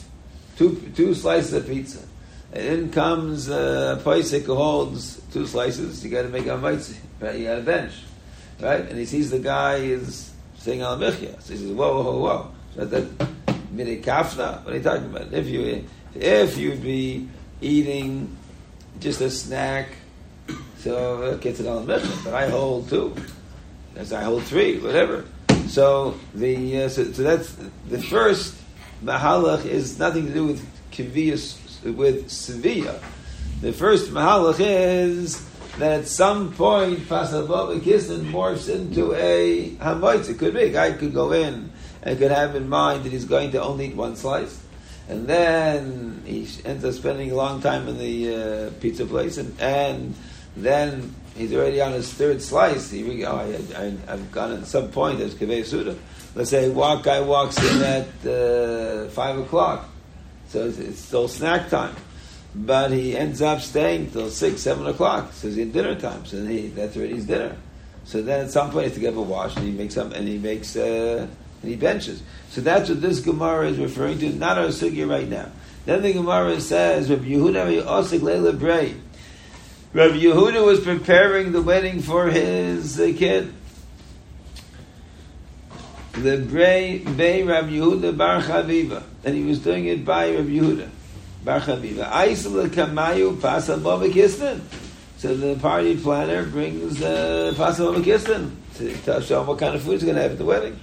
two, 0.57 0.76
two 0.95 1.14
slices 1.14 1.53
of 1.53 1.66
pizza. 1.66 2.01
And 2.53 2.64
in 2.64 2.91
comes 2.91 3.49
uh, 3.49 3.99
a 3.99 4.03
Paisik 4.03 4.43
who 4.43 4.57
holds 4.57 5.22
two 5.32 5.47
slices, 5.47 6.05
you 6.05 6.11
got 6.11 6.22
to 6.22 6.28
make 6.28 6.47
a 6.47 6.59
mitzi, 6.59 6.97
right? 7.20 7.38
You 7.38 7.47
got 7.47 7.59
a 7.59 7.62
bench, 7.62 7.93
right? 8.61 8.80
And 8.80 8.99
he 8.99 9.07
sees 9.07 9.30
the 9.30 9.38
guy 9.38 9.76
is 9.76 10.32
saying 10.59 10.82
al 10.82 10.99
michya. 10.99 11.41
So 11.41 11.53
he 11.53 11.59
says, 11.61 11.70
whoa, 11.70 12.03
whoa, 12.03 12.18
whoa. 12.18 12.51
So 12.74 12.84
that 12.86 13.28
mini 13.70 13.99
kafna. 13.99 14.64
What 14.64 14.74
are 14.74 14.76
you 14.76 14.82
talking 14.82 15.07
about? 15.07 15.32
If 15.32 15.47
you 15.47 15.86
if 16.14 16.59
you'd 16.59 16.82
be 16.82 17.28
eating 17.61 18.36
just 18.99 19.20
a 19.20 19.30
snack, 19.30 19.88
so 20.81 21.22
it 21.22 21.41
gets 21.41 21.61
it 21.61 21.66
al 21.66 21.83
michya. 21.85 22.24
But 22.24 22.35
I 22.35 22.49
hold 22.49 22.89
two. 22.89 23.14
As 23.97 24.12
I 24.12 24.22
hold 24.22 24.45
three, 24.45 24.78
whatever. 24.78 25.24
So 25.68 26.18
the 26.35 26.85
uh, 26.85 26.89
so, 26.89 27.12
so 27.12 27.22
that's 27.22 27.57
the 27.89 28.01
first 28.01 28.57
mahalach 29.05 29.64
is 29.64 29.99
nothing 29.99 30.26
to 30.26 30.33
do 30.33 30.47
with 30.47 30.66
kiviyas 30.91 31.57
with 31.95 32.31
Sevilla. 32.31 32.99
The 33.61 33.72
first 33.72 34.11
mahalach 34.11 34.61
is 34.61 35.47
that 35.78 36.01
at 36.01 36.07
some 36.07 36.53
point 36.55 37.01
Pasababa 37.01 37.81
Kisnin 37.81 38.31
morphs 38.31 38.68
into 38.68 39.14
a 39.14 39.70
hamoitz. 39.76 40.28
It 40.28 40.39
could 40.39 40.55
be 40.55 40.62
a 40.62 40.70
guy 40.70 40.93
could 40.93 41.14
go 41.14 41.33
in 41.33 41.70
and 42.03 42.18
could 42.18 42.31
have 42.31 42.57
in 42.57 42.68
mind 42.68 43.05
that 43.05 43.12
he's 43.12 43.24
going 43.24 43.53
to 43.53 43.62
only 43.62 43.89
eat 43.89 43.97
one 43.97 44.16
slice, 44.16 44.62
and 45.09 45.26
then 45.26 46.22
he 46.24 46.49
ends 46.64 46.85
up 46.85 46.95
spending 46.95 47.31
a 47.31 47.35
long 47.35 47.61
time 47.61 47.87
in 47.89 47.99
the 47.99 48.35
uh, 48.35 48.70
pizza 48.81 49.05
place, 49.05 49.37
and, 49.37 49.59
and 49.61 50.14
then 50.57 51.14
he's 51.36 51.53
already 51.55 51.80
on 51.80 51.92
his 51.92 52.12
third 52.12 52.42
slice. 52.42 52.90
He, 52.90 53.24
oh, 53.24 53.36
I, 53.36 53.92
I've 54.09 54.32
gone 54.32 54.53
at 54.53 54.66
some 54.66 54.90
point. 54.90 55.18
There's 55.18 55.34
kaveh 55.34 55.64
suda. 55.64 55.96
Let's 56.34 56.51
say 56.51 56.68
walk 56.68 57.05
guy 57.05 57.20
walks 57.20 57.59
in 57.59 57.82
at 57.82 58.26
uh, 58.26 59.09
five 59.09 59.38
o'clock, 59.38 59.88
so 60.48 60.66
it's, 60.66 60.78
it's, 60.78 61.01
still 61.01 61.26
snack 61.26 61.70
time. 61.70 61.96
But 62.55 62.92
he 62.92 63.16
ends 63.16 63.42
up 63.42 63.61
staying 63.61 64.11
till 64.11 64.30
six, 64.30 64.61
seven 64.61 64.86
o'clock. 64.86 65.32
So 65.32 65.48
it's 65.48 65.57
in 65.57 65.72
dinner 65.72 65.98
time. 65.98 66.26
So 66.26 66.44
he, 66.44 66.68
that's 66.68 66.96
already 66.96 67.14
his 67.14 67.26
dinner. 67.26 67.57
So 68.05 68.22
then 68.22 68.44
at 68.44 68.51
some 68.51 68.70
point 68.70 68.84
he 68.84 68.88
has 68.90 68.94
to 68.94 69.01
get 69.01 69.12
up 69.12 69.18
a 69.18 69.22
wash, 69.22 69.57
and 69.57 69.66
he 69.66 69.72
makes 69.72 69.96
up, 69.96 70.12
and 70.12 70.26
he 70.26 70.38
makes, 70.38 70.76
uh, 70.76 71.26
and 71.62 71.70
he 71.70 71.76
benches. 71.76 72.22
So 72.51 72.61
that's 72.61 72.88
what 72.88 73.01
this 73.01 73.20
Gemara 73.20 73.68
is 73.68 73.78
referring 73.78 74.18
to. 74.20 74.30
Not 74.30 74.59
our 74.59 74.66
sugya 74.66 75.09
right 75.09 75.28
now. 75.28 75.51
Then 75.86 76.03
the 76.03 76.12
Gemara 76.12 76.61
says, 76.61 77.11
Rabbi 77.11 77.24
Yehuda 77.24 77.84
Osik 77.84 78.20
Leila 78.20 78.53
Bray. 78.53 78.94
Rabbi 79.93 80.18
Yehuda 80.18 80.64
was 80.64 80.78
preparing 80.78 81.51
the 81.51 81.61
wedding 81.61 82.01
for 82.01 82.28
his 82.28 83.01
uh, 83.01 83.12
kid. 83.16 83.53
The 86.12 86.38
Bray 86.38 86.99
Bay 86.99 87.43
Rabbi 87.43 87.70
Yehuda 87.70 88.16
Bar 88.16 88.41
Chaviva, 88.41 89.03
and 89.24 89.34
he 89.34 89.43
was 89.43 89.59
doing 89.59 89.86
it 89.86 90.05
by 90.05 90.32
Rabbi 90.32 90.49
Yehuda 90.49 90.88
Bar 91.45 91.61
Chaviva. 91.61 92.09
Aisel 92.09 92.68
Kamayu 92.68 93.36
Kistan. 94.12 94.61
So 95.16 95.34
the 95.34 95.57
party 95.57 95.97
planner 95.97 96.47
brings 96.47 97.03
uh, 97.03 97.53
Pasal 97.57 97.93
Baba 97.93 98.51
to, 98.78 99.22
show 99.22 99.41
him 99.41 99.47
what 99.49 99.59
kind 99.59 99.74
of 99.74 99.82
food 99.82 99.95
he's 99.95 100.05
going 100.05 100.14
to 100.14 100.22
have 100.22 100.32
at 100.32 100.38
the 100.38 100.45
wedding. 100.45 100.78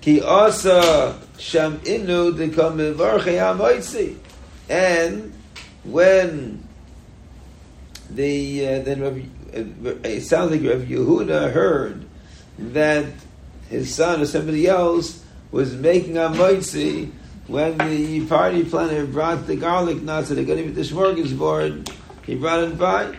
Ki 0.00 0.20
asa 0.20 1.18
sham 1.38 1.78
inu 1.78 2.36
de 2.36 2.48
kam 2.48 2.80
And 4.68 5.32
when 5.84 6.67
the 8.10 8.66
uh, 8.66 8.78
then 8.80 9.02
uh, 9.02 9.90
it 10.04 10.22
sounds 10.22 10.50
like 10.50 10.62
Rabbi 10.62 10.84
Yehuda 10.84 11.52
heard 11.52 12.06
that 12.58 13.06
his 13.68 13.94
son 13.94 14.20
or 14.20 14.26
somebody 14.26 14.66
else 14.66 15.24
was 15.50 15.74
making 15.74 16.16
a 16.16 16.28
moitzi 16.28 17.10
when 17.46 17.78
the 17.78 18.26
party 18.26 18.64
planner 18.64 19.06
brought 19.06 19.46
the 19.46 19.56
garlic 19.56 20.02
nuts 20.02 20.30
and 20.30 20.38
they're 20.38 20.44
going 20.44 20.58
to 20.58 20.68
eat 20.68 20.74
the. 20.74 21.94
He 22.26 22.34
brought 22.34 22.64
it 22.64 22.78
by. 22.78 23.16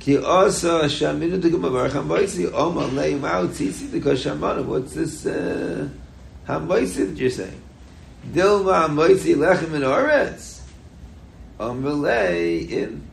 Ki 0.00 0.18
also 0.18 0.82
shaminu 0.82 1.40
to 1.40 1.50
come 1.50 1.64
over 1.64 1.88
hamoitzi 1.88 2.52
oma 2.52 2.88
leim 2.88 3.24
out 3.24 3.50
tzitzi 3.50 3.92
because 3.92 4.24
shamanu. 4.24 4.64
What's 4.64 4.94
this 4.94 5.24
uh, 5.24 5.88
hamoitzi 6.48 7.08
that 7.08 7.16
you're 7.16 7.30
saying? 7.30 7.62
Dilma 8.32 8.88
hamoitzi 8.88 9.36
lechem 9.36 9.74
in 9.74 9.82
oretz. 9.82 10.60
Omelei 11.60 12.68
in 12.68 13.08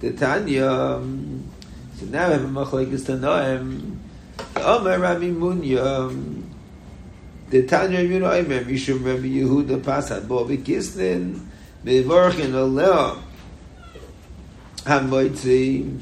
the 0.00 0.12
Tanya. 0.12 0.68
Um, 0.68 1.44
so 1.98 2.06
now 2.06 2.28
we 2.28 2.32
have 2.34 2.44
a 2.44 2.48
machlekes 2.48 3.02
tanoim. 3.02 3.60
Um, 3.60 4.00
Omer 4.56 4.98
Rabbi 4.98 5.30
Munya. 5.30 5.84
Um, 5.84 6.50
the 7.50 7.66
Tanya 7.66 8.02
Rabbi 8.02 8.38
Omer 8.38 8.64
Mishum 8.64 9.04
Rabbi 9.04 9.28
Yehuda 9.28 9.80
Pasad 9.80 10.28
Bo 10.28 10.44
Vikislin 10.44 11.40
Bevorchin 11.84 12.54
Oleo 12.54 13.22
Hamoitzi 14.84 15.98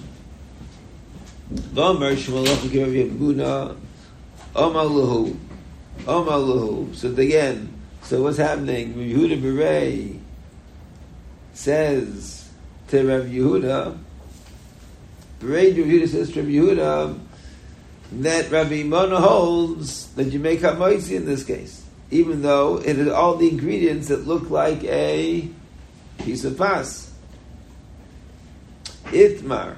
Vomer 1.52 2.16
Shmalach 2.16 2.62
Rabbi 2.62 3.08
Yehuda 3.08 3.76
Omar 4.56 4.84
Lahu 4.84 5.36
Omar 6.08 6.38
Lahu. 6.38 6.94
So 6.94 7.10
again, 7.10 7.72
so 8.02 8.22
what's 8.22 8.38
happening? 8.38 8.94
Yehuda 8.94 9.40
Berei 9.40 10.18
says 11.52 12.43
to 12.94 13.02
Rabbi 13.02 13.28
Yehuda, 13.28 13.98
Rabbi 15.42 15.70
Yehuda 15.72 16.08
says 16.08 16.32
to 16.32 16.42
Rabbi 16.42 16.52
Yehuda 16.52 17.18
that 18.12 18.50
Rabbi 18.50 18.84
Mona 18.84 19.20
holds 19.20 20.08
that 20.14 20.26
you 20.26 20.38
make 20.38 20.60
hamoitzi 20.60 21.16
in 21.16 21.26
this 21.26 21.42
case, 21.44 21.84
even 22.10 22.42
though 22.42 22.76
it 22.78 22.96
had 22.96 23.08
all 23.08 23.36
the 23.36 23.48
ingredients 23.48 24.08
that 24.08 24.26
look 24.26 24.48
like 24.50 24.84
a 24.84 25.48
piece 26.18 26.44
of 26.44 26.56
pas. 26.56 27.12
Itmar. 29.06 29.76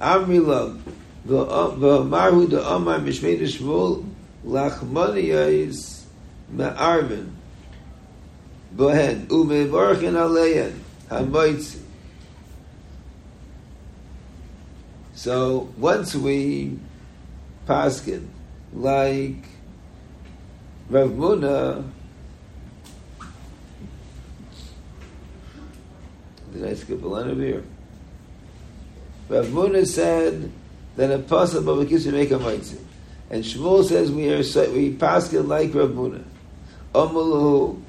Amrilov. 0.00 0.80
V'amarhu 1.26 2.50
da 2.50 2.76
Amar 2.76 3.00
Mishmei 3.00 3.38
Shmuel 3.40 4.04
Lachmoniyos 4.46 6.02
Me'arvin. 6.50 7.33
Go 8.76 8.88
ahead. 8.88 9.28
Umevorchen 9.28 10.14
Aleyan. 10.14 10.78
Hamoitzi. 11.08 11.80
So 15.14 15.72
once 15.78 16.14
we 16.14 16.78
paskin 17.66 18.26
like 18.74 19.44
Rav 20.90 21.10
Muna, 21.10 21.88
did 26.52 26.64
I 26.66 26.74
skip 26.74 27.02
a 27.02 27.06
line 27.06 27.30
over 27.30 27.40
here? 27.40 27.64
Rav 29.28 29.46
Muna 29.46 29.86
said 29.86 30.52
that 30.96 31.10
a 31.10 31.18
pasal 31.18 31.64
baba 31.64 31.86
kiss 31.86 32.04
make 32.06 32.30
a 32.30 32.38
mitzvah, 32.38 32.84
and 33.30 33.42
Shmuel 33.42 33.84
says 33.84 34.10
we 34.10 34.28
are 34.28 34.38
we 34.72 34.94
paskin 34.94 35.48
like 35.48 35.74
Rav 35.74 35.90
Muna. 35.90 36.22
Amalu 36.92 37.80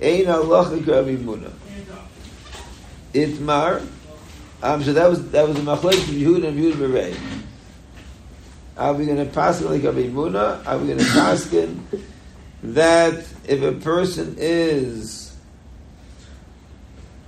ein 0.00 0.24
halacha 0.26 0.86
Rav 0.86 1.06
Muna. 1.06 1.52
Itmar. 3.12 3.86
Um, 4.62 4.82
so 4.82 4.92
that 4.92 5.08
was 5.08 5.30
that 5.30 5.46
was 5.46 5.58
a 5.58 5.60
machlek 5.60 5.94
of 5.94 6.14
Yehuda 6.14 6.48
and 6.48 6.58
Yehuda 6.58 6.74
Berei. 6.74 7.18
Are 8.76 8.92
we 8.94 9.06
going 9.06 9.18
to 9.18 9.26
pass 9.26 9.60
it 9.60 9.70
like 9.70 9.84
Rabbi 9.84 10.08
Muna? 10.08 10.66
Are 10.66 10.78
we 10.78 10.88
going 10.88 10.98
to 10.98 11.04
pass 11.04 11.52
it 11.52 11.70
that 12.64 13.24
if 13.46 13.62
a 13.62 13.72
person 13.72 14.34
is 14.38 15.36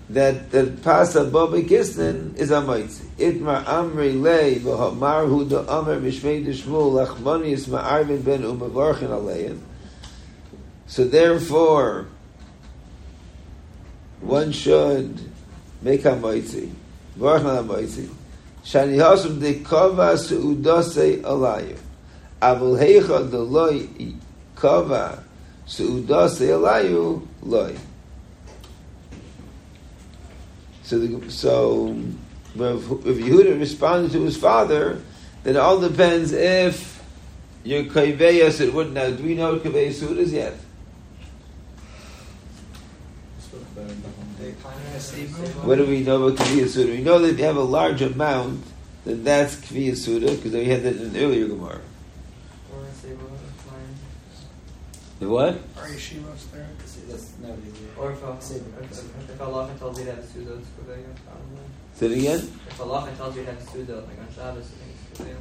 that 0.09 0.51
that 0.51 0.83
pasa 0.83 1.25
baba 1.25 1.62
kisnin 1.62 2.37
is 2.37 2.51
a 2.51 2.61
mitzvah. 2.61 3.05
Itmar 3.19 3.64
amri 3.64 4.21
lei 4.21 4.57
v'hamar 4.57 5.29
hu 5.29 5.49
da 5.49 5.61
amar 5.62 5.97
mishmei 5.97 6.45
deshmul 6.45 7.07
lachmani 7.07 7.49
is 7.49 7.67
ma'arvin 7.67 8.25
ben 8.25 8.43
umavarchin 8.43 9.11
alein. 9.11 9.61
So 10.87 11.05
therefore, 11.05 12.07
one 14.21 14.53
should 14.53 15.21
make 15.83 16.05
a 16.05 16.17
mitzvah. 16.17 16.69
Baruch 17.17 17.43
Malamoitzi. 17.43 18.09
Shani 18.64 18.97
Hasum 18.97 19.41
de 19.41 19.61
Kova 19.61 20.14
Suudase 20.17 21.23
Alayu. 21.23 21.79
Avul 22.43 22.79
Heicha 22.79 23.31
de 23.31 23.39
Loi 23.39 23.89
Kova 24.57 25.23
Alayu 25.67 27.27
loy. 27.43 27.77
So, 30.83 30.99
the, 30.99 31.31
so 31.31 31.97
if 32.55 33.17
Yehuda 33.19 33.59
responded 33.59 34.12
to 34.12 34.23
his 34.23 34.37
father 34.37 35.01
Then 35.43 35.57
it 35.57 35.59
all 35.59 35.81
depends 35.81 36.33
if 36.33 37.03
your 37.64 37.85
kaveyas 37.85 38.61
it 38.61 38.73
would 38.73 38.93
now. 38.93 39.11
Do 39.11 39.23
we 39.23 39.35
know 39.35 39.53
what 39.53 39.62
kaveyas 39.64 39.95
suit 39.95 40.19
is 40.19 40.33
yet? 40.33 40.55
What 45.64 45.76
do 45.78 45.87
we 45.87 46.01
know 46.03 46.22
about 46.26 46.39
kaveyas 46.39 46.68
suit? 46.70 46.91
We 46.91 47.03
know 47.03 47.18
that 47.18 47.30
if 47.30 47.39
you 47.39 47.45
have 47.45 47.57
a 47.57 47.61
large 47.62 48.03
amount, 48.03 48.64
then 49.05 49.24
that's 49.24 49.57
kaveyas 49.57 49.99
suit 49.99 50.20
because 50.22 50.53
we 50.53 50.64
had 50.66 50.82
that 50.82 50.97
in 50.97 51.03
an 51.03 51.16
earlier 51.16 51.47
gemara. 51.49 51.80
Or 52.72 52.84
say, 53.03 53.12
well, 53.14 53.28
fine. 53.66 53.78
The 55.20 55.28
what? 55.28 55.55
Or 55.55 55.89
yeshivas 55.89 56.51
there. 56.53 56.68
That's 57.09 57.32
never 57.41 57.55
easy. 57.62 57.87
Or 57.97 58.12
if, 58.12 58.18
Save 58.43 58.62
if, 58.62 58.82
it. 58.82 58.99
if, 58.99 59.30
if 59.30 59.41
Allah 59.41 59.70
tells 59.78 59.99
you 59.99 60.05
to 60.07 60.11
have 60.11 60.18
a 60.22 60.26
suda, 60.26 60.55
it's 60.55 60.68
good, 60.87 61.05
probably. 61.24 61.64
Say 61.95 62.07
it 62.07 62.12
again. 62.18 62.51
If 62.68 62.80
Allah 62.80 63.09
tells 63.16 63.37
you 63.37 63.45
to 63.45 63.51
have 63.53 63.62
a 63.62 63.66
suda, 63.70 63.95
like 63.95 64.18
on 64.18 64.28
Shabbos, 64.34 64.64
I 64.64 64.84
think 64.84 64.97
it's 65.12 65.20
good. 65.20 65.37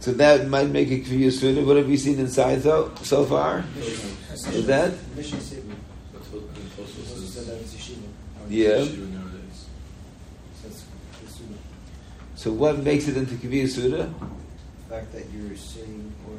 So 0.00 0.12
that 0.12 0.48
might 0.48 0.70
make 0.70 0.90
it 0.90 1.04
kaveyas 1.04 1.38
suit. 1.38 1.64
What 1.66 1.76
have 1.76 1.86
we 1.88 1.96
seen 1.96 2.18
inside 2.18 2.62
though 2.62 2.92
so 3.02 3.24
far? 3.24 3.64
Is 3.78 4.66
that? 4.66 4.92
Mission 5.16 5.38
Sebu. 5.38 5.74
That's 6.12 6.28
what 6.30 6.42
and 6.42 6.70
Tosfos 6.72 7.06
So 7.06 7.14
says. 7.26 7.46
that 7.46 7.58
was 7.58 7.74
yeshiva. 7.74 8.08
Yeah. 8.52 8.84
So 8.84 8.86
it's 10.66 10.84
it's 11.24 11.38
Sebu. 11.38 11.56
So 12.36 12.52
what 12.52 12.78
makes 12.84 13.08
it 13.08 13.16
into 13.16 13.34
kaviyas 13.36 13.70
suda? 13.70 14.12
The 14.12 14.94
fact 14.94 15.10
that 15.12 15.24
you're 15.32 15.56
sitting 15.56 16.12
or 16.28 16.36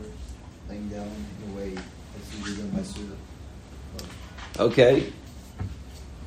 laying 0.70 0.90
down 0.90 1.08
in 1.10 1.50
a 1.50 1.54
way 1.58 1.72
that's 1.74 2.36
usually 2.38 2.58
done 2.58 2.70
by 2.70 2.84
Suda. 2.84 3.16
Okay. 4.60 5.12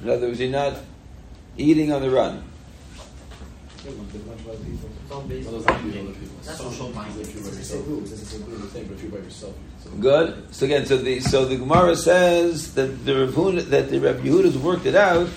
In 0.03 0.11
other 0.11 0.27
words, 0.27 0.41
you're 0.41 0.51
not 0.51 0.75
eating 1.57 1.93
on 1.93 2.03
the 2.03 2.11
run. 2.11 2.43
Yeah, 3.85 3.93
one, 3.93 4.09
but 4.11 4.27
much 4.27 4.39
other 4.57 4.65
people. 4.65 4.91
It's 5.05 5.13
all 5.13 5.23
based 5.23 5.47
Well, 5.47 5.57
on 5.57 5.63
that's 5.63 5.85
not 5.85 5.95
you, 5.95 6.01
other 6.01 6.13
people. 6.19 6.37
That's 6.43 6.59
Social 6.59 6.89
mind. 6.91 7.21
If 7.21 7.33
you're 7.33 7.43
by 7.45 7.49
It's 7.49 7.57
a 7.57 7.61
yourself. 7.61 7.85
Sebu. 7.87 8.03
It's 8.03 8.11
a 8.11 8.27
Sebu. 8.27 8.53
It's 8.53 8.63
the 8.63 8.69
same, 8.71 8.87
but 8.89 8.95
if 8.97 9.03
you're 9.03 9.13
by 9.13 9.19
yourself, 9.19 9.55
you 9.85 9.91
can 9.91 10.01
Good. 10.01 10.55
So 10.55 10.67
again, 10.67 10.87
so 10.87 10.97
the 10.97 11.21
so 11.21 11.45
the 11.45 11.57
Gemara 11.57 11.95
says 11.95 12.75
that 12.75 13.05
the 13.07 13.21
Rav 13.21 13.35
Huna, 13.35 13.63
that 13.71 13.89
the 13.89 14.01
Rabbi 14.01 14.23
Yehuda's 14.27 14.59
worked 14.59 14.87
it 14.87 14.97
out 14.97 15.29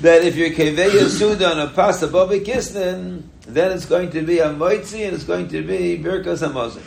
that 0.00 0.24
if 0.24 0.36
you're 0.36 0.50
keveya 0.50 1.08
suda 1.08 1.50
on 1.50 1.60
a 1.60 1.68
pasta 1.68 2.06
bobik 2.08 2.44
kisnin, 2.44 3.22
then 3.42 3.72
it's 3.72 3.86
going 3.86 4.10
to 4.10 4.22
be 4.22 4.38
a 4.38 4.46
moitzi 4.46 5.04
and 5.04 5.14
it's 5.14 5.24
going 5.24 5.48
to 5.48 5.62
be 5.62 5.98
birkas 5.98 6.46
hamazon. 6.46 6.82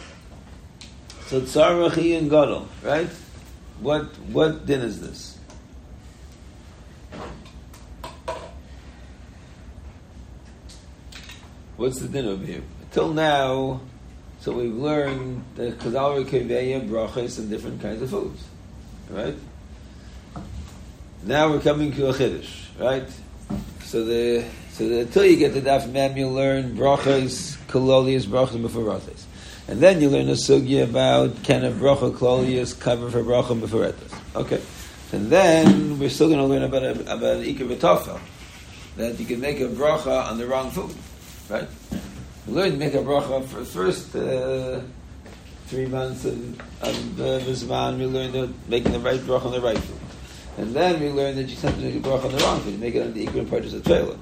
So 1.27 1.41
tzarachi 1.41 2.17
and 2.17 2.29
gadol, 2.29 2.67
right? 2.81 3.09
What 3.79 4.05
what 4.29 4.65
din 4.65 4.81
is 4.81 5.01
this? 5.01 5.37
What's 11.75 11.99
the 11.99 12.07
din 12.07 12.27
over 12.27 12.45
here? 12.45 12.61
Till 12.91 13.13
now, 13.13 13.81
so 14.39 14.51
we've 14.53 14.75
learned 14.75 15.43
that 15.55 15.79
chazal 15.79 16.23
keveya 16.25 16.87
brachas 16.87 17.39
and 17.39 17.49
different 17.49 17.81
kinds 17.81 18.01
of 18.01 18.09
foods, 18.09 18.43
right? 19.09 19.35
Now 21.23 21.49
we're 21.49 21.61
coming 21.61 21.91
to 21.93 22.09
a 22.09 22.13
chiddush, 22.13 22.62
right? 22.79 23.07
So 23.83 24.03
the 24.03 24.45
so 24.71 24.89
the, 24.89 25.01
until 25.01 25.25
you 25.25 25.37
get 25.37 25.53
to 25.53 25.61
daf 25.61 25.89
mem, 25.91 26.17
you 26.17 26.27
learn 26.27 26.75
brachas, 26.75 27.57
kololias, 27.67 28.25
brachas, 28.25 28.59
mefuratas, 28.59 29.23
and 29.67 29.79
then 29.79 30.01
you 30.01 30.09
learn 30.09 30.29
a 30.29 30.33
sugya 30.33 30.83
about 30.83 31.43
can 31.43 31.63
a 31.63 31.71
bracha 31.71 32.11
kololias 32.11 32.79
cover 32.79 33.11
for 33.11 33.23
bracha 33.23 33.59
mefuratas. 33.59 34.13
Okay, 34.35 34.61
and 35.11 35.29
then 35.29 35.99
we're 35.99 36.09
still 36.09 36.27
going 36.27 36.39
to 36.39 36.45
learn 36.45 36.63
about 36.63 36.83
a, 36.83 36.91
about 37.01 37.37
ikar 37.43 37.75
v'tofel, 37.75 38.19
that 38.97 39.19
you 39.19 39.25
can 39.25 39.39
make 39.39 39.59
a 39.59 39.67
bracha 39.67 40.27
on 40.29 40.39
the 40.39 40.47
wrong 40.47 40.71
food, 40.71 40.95
right? 41.49 41.67
We 42.47 42.53
learned 42.53 42.73
to 42.73 42.77
make 42.79 42.95
a 42.95 42.97
bracha 42.97 43.45
for 43.45 43.59
the 43.59 43.65
first 43.65 44.15
uh, 44.15 44.81
three 45.67 45.85
months 45.85 46.25
of, 46.25 46.59
of 46.81 47.21
uh, 47.21 47.39
Mizman. 47.45 47.99
We 47.99 48.05
learned 48.05 48.53
making 48.67 48.91
the 48.91 48.99
right 48.99 49.19
bracha 49.19 49.45
on 49.45 49.51
the 49.51 49.61
right 49.61 49.77
food. 49.77 50.02
And 50.57 50.73
then 50.73 51.01
we 51.01 51.09
learn 51.09 51.35
that 51.35 51.49
you 51.49 51.55
sometimes 51.55 51.83
make 51.83 51.95
a 51.95 51.99
bracha 51.99 52.25
on 52.25 52.31
the 52.31 52.37
wrong. 52.39 52.63
You 52.65 52.77
make 52.77 52.95
it 52.95 53.01
on 53.01 53.13
the 53.13 53.23
equal 53.23 53.45
purchase 53.45 53.73
of 53.73 53.83
tefillah. 53.83 54.17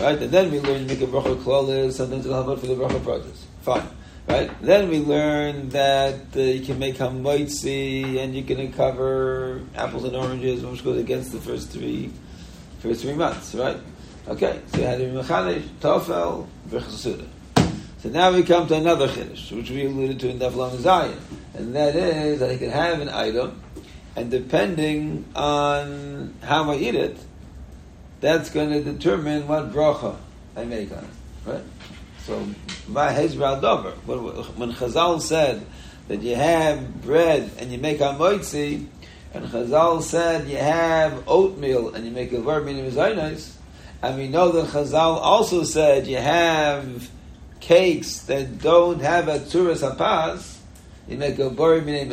Right? 0.00 0.20
And 0.20 0.30
then 0.30 0.50
we 0.50 0.60
learn 0.60 0.86
to 0.86 0.94
make 0.94 1.00
a 1.00 1.06
bracha 1.06 1.36
klolis, 1.42 1.92
sometimes 1.92 2.26
it'll 2.26 2.50
out 2.50 2.60
for 2.60 2.66
the 2.66 2.74
bracha 2.74 3.04
purchase. 3.04 3.46
Fine. 3.62 3.86
Right? 4.28 4.50
Then 4.62 4.88
we 4.88 5.00
learn 5.00 5.70
that 5.70 6.36
uh, 6.36 6.40
you 6.40 6.64
can 6.64 6.78
make 6.78 6.96
hamoitzi 6.96 8.18
and 8.18 8.34
you 8.34 8.44
can 8.44 8.72
cover 8.72 9.62
apples 9.74 10.04
and 10.04 10.14
oranges, 10.14 10.64
which 10.64 10.84
goes 10.84 10.98
against 10.98 11.32
the 11.32 11.40
first 11.40 11.70
three 11.70 12.12
first 12.80 13.02
three 13.02 13.14
months, 13.14 13.54
right? 13.54 13.76
Okay, 14.28 14.60
so 14.68 14.78
you 14.78 14.84
had 14.84 14.98
the 14.98 15.06
mechanish, 15.06 15.64
tofel, 15.80 16.46
v'chasuda. 16.68 17.26
So 17.98 18.08
now 18.08 18.32
we 18.32 18.42
come 18.42 18.66
to 18.68 18.76
another 18.76 19.08
chiddush, 19.08 19.52
which 19.54 19.70
we 19.70 19.84
alluded 19.84 20.20
to 20.20 20.30
in 20.30 20.38
Daf 20.38 20.78
Zion, 20.78 21.18
and 21.54 21.74
that 21.74 21.94
is 21.94 22.40
that 22.40 22.50
I 22.50 22.56
can 22.56 22.70
have 22.70 23.00
an 23.00 23.10
item, 23.10 23.60
and 24.16 24.30
depending 24.30 25.24
on 25.34 26.34
how 26.42 26.70
I 26.70 26.76
eat 26.76 26.94
it, 26.94 27.16
that's 28.20 28.50
going 28.50 28.70
to 28.70 28.82
determine 28.82 29.48
what 29.48 29.72
bracha 29.72 30.16
I 30.56 30.64
make 30.64 30.92
on 30.92 30.98
it, 30.98 31.50
right? 31.50 31.62
So, 32.26 32.46
my 32.88 33.10
hezral 33.10 33.60
dover. 33.60 33.92
When 34.06 34.72
Chazal 34.72 35.20
said 35.20 35.64
that 36.08 36.22
you 36.22 36.36
have 36.36 37.02
bread 37.02 37.50
and 37.58 37.72
you 37.72 37.78
make 37.78 38.00
a 38.00 38.14
moitzi, 38.14 38.86
and 39.32 39.46
Chazal 39.46 40.02
said 40.02 40.48
you 40.48 40.58
have 40.58 41.24
oatmeal 41.28 41.94
and 41.94 42.04
you 42.04 42.10
make 42.10 42.32
a 42.32 42.40
verb 42.40 42.66
meaning 42.66 42.84
and 44.02 44.16
we 44.16 44.28
know 44.28 44.50
that 44.52 44.66
Chazal 44.68 45.18
also 45.18 45.62
said 45.62 46.06
you 46.06 46.16
have 46.16 47.10
cakes 47.60 48.20
that 48.20 48.58
don't 48.58 49.00
have 49.00 49.28
a 49.28 49.38
tzuras 49.38 49.88
hapaz, 49.88 50.56
you 51.08 51.16
make 51.16 51.38
a 51.38 51.50
verb 51.50 51.84
meaning. 51.84 52.10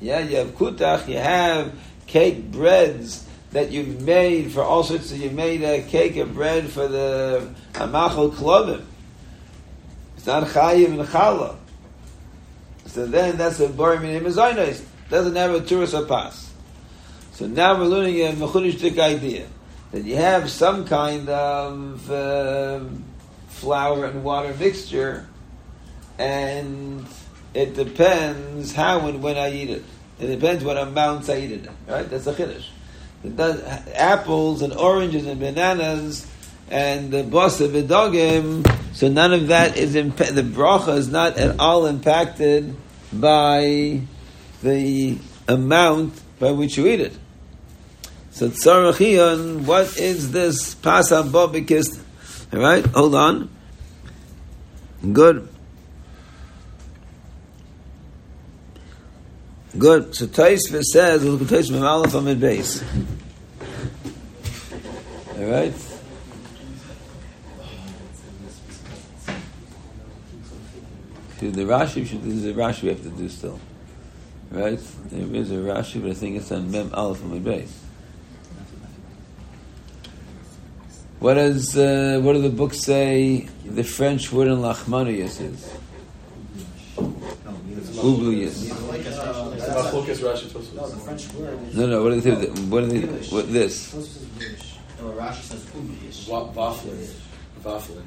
Yeah, 0.00 0.20
you 0.20 0.36
have 0.36 0.48
kutach, 0.48 1.08
you 1.08 1.18
have 1.18 1.72
cake 2.06 2.50
breads 2.50 3.26
that 3.52 3.70
you've 3.70 4.02
made 4.02 4.52
for 4.52 4.62
all 4.62 4.82
sorts 4.84 5.12
of, 5.12 5.18
you 5.18 5.30
made 5.30 5.62
a 5.62 5.82
cake 5.82 6.16
of 6.16 6.34
bread 6.34 6.68
for 6.68 6.86
the 6.88 7.48
amachal 7.74 8.30
klovim. 8.32 8.84
It's 10.16 10.26
not 10.26 10.44
chayim 10.48 10.98
and 10.98 11.08
challah. 11.08 11.56
So 12.86 13.06
then 13.06 13.36
that's 13.36 13.60
a 13.60 13.68
boring 13.68 14.02
meaning 14.02 14.22
mezainis. 14.22 14.84
Doesn't 15.08 15.36
have 15.36 15.54
a 15.54 15.60
tourist 15.60 15.94
or 15.94 16.04
pass. 16.04 16.52
So 17.32 17.46
now 17.46 17.78
we're 17.78 17.84
learning 17.84 18.20
a 18.20 18.32
mechudishtik 18.32 18.98
idea 18.98 19.46
that 19.92 20.04
you 20.04 20.16
have 20.16 20.50
some 20.50 20.86
kind 20.86 21.28
of 21.28 22.10
uh, 22.10 22.80
flour 23.48 24.06
and 24.06 24.24
water 24.24 24.54
mixture, 24.58 25.26
and 26.18 27.06
it 27.56 27.74
depends 27.74 28.74
how 28.74 29.06
and 29.08 29.22
when 29.22 29.38
I 29.38 29.50
eat 29.50 29.70
it. 29.70 29.82
It 30.20 30.26
depends 30.26 30.62
what 30.62 30.76
amounts 30.76 31.30
I 31.30 31.38
eat 31.38 31.52
it. 31.52 31.70
Right? 31.88 32.08
That's 32.08 32.26
a 32.26 32.34
chiddush. 32.34 32.66
Apples 33.94 34.60
and 34.60 34.74
oranges 34.74 35.26
and 35.26 35.40
bananas 35.40 36.26
and 36.70 37.10
the 37.10 37.22
bossa 37.22 37.66
vidogim. 37.70 38.62
So 38.94 39.08
none 39.08 39.32
of 39.32 39.48
that 39.48 39.78
is 39.78 39.94
imp- 39.94 40.16
the 40.18 40.42
bracha 40.42 40.98
is 40.98 41.08
not 41.08 41.38
at 41.38 41.58
all 41.58 41.86
impacted 41.86 42.76
by 43.10 44.02
the 44.62 45.16
amount 45.48 46.20
by 46.38 46.50
which 46.50 46.76
you 46.76 46.86
eat 46.86 47.00
it. 47.00 47.16
So 48.32 48.50
tzarachion, 48.50 49.62
what 49.62 49.96
is 49.98 50.32
this 50.32 50.74
pasam 50.74 51.30
bobikist? 51.30 52.02
All 52.52 52.60
right, 52.60 52.84
hold 52.84 53.14
on. 53.14 53.48
Good. 55.10 55.48
Good. 59.78 60.14
So 60.14 60.26
Taisva 60.26 60.82
says, 60.82 61.24
look 61.24 61.42
at 61.42 61.48
Taisva 61.48 61.82
Aleph 61.82 62.14
Amid 62.14 62.40
Base. 62.40 62.82
All 65.36 65.44
right. 65.44 65.74
See, 71.38 71.50
the 71.50 71.62
Rashi 71.62 72.06
should 72.06 72.22
this 72.22 72.32
is 72.32 72.46
a 72.46 72.54
Rashi 72.54 72.84
we 72.84 72.88
have 72.88 73.02
to 73.02 73.10
do 73.10 73.28
still, 73.28 73.60
right? 74.50 74.80
There 75.10 75.34
is 75.34 75.50
a 75.50 75.56
Rashi, 75.56 76.00
but 76.00 76.12
I 76.12 76.14
think 76.14 76.36
it's 76.36 76.50
on 76.50 76.70
Mem 76.70 76.94
Aleph 76.94 77.22
Amid 77.22 77.44
Base. 77.44 77.82
What 81.18 81.34
does 81.34 81.76
uh, 81.76 82.20
what 82.22 82.32
do 82.32 82.40
the 82.40 82.48
books 82.48 82.80
say? 82.80 83.48
The 83.66 83.84
French 83.84 84.32
word 84.32 84.48
in 84.48 84.58
Lachmanius 84.58 85.40
is 85.42 85.70
Oublious. 87.98 88.70
It's 89.66 89.74
about 89.74 89.90
focus 89.90 90.20
No, 90.74 90.88
the 90.88 90.96
French 90.96 91.32
word. 91.34 91.74
No, 91.74 91.86
no. 91.86 92.02
What 92.02 92.10
do 92.10 92.20
they? 92.20 92.46
What 92.70 92.88
do 92.88 93.00
they? 93.00 93.26
What 93.28 93.52
this? 93.52 93.92
Tosfos 93.92 93.98
is 93.98 94.28
Yiddish. 94.40 94.76
No, 95.00 95.10
Rashi 95.10 95.42
says 95.42 95.64
Ubiyish. 95.64 96.28
Wa- 96.28 96.52
Waffling. 96.52 97.12
Waffling. 97.62 98.04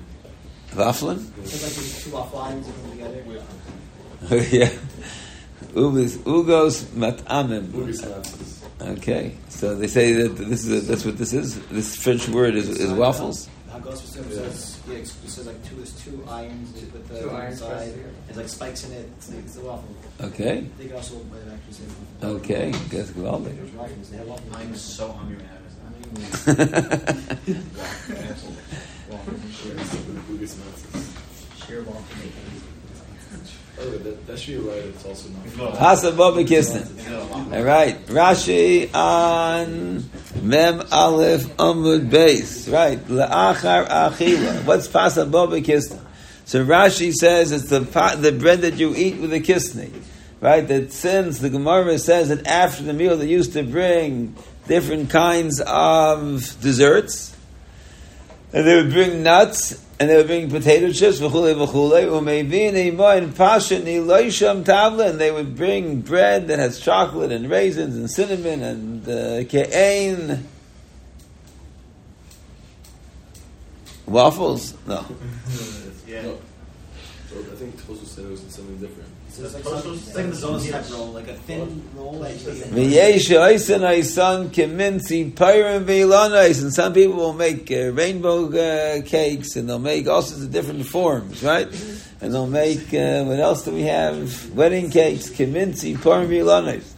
Waffeln? 0.73 1.17
It's 1.39 1.63
like 1.63 1.73
these 1.73 2.03
two 2.03 2.15
off 2.15 2.33
lines 2.33 2.67
together. 2.91 3.23
Oh, 4.31 4.35
yeah. 4.35 4.69
Ubis, 5.73 6.17
ugos 6.17 6.83
matamim. 6.87 7.71
Okay, 8.81 9.37
so 9.47 9.75
they 9.75 9.87
say 9.87 10.11
that 10.11 10.35
this 10.35 10.65
is 10.65 10.83
a, 10.83 10.87
that's 10.87 11.05
what 11.05 11.17
this 11.17 11.31
is. 11.31 11.57
This 11.67 11.95
French 11.95 12.27
word 12.27 12.55
is, 12.55 12.67
is 12.67 12.91
waffles. 12.91 13.47
Haggadah 13.81 13.83
Because 13.83 14.15
it 14.15 14.33
says, 14.33 14.79
yeah, 14.87 14.95
it 14.95 15.07
says 15.07 15.47
like 15.47 15.63
two, 15.63 15.75
there's 15.75 15.93
two 16.03 16.23
irons 16.29 16.73
with 16.73 17.07
the 17.07 17.19
Two 17.21 17.29
irons 17.31 17.59
side. 17.59 17.69
pressed. 17.69 17.95
There's 18.27 18.37
like 18.37 18.47
spikes 18.49 18.83
in 18.85 18.91
it. 18.93 19.09
It's, 19.17 19.29
like, 19.29 19.39
it's 19.45 19.57
a 19.57 19.61
waffle. 19.61 19.95
Okay, 20.21 20.65
They 20.77 20.87
can 20.87 20.95
also 20.95 21.15
might 21.25 21.53
actually 21.53 21.73
say 21.73 21.83
waffle. 22.21 22.35
okay, 22.37 22.71
guess 22.89 23.11
gewaldig. 23.11 23.55
There's 23.57 23.71
waffles. 23.71 24.09
They 24.09 24.17
have 24.17 24.27
waffles. 24.27 24.55
I'm 24.55 24.75
so 24.75 25.11
hungry 25.11 25.37
right 25.37 25.45
now. 25.45 25.55
Biggest 30.29 30.57
nonsense. 30.59 31.13
Sheer 31.65 31.83
waffle 31.83 32.03
making. 32.17 32.68
Oh, 33.81 33.89
that, 33.91 34.27
that 34.27 34.39
should 34.39 34.61
be 34.61 34.69
right. 34.69 34.77
It's 34.77 35.05
also 35.05 35.29
not. 35.29 35.73
Hasa 35.75 36.15
Baba 36.15 36.39
All 37.55 37.63
right, 37.63 38.05
Rashi 38.07 38.93
on 38.93 40.03
Mem 40.43 40.83
Aleph 40.91 41.43
Amud 41.55 42.09
Beis. 42.09 42.71
Right, 42.71 42.99
Le'achar 42.99 43.87
Achila. 43.87 44.65
What's 44.65 44.89
Pasa 44.89 45.25
Baba 45.25 45.61
Kistan? 45.61 46.01
So 46.43 46.65
Rashi 46.65 47.13
says 47.13 47.53
it's 47.53 47.69
the 47.69 47.79
the 48.19 48.33
bread 48.33 48.61
that 48.61 48.75
you 48.75 48.93
eat 48.95 49.17
with 49.17 49.29
the 49.29 49.39
kisney. 49.39 49.93
Right, 50.41 50.67
that 50.67 50.91
since 50.91 51.39
the 51.39 51.49
Gemara 51.49 51.99
says 51.99 52.29
that 52.29 52.47
after 52.47 52.83
the 52.83 52.93
meal 52.93 53.15
they 53.15 53.27
used 53.27 53.53
to 53.53 53.63
bring 53.63 54.35
different 54.67 55.09
kinds 55.09 55.61
of 55.61 56.57
desserts, 56.61 57.35
and 58.51 58.65
they 58.65 58.75
would 58.75 58.91
bring 58.91 59.23
nuts, 59.23 59.85
and 59.99 60.09
they 60.09 60.15
would 60.15 60.27
bring 60.27 60.49
potato 60.49 60.91
chips, 60.91 61.19
v'chule 61.19 61.53
v'chule, 61.55 62.05
u'mevin 62.05 62.75
imo 62.87 63.07
and 63.07 63.35
pasha 63.35 63.79
niloisham 63.79 64.63
tavla, 64.63 65.11
and 65.11 65.19
they 65.19 65.31
would 65.31 65.55
bring 65.55 66.01
bread 66.01 66.47
that 66.47 66.59
has 66.59 66.79
chocolate 66.79 67.31
and 67.31 67.49
raisins 67.49 67.95
and 67.95 68.09
cinnamon 68.09 68.63
and 68.63 69.07
uh, 69.07 69.43
ke'ain. 69.43 70.43
Waffles? 74.07 74.73
No. 74.87 75.05
Yeah. 76.07 76.23
No. 76.23 76.39
So 77.29 77.37
I 77.39 77.55
think 77.55 77.79
Tosu 77.79 78.03
said 78.03 78.25
it 78.25 78.31
was 78.31 78.41
something 78.49 78.79
different. 78.79 79.11
So 79.31 79.45
it's 79.45 79.53
like, 79.53 79.63
some, 79.63 79.93
it's 79.93 80.15
like 80.15 80.29
the 80.29 80.35
zone 80.35 80.99
roll, 80.99 81.07
like 81.11 81.27
a 81.27 81.35
thin 81.35 81.83
roll 81.95 82.19
that 82.19 82.33
you 82.41 82.51
eat. 82.51 82.63
V'yesh 82.63 83.29
oisen 83.29 83.81
oisan 83.81 84.49
keminzi 84.49 85.31
pyram 85.31 85.85
v'ilonais, 85.85 86.63
and 86.63 86.73
some 86.73 86.93
people 86.93 87.15
will 87.15 87.33
make 87.33 87.71
uh, 87.71 87.91
rainbow 87.91 88.47
uh, 88.47 89.01
cakes, 89.03 89.55
and 89.55 89.69
they'll 89.69 89.77
make 89.77 90.07
all 90.07 90.23
sorts 90.23 90.43
of 90.43 90.51
different 90.51 90.85
forms, 90.85 91.43
right? 91.43 91.67
And 92.21 92.33
they'll 92.33 92.47
make, 92.47 92.91
uh, 92.93 93.23
what 93.23 93.39
else 93.39 93.65
do 93.65 93.71
we 93.71 93.83
have? 93.83 94.51
Wedding 94.55 94.89
cakes, 94.89 95.29
keminzi 95.29 95.95
pyram 95.95 96.27
v'ilonais. 96.27 96.91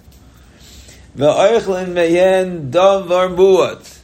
V'oichlin 1.17 1.89
meyen 1.89 2.71
davar 2.71 3.35
buat. 3.35 3.99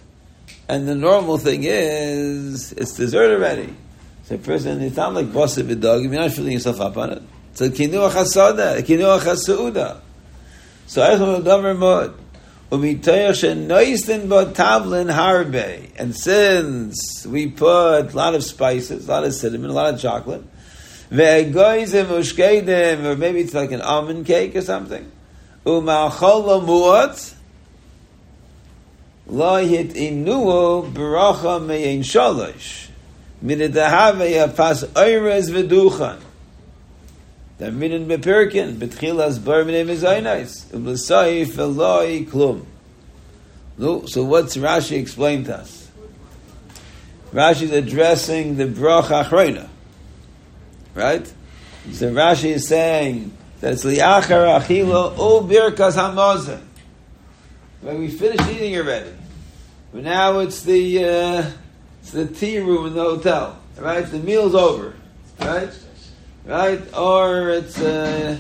And 0.68 0.86
the 0.86 0.96
normal 0.96 1.38
thing 1.38 1.64
is, 1.64 2.74
it's 2.74 2.94
dessert 2.94 3.32
already. 3.32 3.74
So 4.26 4.36
a 4.36 4.38
person, 4.38 4.82
it's 4.82 4.98
not 4.98 5.14
like 5.14 5.28
bossa 5.28 5.64
v'dog, 5.64 6.04
you're 6.04 6.12
not 6.12 6.32
filling 6.32 6.52
yourself 6.52 6.82
up 6.82 6.98
on 6.98 7.14
it. 7.14 7.24
A 7.60 7.70
kinuach 7.70 8.12
hasada, 8.12 8.80
kinuach 8.82 9.22
hasauda. 9.22 10.00
So 10.86 11.02
Eichel 11.02 11.42
Davar 11.42 11.78
Mod. 11.78 12.14
Umitoyach 12.70 13.32
shenoisten 13.32 14.28
bo 14.28 14.46
tavlin 14.46 15.10
harbe. 15.12 15.90
And 15.98 16.14
since 16.14 17.26
we 17.26 17.48
put 17.48 18.02
a 18.02 18.10
lot 18.14 18.36
of 18.36 18.44
spices, 18.44 19.08
a 19.08 19.12
lot 19.12 19.24
of 19.24 19.34
cinnamon, 19.34 19.70
a 19.70 19.74
lot 19.74 19.94
of 19.94 20.00
chocolate, 20.02 20.44
ve'egoizim 21.10 22.08
ushkedim, 22.08 23.06
or 23.06 23.16
maybe 23.16 23.40
it's 23.40 23.54
like 23.54 23.72
an 23.72 23.82
almond 23.82 24.26
cake 24.26 24.56
or 24.56 24.62
something. 24.62 25.10
Uma'achol 25.66 26.66
mu'at, 26.66 27.34
lo 29.28 29.66
hit 29.66 29.92
inuo 29.92 30.92
baracha 30.92 31.66
me'en 31.66 32.02
shalosh. 32.02 32.90
Minidahave 33.44 34.30
yapas 34.30 34.86
oirez 34.88 35.50
v'duchan. 35.50 36.20
That 37.58 37.74
minen 37.74 38.08
bepirkin 38.08 38.76
betchilas 38.76 39.44
bar 39.44 39.64
minim 39.64 39.88
izaynais 39.88 40.66
ublasayif 40.68 41.58
eloi 41.58 42.26
klum. 42.26 42.66
No, 43.78 44.06
so 44.06 44.24
what's 44.24 44.58
Rashi 44.58 44.98
explained 44.98 45.46
to 45.46 45.58
us? 45.58 45.90
Rashi's 47.32 47.72
addressing 47.72 48.58
the 48.58 48.66
bracha 48.66 49.24
achrona, 49.24 49.68
right? 50.96 51.32
So 51.92 52.12
Rashi 52.12 52.52
is 52.52 52.68
saying 52.68 53.32
that 53.60 53.74
it's 53.74 53.84
liachar 53.84 54.60
achila 54.60 55.16
u 55.18 55.48
birkas 55.48 55.96
hamazon. 55.96 56.62
When 57.82 58.00
we 58.00 58.10
finished 58.10 58.50
eating 58.50 58.76
already, 58.78 59.12
but 59.94 60.04
now 60.04 60.40
it's 60.40 60.64
the 60.64 61.04
uh, 61.04 61.52
it's 62.02 62.12
the 62.12 62.28
tea 62.28 62.60
room 62.60 62.88
in 62.88 62.94
the 62.94 63.04
hotel, 63.04 63.60
right? 63.78 64.06
The 64.06 64.20
meal's 64.20 64.56
over, 64.56 64.96
right? 65.40 65.70
Right? 66.48 66.82
Or 66.96 67.50
it's 67.50 67.80
uh, 67.80 68.38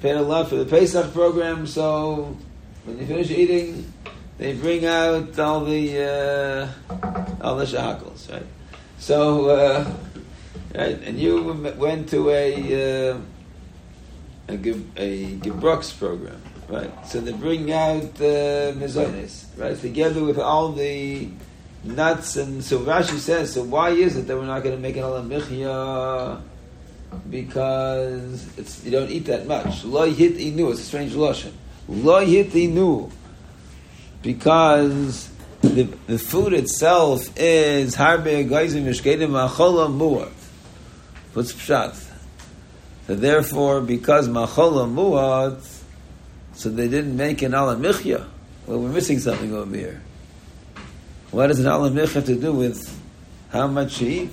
paid 0.00 0.16
a 0.16 0.22
lot 0.22 0.48
for 0.48 0.56
the 0.56 0.64
Pesach 0.64 1.12
program, 1.12 1.66
so 1.66 2.36
when 2.84 2.98
you 2.98 3.06
finish 3.06 3.30
eating, 3.30 3.92
they 4.38 4.54
bring 4.54 4.86
out 4.86 5.38
all 5.38 5.64
the 5.64 6.02
uh, 6.02 6.68
all 7.40 7.56
the 7.56 7.66
shakals, 7.66 8.30
right? 8.30 8.46
So, 8.98 9.50
uh, 9.50 9.92
right, 10.74 11.00
and 11.02 11.18
you 11.18 11.74
went 11.76 12.08
to 12.10 12.30
a 12.30 13.12
uh, 13.12 13.18
a, 14.48 14.54
a 14.54 15.36
Gebrux 15.38 15.98
program, 15.98 16.40
right? 16.68 16.90
So 17.06 17.20
they 17.20 17.32
bring 17.32 17.72
out 17.72 18.02
uh, 18.20 18.72
mizonis, 18.78 19.46
right, 19.58 19.78
together 19.78 20.22
with 20.22 20.38
all 20.38 20.72
the 20.72 21.28
nuts, 21.84 22.36
and 22.36 22.62
so 22.62 22.78
Rashi 22.80 23.18
says, 23.18 23.52
so 23.52 23.64
why 23.64 23.90
is 23.90 24.16
it 24.16 24.28
that 24.28 24.36
we're 24.36 24.46
not 24.46 24.62
going 24.62 24.76
to 24.76 24.80
make 24.80 24.96
an 24.96 25.02
alam? 25.02 25.28
Because 27.30 28.46
it's 28.58 28.84
you 28.84 28.90
don't 28.90 29.10
eat 29.10 29.26
that 29.26 29.46
much. 29.46 29.84
Lo 29.84 30.10
hit 30.10 30.36
inu. 30.36 30.70
It's 30.70 30.80
a 30.80 30.84
strange 30.84 31.12
lashon. 31.12 31.52
Lo 31.88 32.24
hit 32.24 32.50
inu. 32.50 33.10
Because 34.22 35.30
the, 35.62 35.84
the 36.06 36.18
food 36.18 36.52
itself 36.52 37.30
is 37.36 37.96
harbe 37.96 38.48
geizim 38.48 38.84
mishkedim 38.84 39.30
machola 39.30 39.90
muat. 39.90 40.32
What's 41.34 41.52
pshat? 41.52 42.10
So 43.06 43.14
therefore, 43.14 43.80
because 43.80 44.28
machola 44.28 44.92
muat, 44.92 45.64
so 46.54 46.68
they 46.68 46.88
didn't 46.88 47.16
make 47.16 47.42
an 47.42 47.54
alam 47.54 47.80
michya. 47.80 48.26
Well, 48.66 48.80
we're 48.80 48.90
missing 48.90 49.18
something 49.18 49.54
over 49.54 49.74
here. 49.74 50.02
What 51.30 51.48
does 51.48 51.58
an 51.58 51.66
alam 51.66 51.94
michya 51.94 52.24
to 52.26 52.34
do 52.36 52.52
with 52.52 53.00
how 53.50 53.66
much 53.66 54.00
you 54.00 54.08
eat? 54.08 54.30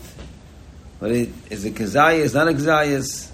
But 1.00 1.12
it, 1.12 1.30
is 1.50 1.66
it 1.66 1.76
kazayas, 1.76 2.34
not 2.34 2.48
a 2.48 2.52
kazayas? 2.52 3.32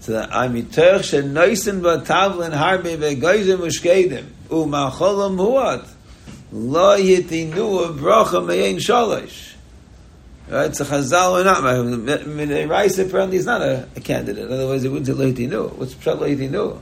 So 0.00 0.26
I'm 0.30 0.54
iterch 0.54 1.12
shenoisen 1.12 1.80
b'tavlin 1.80 2.52
harbe 2.52 2.96
v'goyzim 2.96 3.58
u'shkedim 3.58 4.26
u'macholam 4.48 5.36
huat 5.36 5.88
lo 6.52 6.98
yitinu 6.98 7.96
bracha 7.98 8.44
me'ein 8.44 8.76
shalosh. 8.76 9.50
Right, 10.48 10.74
so 10.74 10.84
Chazal 10.84 11.40
or 11.40 11.44
not, 11.44 11.62
Minei 11.62 12.68
Rice 12.68 12.98
apparently 12.98 13.36
is 13.38 13.46
not 13.46 13.62
a, 13.62 13.88
a 13.94 14.00
candidate. 14.00 14.50
Otherwise, 14.50 14.84
it 14.84 14.88
wouldn't 14.88 15.06
say 15.06 15.12
lo 15.12 15.32
yitinu. 15.32 15.72
What's 15.76 15.94
pshat 15.94 16.18
lo 16.18 16.28
yitinu? 16.28 16.80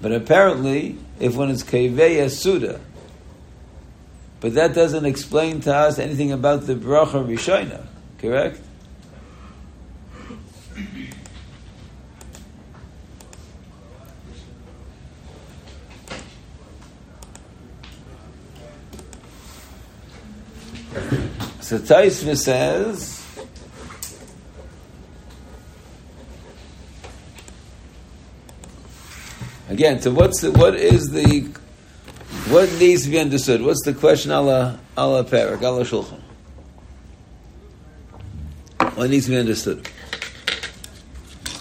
But 0.00 0.12
apparently, 0.12 0.98
if 1.18 1.34
one 1.34 1.50
is 1.50 1.64
keveya 1.64 2.30
suda, 2.30 2.80
but 4.40 4.54
that 4.54 4.74
doesn't 4.74 5.04
explain 5.04 5.60
to 5.62 5.74
us 5.74 5.98
anything 5.98 6.32
about 6.32 6.66
the 6.66 6.74
bracha 6.74 7.26
rishona, 7.26 7.84
correct? 8.18 8.60
So 21.60 21.78
Taisva 21.78 22.34
says, 22.34 23.22
again, 29.68 30.00
so 30.00 30.12
what's 30.12 30.40
the, 30.40 30.50
what 30.52 30.76
is 30.76 31.10
the 31.10 31.46
what 32.48 32.72
needs 32.78 33.04
to 33.04 33.10
be 33.10 33.18
understood? 33.18 33.62
What's 33.62 33.84
the 33.84 33.94
question 33.94 34.30
Allah 34.30 34.78
Allah 34.96 35.24
parak 35.24 35.62
Allah 35.62 35.84
shulchan? 35.84 36.20
What 38.96 39.10
needs 39.10 39.26
to 39.26 39.30
be 39.32 39.38
understood? 39.38 39.86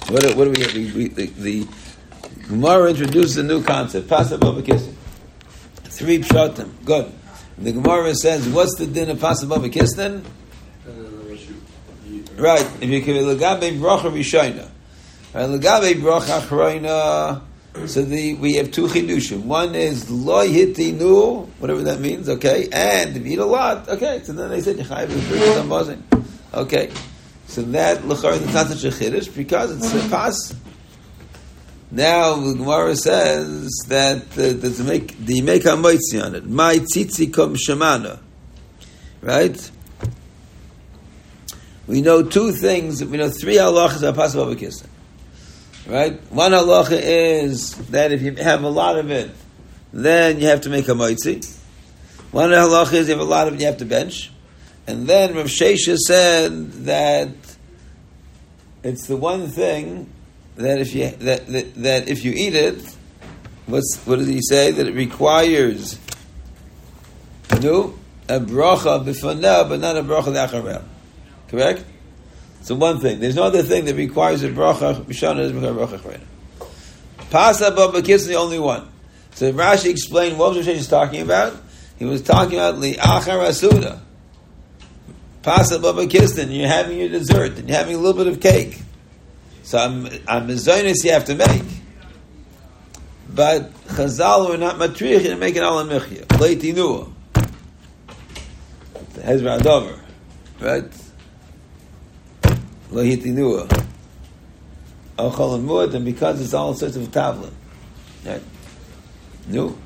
What, 0.09 0.36
what 0.36 0.45
do 0.45 0.51
we? 0.51 0.91
We, 0.91 1.07
the, 1.09 1.26
the 1.28 1.68
Gemara 2.47 2.91
introduces 2.91 3.38
a 3.38 3.43
new 3.43 3.61
concept. 3.61 4.07
Pasa 4.07 4.38
kissing. 4.63 4.97
Three 5.84 6.20
pshatim. 6.20 6.70
Good. 6.86 7.11
The 7.57 7.74
Gemara 7.74 8.15
says, 8.15 8.47
"What's 8.47 8.76
the 8.76 8.86
din 8.86 9.09
of 9.09 9.20
pasa 9.20 9.45
bava 9.45 9.72
kissing?" 9.72 10.24
Right. 12.38 12.65
If 12.82 12.89
you 12.89 13.01
can 13.01 13.15
legabe 13.15 13.80
bracha 13.80 14.11
rishayna, 14.11 14.70
right? 15.34 15.49
Legabe 15.49 15.95
bracha 15.95 16.39
achrayna. 16.39 17.41
So 17.86 18.02
the 18.02 18.34
we 18.36 18.54
have 18.56 18.72
two 18.72 18.88
chidushim. 18.88 19.44
One 19.44 19.76
is 19.76 20.10
lo 20.10 20.48
hitinu, 20.48 21.48
whatever 21.60 21.84
that 21.84 22.00
means. 22.00 22.28
Okay, 22.28 22.68
and 22.72 23.16
if 23.16 23.26
you 23.26 23.34
eat 23.34 23.40
a 23.40 23.46
lot, 23.46 23.88
okay. 23.88 24.22
So 24.24 24.34
then 24.34 24.50
they 24.50 24.62
said 24.62 24.78
yechayiv 24.78 25.62
amazing. 25.62 26.04
Okay, 26.54 26.92
so 27.48 27.62
that 27.62 28.00
lechar 28.00 28.34
is 28.34 28.54
not 28.54 28.68
such 28.68 28.84
a 28.84 28.90
chiddush 28.90 29.34
because 29.36 29.72
it's 29.78 29.94
a 29.94 30.10
pas. 30.10 30.56
Now 31.92 32.36
the 32.36 32.54
Gemara 32.56 32.96
says 32.96 33.70
that 33.88 34.24
uh, 34.38 34.84
make 34.84 35.18
the 35.18 35.42
make 35.42 35.66
a 35.66 35.70
moitzi 35.70 36.24
on 36.24 36.36
it. 36.36 36.46
My 36.46 36.80
tzitzi 36.80 37.34
kom 37.34 37.56
shemana, 37.56 38.20
right? 39.22 39.72
We 41.88 42.02
know 42.02 42.24
two 42.24 42.52
things. 42.52 43.04
We 43.04 43.18
know 43.18 43.30
three 43.30 43.56
halachas 43.56 44.04
are 44.04 44.14
possible 44.14 44.44
of 44.44 44.52
a 44.52 44.56
kissin. 44.56 44.90
Right? 45.88 46.20
One 46.32 46.52
halacha 46.52 47.00
is 47.02 47.74
that 47.88 48.12
if 48.12 48.22
you 48.22 48.36
have 48.36 48.64
a 48.64 48.70
lot 48.70 48.98
of 48.98 49.10
it, 49.10 49.32
then 49.94 50.40
you 50.40 50.48
have 50.48 50.62
to 50.62 50.70
make 50.70 50.90
a 50.90 50.92
moitzi. 50.92 51.58
One 52.32 52.50
halacha 52.50 52.94
is 52.94 53.08
if 53.08 53.08
you 53.08 53.14
have 53.14 53.26
a 53.26 53.30
lot 53.30 53.48
of 53.48 53.54
it, 53.54 53.62
you 53.62 53.68
have 53.68 53.78
to 53.78 53.86
bench. 53.86 54.32
And 54.86 55.08
then 55.08 55.36
Rav 55.36 55.46
Shesha 55.46 55.98
said 55.98 56.72
that 56.86 57.30
it's 58.84 59.08
the 59.08 59.16
one 59.16 59.48
thing 59.48 60.10
that 60.58 60.80
if 60.80 60.94
you 60.94 61.10
that, 61.10 61.48
that, 61.48 61.76
that 61.76 62.10
if 62.10 62.26
you 62.26 62.34
eat 62.34 62.56
it, 62.56 62.96
what's 63.66 63.98
what 64.06 64.20
did 64.20 64.28
he 64.28 64.42
say? 64.42 64.72
That 64.72 64.88
it 64.88 64.94
requires 64.94 65.98
no 67.62 67.98
a 68.28 68.40
bracha 68.40 69.06
b'fanah, 69.06 69.70
but 69.70 69.80
not 69.80 69.96
a 69.96 70.04
bracha 70.04 70.28
l'acharel. 70.28 70.84
Correct? 71.48 71.84
So 72.68 72.76
one 72.76 72.99
thing. 72.99 73.22
There's 73.22 73.38
no 73.38 73.43
other 73.43 73.63
thing 73.63 73.86
that 73.86 73.95
requires 73.95 74.43
a 74.43 74.49
bracha. 74.49 75.01
Mishana 75.05 75.39
is 75.39 75.53
bracha 75.53 75.99
chreina. 75.99 76.26
Pasa 77.30 77.72
baba 77.72 78.01
kiss 78.01 78.26
the 78.26 78.36
only 78.36 78.59
one. 78.59 78.89
So 79.36 79.53
Rashi 79.53 79.89
explained 79.89 80.38
what 80.38 80.53
was 80.53 80.68
Rashi 80.68 80.89
talking 80.89 81.22
about. 81.22 81.55
He 81.97 82.03
was 82.03 82.22
talking 82.22 82.55
about 82.55 82.76
li'achar 82.76 83.39
asuda. 83.47 84.01
Pas 85.43 85.72
Haba 85.72 85.93
Bekisnin. 85.93 86.53
You're 86.53 86.68
having 86.68 86.99
your 86.99 87.07
dessert 87.07 87.57
and 87.57 87.70
you're 87.70 87.78
having 87.78 87.95
a 87.95 87.99
little 87.99 88.22
bit 88.22 88.28
of 88.28 88.41
cake. 88.41 88.82
So 89.63 89.78
I'm 89.78 90.05
I'm 90.28 90.49
you 90.49 91.11
have 91.11 91.24
to 91.24 91.36
make. 91.36 91.63
But 93.30 93.72
Chazal 93.86 94.49
were 94.49 94.57
not 94.57 94.76
matrich 94.76 95.26
and 95.26 95.39
make 95.39 95.55
an 95.55 95.63
alam 95.63 95.88
michya. 95.88 96.26
Hezra 99.24 99.57
Adover. 99.57 99.97
Right? 100.59 101.07
Lo 102.92 103.04
hitinua. 103.04 103.68
Ochol 105.18 105.56
and 105.56 105.96
and 105.96 106.06
because 106.06 106.40
it's 106.42 106.54
all 106.54 106.74
sorts 106.74 106.96
of 106.96 107.08
tavlin. 107.10 107.52
Right? 108.26 108.42
No. 109.48 109.78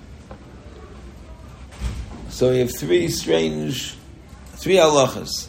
So 2.30 2.52
you 2.52 2.62
have 2.62 2.76
three 2.76 3.08
strange, 3.10 3.96
three 4.56 4.76
halachas. 4.76 5.48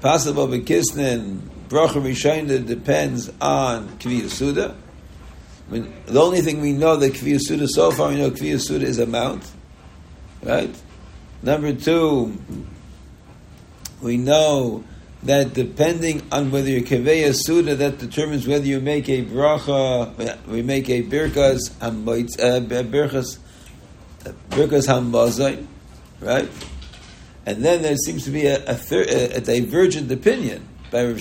Pas 0.00 0.26
Haba 0.26 0.48
Bekisnin, 0.48 1.40
bracha 1.68 2.00
rishayna 2.00 2.64
depends 2.66 3.30
on 3.40 3.88
kviyah 3.98 4.28
suda. 4.28 4.76
I 5.68 5.72
mean, 5.72 5.92
the 6.06 6.20
only 6.20 6.40
thing 6.40 6.60
we 6.60 6.72
know 6.72 6.96
that 6.96 7.12
kviyah 7.12 7.40
suda 7.40 7.68
so 7.68 7.90
far, 7.90 8.08
we 8.08 8.16
know 8.16 8.30
kviyah 8.30 8.60
suda 8.60 8.86
is 8.86 8.98
a 8.98 9.06
mount, 9.06 9.44
right? 10.42 10.74
Number 11.42 11.72
two, 11.72 12.36
we 14.00 14.16
know 14.16 14.84
that 15.22 15.52
depending 15.52 16.22
on 16.30 16.50
whether 16.50 16.70
you 16.70 16.82
kaveya 16.82 17.34
suda, 17.34 17.74
that 17.76 17.98
determines 17.98 18.46
whether 18.46 18.64
you 18.64 18.80
make 18.80 19.08
a 19.08 19.24
bracha, 19.24 20.46
we 20.46 20.62
make 20.62 20.88
a 20.88 21.02
birkas 21.02 21.72
uh, 21.80 21.90
birkas 21.90 23.38
birkas 24.50 24.86
hambazai, 24.86 25.66
right? 26.20 26.48
And 27.46 27.64
then 27.64 27.82
there 27.82 27.96
seems 27.96 28.24
to 28.24 28.30
be 28.30 28.46
a, 28.46 28.64
a, 28.66 28.74
thir- 28.74 29.06
a, 29.08 29.36
a 29.36 29.40
divergent 29.40 30.10
opinion 30.12 30.68
by 30.90 31.04
Rav 31.04 31.20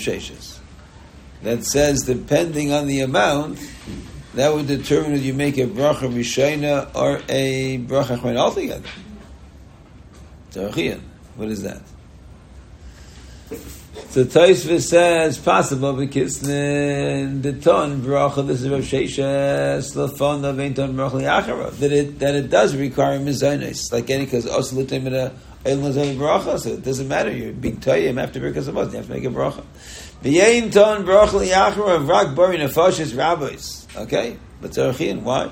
that 1.44 1.64
says 1.64 2.02
depending 2.04 2.74
on 2.74 2.88
the 2.88 3.02
amount, 3.02 3.60
that 4.34 4.54
would 4.54 4.68
determine 4.68 5.14
if 5.14 5.24
you 5.24 5.34
make 5.34 5.58
a 5.58 5.66
bracha 5.66 6.12
rishayna 6.12 6.94
or 6.96 7.22
a 7.30 7.80
bracha 7.80 8.36
altogether. 8.36 8.90
What 11.36 11.50
is 11.50 11.64
that? 11.64 11.82
So 14.10 14.24
Taisva 14.24 14.80
says 14.80 15.38
possible 15.38 15.92
because 15.92 16.40
the 16.40 17.60
ton 17.62 18.02
bracha 18.02 18.48
this 18.48 18.64
is 18.64 18.70
Rav 18.70 18.80
Sheshes 18.80 19.96
lafon 19.96 20.46
of 20.46 20.58
einton 20.58 20.96
bracha 20.96 21.22
liachara 21.22 21.72
that 21.72 21.92
it 21.92 22.18
that 22.20 22.34
it 22.34 22.50
does 22.50 22.74
require 22.74 23.20
mizanis 23.20 23.92
like 23.92 24.10
any 24.10 24.24
because 24.24 24.48
also 24.48 24.78
lutim 24.78 25.04
bracha 25.64 26.58
so 26.58 26.70
it 26.70 26.84
doesn't 26.84 27.10
matter 27.10 27.32
you're 27.32 27.52
being 27.52 27.78
toyim 27.78 28.20
after 28.20 28.40
because 28.40 28.70
of 28.70 28.76
you 28.76 28.82
have 28.82 29.08
to 29.08 29.12
make 29.12 29.26
a 29.26 29.28
bracha. 29.28 29.64
V'yein 30.24 30.72
ton 30.72 31.06
bracha 31.06 31.46
liachara 31.46 32.04
v'rak 32.08 32.34
bari 32.34 32.58
nefashis 32.58 33.16
rabbis 33.16 33.88
okay? 33.98 34.38
But 34.62 34.72
tzarachin 34.72 35.24
why 35.24 35.52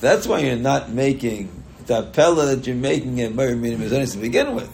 That's 0.00 0.26
why 0.26 0.40
you're 0.40 0.56
not 0.56 0.90
making 0.90 1.50
the 1.86 2.02
pella 2.02 2.54
that 2.54 2.66
you're 2.66 2.76
making 2.76 3.18
in 3.18 3.34
Mary 3.34 3.56
Minim 3.56 3.80
Mizonis 3.80 4.12
to 4.12 4.18
begin 4.18 4.54
with. 4.54 4.72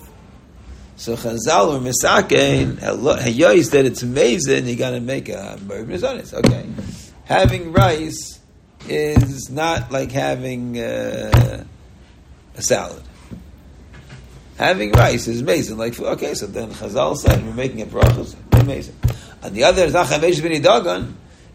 So 0.97 1.17
Chazal 1.17 1.75
or 1.75 1.81
Misakein, 1.81 2.77
Hayois 2.77 3.71
that 3.71 3.85
it's 3.85 4.03
amazing, 4.03 4.67
you 4.67 4.77
gotta 4.77 5.01
make 5.01 5.29
a 5.29 5.59
Mary 5.67 5.85
Mizonis. 5.85 6.35
Okay. 6.35 6.67
Having 7.25 7.73
rice 7.73 8.41
is 8.89 9.51
not 9.51 9.91
like 9.91 10.13
having 10.13 10.79
uh, 10.79 11.65
a 12.55 12.63
salad. 12.63 13.03
Having 14.59 14.93
rice 14.93 15.27
is 15.27 15.41
amazing. 15.41 15.79
Like, 15.79 15.99
okay, 15.99 16.35
so 16.35 16.47
then 16.47 16.71
Chazal 16.71 17.17
said, 17.17 17.45
we're 17.45 17.55
making 17.55 17.83
a 17.83 17.87
brachas, 17.87 18.37
amazing. 18.53 18.95
On 19.43 19.53
the 19.53 19.65
other, 19.65 19.85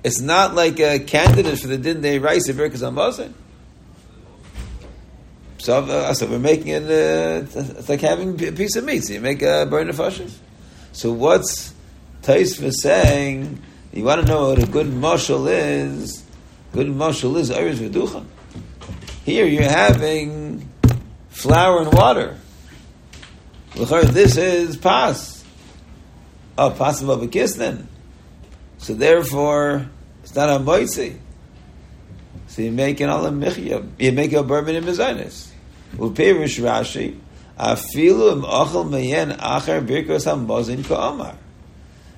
it's 0.04 0.20
not 0.20 0.56
like 0.56 0.80
a 0.80 1.00
candidate 1.00 1.60
for 1.60 1.68
the 1.68 1.78
din 1.78 2.02
day 2.02 2.18
rice 2.18 2.50
of 2.50 2.58
Birkas 2.58 2.82
Ambazin. 2.82 3.34
So, 5.60 5.84
uh, 5.84 6.14
so 6.14 6.26
we're 6.26 6.40
making 6.40 6.70
it, 6.70 6.84
uh, 6.84 7.60
it's 7.60 7.90
like 7.90 8.00
having 8.00 8.42
a 8.44 8.52
piece 8.54 8.78
of 8.78 8.86
meat. 8.86 9.04
So 9.04 9.14
you 9.14 9.22
make 9.22 9.42
a 9.42 9.68
burn 9.70 9.90
of. 9.90 10.40
So 10.94 11.12
what's 11.12 11.74
Taisva 12.24 12.72
saying? 12.72 13.62
You 13.92 14.06
want 14.06 14.22
to 14.22 14.28
know 14.28 14.50
what 14.50 14.64
a 14.64 14.66
good 14.66 14.88
mushal 14.88 15.50
is? 15.50 16.24
Good 16.72 16.88
mushal 16.88 17.38
is 17.38 17.50
Eretz 17.50 17.76
V'duchan. 17.76 18.26
Here 19.26 19.46
you're 19.46 19.64
having 19.64 20.70
flour 21.30 21.82
and 21.82 21.94
water. 21.94 22.38
This 23.76 24.38
is 24.38 24.78
pas. 24.78 25.44
Oh, 26.58 26.72
pas 26.72 27.02
of 27.02 27.22
a 27.22 27.28
kisnin. 27.28 27.86
So 28.78 28.94
therefore, 28.94 29.90
it's 30.24 30.36
not 30.36 30.50
a 30.50 30.64
moitzi. 30.64 31.18
So 32.48 32.62
you 32.62 32.72
make 32.72 33.00
an 33.02 33.10
alam 33.10 33.42
michya. 33.42 33.88
You 34.00 34.12
make 34.14 34.32
a 34.34 34.42
bourbon 34.42 34.76
in 34.76 34.84
mezainis. 34.86 35.49
Upirish 35.96 36.60
Rashi, 36.62 37.18
afilu 37.58 38.32
im 38.34 38.42
ochel 38.44 38.90
meyen 38.90 39.38
acher 39.38 39.86
birkos 39.86 40.26
hamozin 40.26 40.86
ka'amar. 40.88 41.36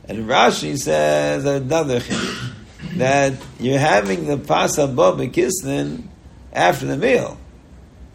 And 0.08 0.28
Rashi 0.28 0.78
says 0.78 1.46
another 1.46 2.00
thing, 2.00 2.54
that 2.98 3.34
you're 3.60 3.80
having 3.80 4.26
the 4.28 4.38
Pas 4.38 4.78
Haba 4.78 5.16
Bekisnin 5.16 6.04
after 6.52 6.86
the 6.86 6.98
meal. 6.98 7.38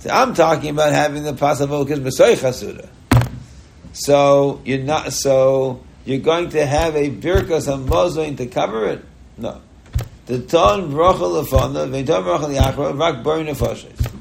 So 0.01 0.11
I'm 0.11 0.35
talking 0.35 0.71
about 0.71 0.93
having 0.93 1.23
the 1.23 1.33
Pas 1.33 1.61
Haba 1.61 1.87
Bekisnin 1.87 2.37
chasuda. 2.37 2.89
So 3.93 4.61
you're 4.65 4.79
not 4.83 5.13
so 5.13 5.83
you're 6.05 6.21
going 6.21 6.51
to 6.51 6.65
have 6.65 6.95
a 6.95 7.11
birkos 7.11 7.67
hamozin 7.67 8.37
to 8.37 8.47
cover 8.47 8.87
it? 8.87 9.05
No. 9.39 9.61
The 10.27 10.41
ton 10.41 10.93
brachal 10.93 11.45
lefana, 11.45 11.89
v'ton 11.89 12.25
brachal 12.25 12.57
yachra, 12.57 12.99
rak 12.99 13.25
burn 13.25 13.47
nefoshes. 13.47 14.13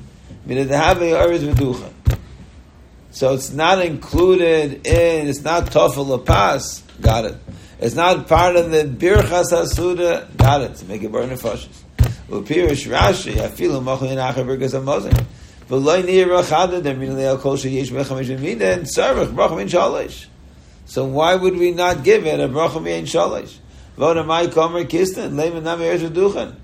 So 3.12 3.34
it's 3.34 3.52
not 3.52 3.84
included 3.84 4.86
in, 4.86 5.28
it's 5.28 5.42
not 5.42 5.66
tofel 5.66 6.24
pas, 6.24 6.84
got 7.02 7.26
it. 7.26 7.36
It's 7.80 7.96
not 7.96 8.28
part 8.28 8.56
of 8.56 8.70
the 8.70 8.84
birchas 8.84 9.52
hasuda, 9.52 10.38
got 10.38 10.62
it, 10.62 10.76
to 10.76 10.86
make 10.86 11.02
it 11.02 11.12
burn 11.12 11.30
nefashis. 11.30 11.82
Upirish 12.30 12.88
Rashi, 12.90 13.34
afilu 13.34 13.82
mochin 13.84 14.12
in 14.12 14.18
acher 14.18 14.46
berkas 14.46 14.74
hamazon. 14.80 15.26
V'loy 15.68 16.06
nir 16.06 16.28
rachada 16.28 16.82
demin 16.82 17.16
leil 17.16 17.40
kol 17.40 17.58
sheyesh 17.58 17.90
bechamish 17.90 18.38
v'minen 18.38 18.82
tzarech 18.82 19.34
bracha 19.34 19.58
min 19.58 19.68
shalish. 19.68 20.28
So 20.86 21.06
why 21.06 21.36
would 21.36 21.58
we 21.58 21.72
not 21.72 22.04
give 22.04 22.26
it 22.26 22.40
a 22.40 22.48
bracha 22.48 22.82
min 22.84 23.06
shalish? 23.06 23.58
Voda 23.98 24.24
mai 24.24 24.48
komer 24.48 24.86
kisten 24.88 25.32
leimen 25.32 25.64
nam 25.64 25.80
eretz 25.80 26.08
v'duchen. 26.08 26.56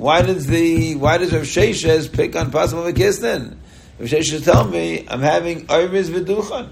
Why 0.00 0.22
does 0.22 0.46
the 0.46 0.94
why 0.94 1.18
does 1.18 1.30
Rav 1.30 1.42
Sheshes 1.42 2.10
pick 2.10 2.34
on 2.34 2.50
possible 2.50 2.84
v'kisten? 2.84 3.56
Rav 3.98 4.08
Sheshes 4.08 4.42
tell 4.42 4.66
me 4.66 5.06
I'm 5.06 5.20
having 5.20 5.66
oivers 5.66 6.08
v'duchen. 6.08 6.70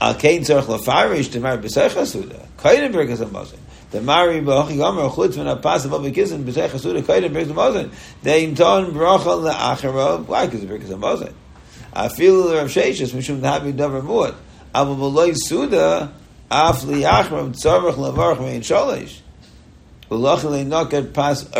Al 0.00 0.14
kein 0.14 0.42
tzarech 0.42 0.66
lafarish 0.66 1.32
demar 1.32 1.58
b'sech 1.58 1.90
hasuda. 1.90 2.46
Kaiden 2.58 2.94
berkas 2.94 3.18
hamazon. 3.18 3.58
The 3.90 4.00
Mari 4.00 4.40
B'Achi 4.40 4.76
Gomer 4.76 5.08
Chutz 5.08 5.36
Min 5.36 5.46
HaPasav 5.46 5.92
Of 5.92 6.12
Kisin 6.12 6.44
B'Zeh 6.44 6.68
Chasuda 6.68 7.02
Kaiden 7.02 7.32
Birkas 7.32 7.52
HaMozen 7.52 7.90
Dein 8.22 8.56
Ton 8.56 8.92
Bracha 8.92 9.52
Le'achara 9.52 10.24
Why? 10.24 10.46
Because 10.46 10.62
of 10.62 10.70
Birkas 10.70 10.88
HaMozen 10.88 11.32
Afilu 11.92 12.52
Rav 12.52 12.68
Sheshes 12.68 13.12
Mishum 13.14 13.40
Dhabi 13.40 13.76
Dover 13.76 14.02
Muat 14.02 14.34
Abu 14.72 14.94
B'Loi 14.94 15.36
Suda 15.36 16.12
Af 16.50 16.82
Li'achram 16.82 17.52
Tzarech 17.52 17.94
Le'varach 17.94 18.40
Mein 18.40 18.60
Sholish 18.60 19.22
because 20.08 21.50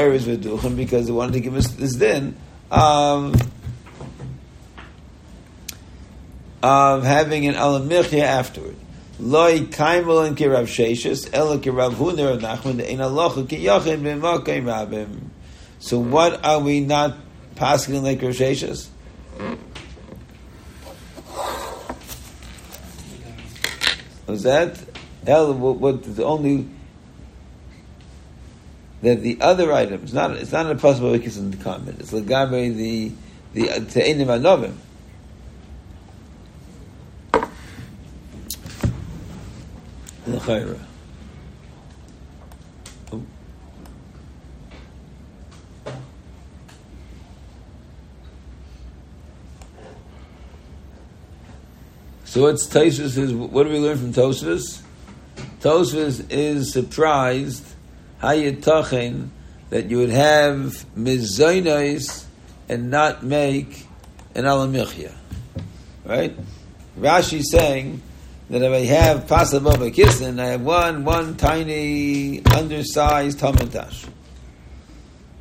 they 1.07 1.13
wanted 1.13 1.33
to 1.33 1.41
give 1.41 1.57
us 1.57 1.69
this 1.73 1.95
din 1.95 2.37
um, 2.71 3.35
of 6.63 7.05
having 7.05 7.47
an 7.47 7.55
Alamichya 7.55 8.23
afterward 8.23 8.77
loy 9.19 9.61
kaimel 9.61 10.27
and 10.27 10.37
kirav 10.37 10.65
sheshes 10.65 11.31
ela 11.33 11.59
kirav 11.59 11.95
huner 11.95 12.39
nachman 12.39 12.85
in 12.85 12.99
alocha 12.99 13.49
ki 13.49 13.65
yachin 13.65 14.03
b'makay 14.03 14.63
rabim. 14.63 15.31
So 15.79 15.99
what 15.99 16.45
are 16.45 16.61
we 16.61 16.81
not 16.81 17.17
passing 17.55 18.03
like 18.03 18.23
Rav 18.23 18.33
Sheshes? 18.33 18.89
Was 24.27 24.43
that 24.43 24.79
hell? 25.27 25.55
What, 25.55 25.77
what 25.77 26.17
the 26.17 26.25
only 26.25 26.69
that 29.07 29.23
the 29.23 29.39
other 29.41 29.73
items 29.73 30.13
not 30.13 30.33
it's 30.33 30.51
not 30.51 30.69
a 30.69 30.75
possible 30.75 31.13
wikis 31.13 31.39
in 31.39 31.53
the 31.53 31.57
comment. 31.59 32.01
It's 32.01 32.11
legabe 32.11 32.75
the 32.75 33.13
the 33.55 33.69
te'inim 33.87 34.27
anovim. 34.27 34.75
L'chayra. 40.27 40.81
Oh. 43.13 43.23
So 52.25 52.43
what's 52.43 52.67
Tosfos 52.67 53.17
is? 53.17 53.33
What 53.33 53.63
do 53.63 53.71
we 53.71 53.79
learn 53.79 53.99
from 53.99 54.13
Tosfos? 54.13 54.83
Tosfos 55.61 56.29
is 56.29 56.73
surprised 56.73 57.76
tachen 58.21 59.29
that 59.71 59.91
you 59.91 59.99
would 59.99 60.11
have 60.11 60.85
mizaynais 60.97 62.25
and 62.69 62.91
not 62.91 63.23
make 63.23 63.87
an 64.35 64.45
alamichya, 64.45 65.13
right? 66.05 66.37
Rashi 66.99 67.43
saying 67.43 68.01
that 68.49 68.63
if 68.63 68.73
I 68.73 68.85
have 68.87 69.27
Pas 69.27 69.53
Haba 69.53 69.75
Bekisnin, 69.75 70.41
I 70.41 70.47
have 70.49 70.63
one 70.63 71.05
one 71.05 71.37
tiny 71.37 72.45
undersized 72.45 73.39
tamatash. 73.39 74.09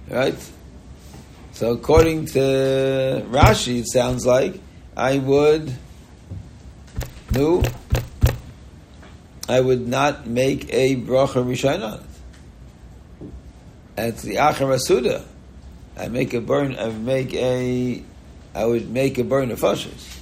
Right? 0.10 0.36
So 1.54 1.72
according 1.72 2.26
to 2.28 3.26
Rashi, 3.30 3.80
it 3.80 3.88
sounds 3.88 4.26
like 4.26 4.60
I 4.98 5.18
would 5.18 5.74
no 7.32 7.64
I 9.48 9.62
would 9.62 9.88
not 9.88 10.26
make 10.26 10.74
a 10.74 10.96
bracha 10.96 11.44
rishon 11.44 11.84
on 11.84 12.00
it. 12.00 12.15
It's 13.98 14.22
the 14.22 14.36
acharasuda. 14.36 15.24
I 15.98 16.08
make 16.08 16.34
a 16.34 16.42
burn. 16.42 16.76
I 16.78 16.90
make 16.90 17.34
a. 17.34 18.04
I 18.54 18.66
would 18.66 18.90
make 18.90 19.18
a 19.18 19.24
burn 19.24 19.52
of 19.52 19.60
fushes 19.60 20.16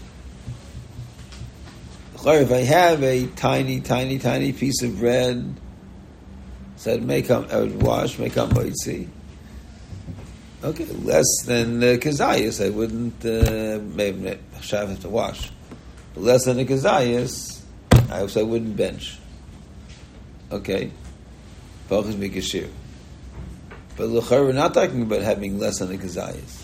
if 2.32 2.52
I 2.52 2.60
have 2.60 3.04
a 3.04 3.28
tiny, 3.28 3.82
tiny, 3.82 4.18
tiny 4.18 4.54
piece 4.54 4.82
of 4.82 5.00
bread, 5.00 5.54
so 6.78 6.94
I'd 6.94 7.04
make 7.04 7.30
up, 7.30 7.52
I 7.52 7.60
would 7.60 7.82
wash, 7.82 8.18
make 8.18 8.38
up 8.38 8.50
moitzi. 8.52 9.10
Okay, 10.64 10.86
less 10.86 11.26
than 11.46 11.84
uh, 11.84 11.98
kazayas, 11.98 12.66
I 12.66 12.70
wouldn't, 12.70 13.26
uh, 13.26 13.80
maybe 13.96 14.30
I 14.30 14.76
have 14.76 15.02
to 15.02 15.10
wash. 15.10 15.52
But 16.14 16.24
less 16.24 16.46
than 16.46 16.60
a 16.60 16.66
kazayas, 16.66 17.62
I 18.10 18.22
also 18.22 18.46
wouldn't 18.46 18.78
bench. 18.78 19.18
Okay, 20.50 20.92
focus 21.90 22.46
shear. 22.46 22.70
But 23.96 24.10
l'char, 24.10 24.44
we're 24.44 24.54
not 24.54 24.74
talking 24.74 25.04
about 25.04 25.22
having 25.22 25.60
less 25.60 25.80
than 25.80 25.94
a 25.94 25.98
kazayas. 25.98 26.64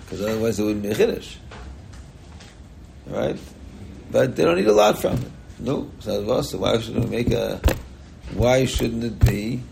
Because 0.00 0.22
otherwise 0.22 0.58
it 0.58 0.64
wouldn't 0.64 0.82
be 0.82 0.90
a 0.90 0.94
chiddush. 0.94 1.36
Right? 3.06 3.38
but 4.10 4.36
they 4.36 4.44
don't 4.44 4.56
need 4.56 4.66
a 4.66 4.72
lot 4.72 4.98
from 4.98 5.14
it. 5.14 5.30
No, 5.58 5.90
so 6.00 6.22
why 6.58 6.78
should 6.78 6.96
we 6.96 7.06
make 7.06 7.30
a? 7.32 7.60
Why 8.34 8.64
shouldn't 8.64 9.04
it 9.04 9.18
be? 9.18 9.62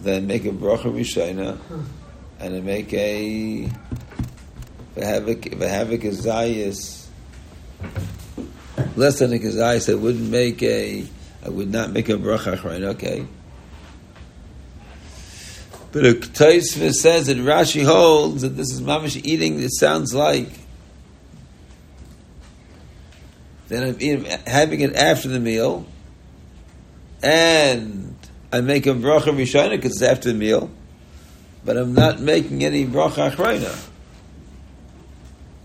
Then 0.00 0.26
make 0.26 0.44
a 0.44 0.50
bracha 0.50 0.84
rishayna, 0.84 1.58
and 2.38 2.54
then 2.54 2.64
make 2.64 2.92
a 2.92 3.68
v'havik 4.96 5.58
v'havik 5.58 6.02
azayis 6.02 7.06
less 8.96 9.18
than 9.18 9.32
a 9.32 9.38
kazayis. 9.38 9.92
I 9.92 9.96
wouldn't 9.96 10.30
make 10.30 10.62
a. 10.62 11.04
I 11.44 11.48
would 11.48 11.70
not 11.70 11.90
make 11.90 12.08
a 12.08 12.12
bracha 12.12 12.56
achrain. 12.56 12.84
Okay. 12.94 13.26
But 15.90 16.04
a 16.04 16.12
Taisva 16.12 16.92
says 16.92 17.28
that 17.28 17.38
Rashi 17.38 17.84
holds 17.84 18.42
that 18.42 18.50
this 18.50 18.70
is 18.70 18.80
mamish 18.80 19.20
eating. 19.24 19.62
It 19.62 19.72
sounds 19.72 20.14
like 20.14 20.50
then 23.68 23.82
I'm 23.82 23.96
eating, 24.00 24.24
having 24.46 24.80
it 24.80 24.94
after 24.94 25.28
the 25.28 25.40
meal, 25.40 25.86
and 27.22 28.16
I 28.50 28.62
make 28.62 28.86
a 28.86 28.90
bracha 28.90 29.24
rishona 29.24 29.70
because 29.70 29.92
it's 29.92 30.02
after 30.02 30.32
the 30.32 30.38
meal, 30.38 30.70
but 31.64 31.76
I'm 31.76 31.94
not 31.94 32.20
making 32.20 32.64
any 32.64 32.86
bracha 32.86 33.30
achrayna 33.30 33.88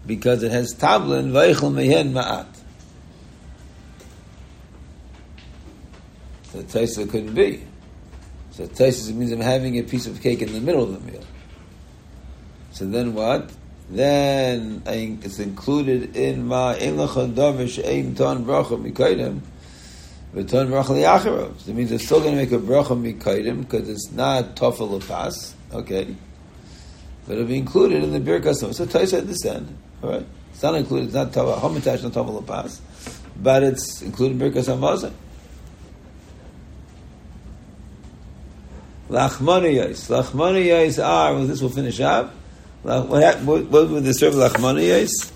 because 0.05 0.43
it 0.43 0.51
has 0.51 0.75
tablin 0.75 1.31
vaychel 1.31 1.73
mehen 1.73 2.11
ma'at. 2.11 2.47
So 6.51 6.61
taisa 6.63 7.09
couldn't 7.09 7.33
be. 7.33 7.63
So 8.53 8.65
taisa 8.67 9.13
means 9.13 9.31
I'm 9.31 9.41
having 9.41 9.77
a 9.77 9.83
piece 9.83 10.07
of 10.07 10.21
cake 10.21 10.41
in 10.41 10.53
the 10.53 10.61
middle 10.61 10.83
of 10.83 10.93
the 10.93 11.11
meal. 11.11 11.23
So 12.71 12.85
then 12.85 13.13
what? 13.13 13.51
then 13.89 14.81
it's 14.85 15.39
included 15.39 16.15
in 16.15 16.47
my 16.47 16.75
ein 16.75 16.95
lachadavish 16.95 17.83
ein 17.85 18.15
ton 18.15 18.45
bracha 18.45 18.79
mikaydim 18.79 19.41
v'ton 20.33 20.69
bracha 20.69 20.85
liacharov. 20.85 21.59
So 21.59 21.71
it 21.71 21.75
means 21.75 21.91
it's 21.91 22.05
still 22.05 22.19
going 22.19 22.31
to 22.31 22.37
make 22.37 22.51
a 22.51 22.57
bracha 22.57 22.97
mikaydim 22.97 23.61
because 23.61 23.89
it's 23.89 24.11
not 24.11 24.55
tofel 24.55 24.99
lepas, 24.99 25.53
okay? 25.71 26.15
But 27.27 27.33
it'll 27.33 27.45
be 27.45 27.57
included 27.57 28.03
in 28.03 28.11
the 28.11 28.19
birkas. 28.19 28.73
So 28.73 28.85
Taisa 28.85 29.19
at 29.19 29.27
this 29.27 29.45
end, 29.45 29.77
all 30.01 30.11
right? 30.11 30.25
It's 30.51 30.63
not 30.63 30.75
included. 30.75 31.05
It's 31.05 31.13
not 31.13 31.31
tofel 31.31 31.59
homitash, 31.59 32.03
not 32.03 32.13
tofel 32.13 32.41
lepas, 32.43 32.79
but 33.41 33.63
it's 33.63 34.01
included 34.01 34.41
in 34.41 34.51
birkas 34.51 34.65
hamazon. 34.65 35.13
Lachmaniyos. 39.13 40.09
Lachmaniyos 40.09 40.97
are, 41.03 41.35
well, 41.35 41.45
this 41.45 41.61
will 41.61 41.69
finish 41.69 41.99
up. 41.99 42.33
What, 42.81 43.07
what, 43.07 43.41
what 43.43 43.89
would 43.89 44.03
the 44.03 44.11
serve 44.11 44.33
lachmaniyos? 44.33 45.31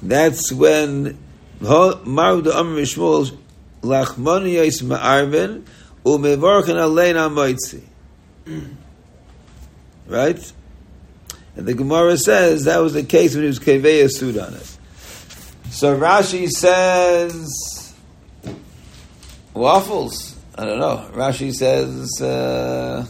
That's 0.00 0.50
when 0.50 1.18
the 1.60 2.52
Amr 2.56 2.80
Shmuel 2.80 3.36
lachmaniyos 3.82 4.82
ma'arvin 4.82 5.62
umevarchin 6.06 6.78
alein 6.80 7.16
amoitzi. 7.16 7.82
Right? 10.06 10.52
And 11.56 11.66
the 11.66 11.74
Gemara 11.74 12.16
says 12.18 12.64
that 12.64 12.78
was 12.78 12.92
the 12.92 13.02
case 13.02 13.34
when 13.34 13.42
he 13.42 13.48
was 13.48 13.58
keveya 13.58 14.10
sued 14.10 14.38
on 14.38 14.54
it. 14.54 14.76
So 15.70 15.98
Rashi 15.98 16.48
says 16.48 17.94
waffles. 19.54 20.36
I 20.54 20.64
don't 20.64 20.78
know. 20.78 21.08
Rashi 21.12 21.54
says 21.54 22.20
uh, 22.20 23.06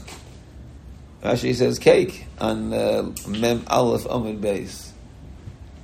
Rashi 1.23 1.55
says 1.55 1.79
cake 1.79 2.27
on 2.41 2.73
uh, 2.73 3.13
Mem 3.29 3.65
Aleph 3.69 4.07
Amid 4.07 4.41
base. 4.41 4.93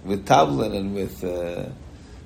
with 0.05 0.27
tablin 0.27 0.75
and 0.75 0.95
with 0.95 1.23
uh, 1.25 1.67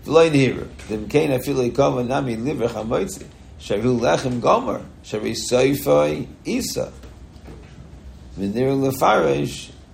v'loin 0.05 0.33
hira. 0.33 0.67
Dem 0.89 1.09
kein 1.09 1.31
afilei 1.31 1.75
kava 1.75 2.05
nami 2.05 2.37
liver 2.37 2.69
chamoitzi. 2.69 3.27
Shavu 3.61 3.99
lechem 4.01 4.41
gomer. 4.41 4.85
Shavi 5.05 5.33
soifoi 5.33 6.27
isa. 6.45 6.93
V'nir 8.39 8.75
lefarish. 8.79 9.71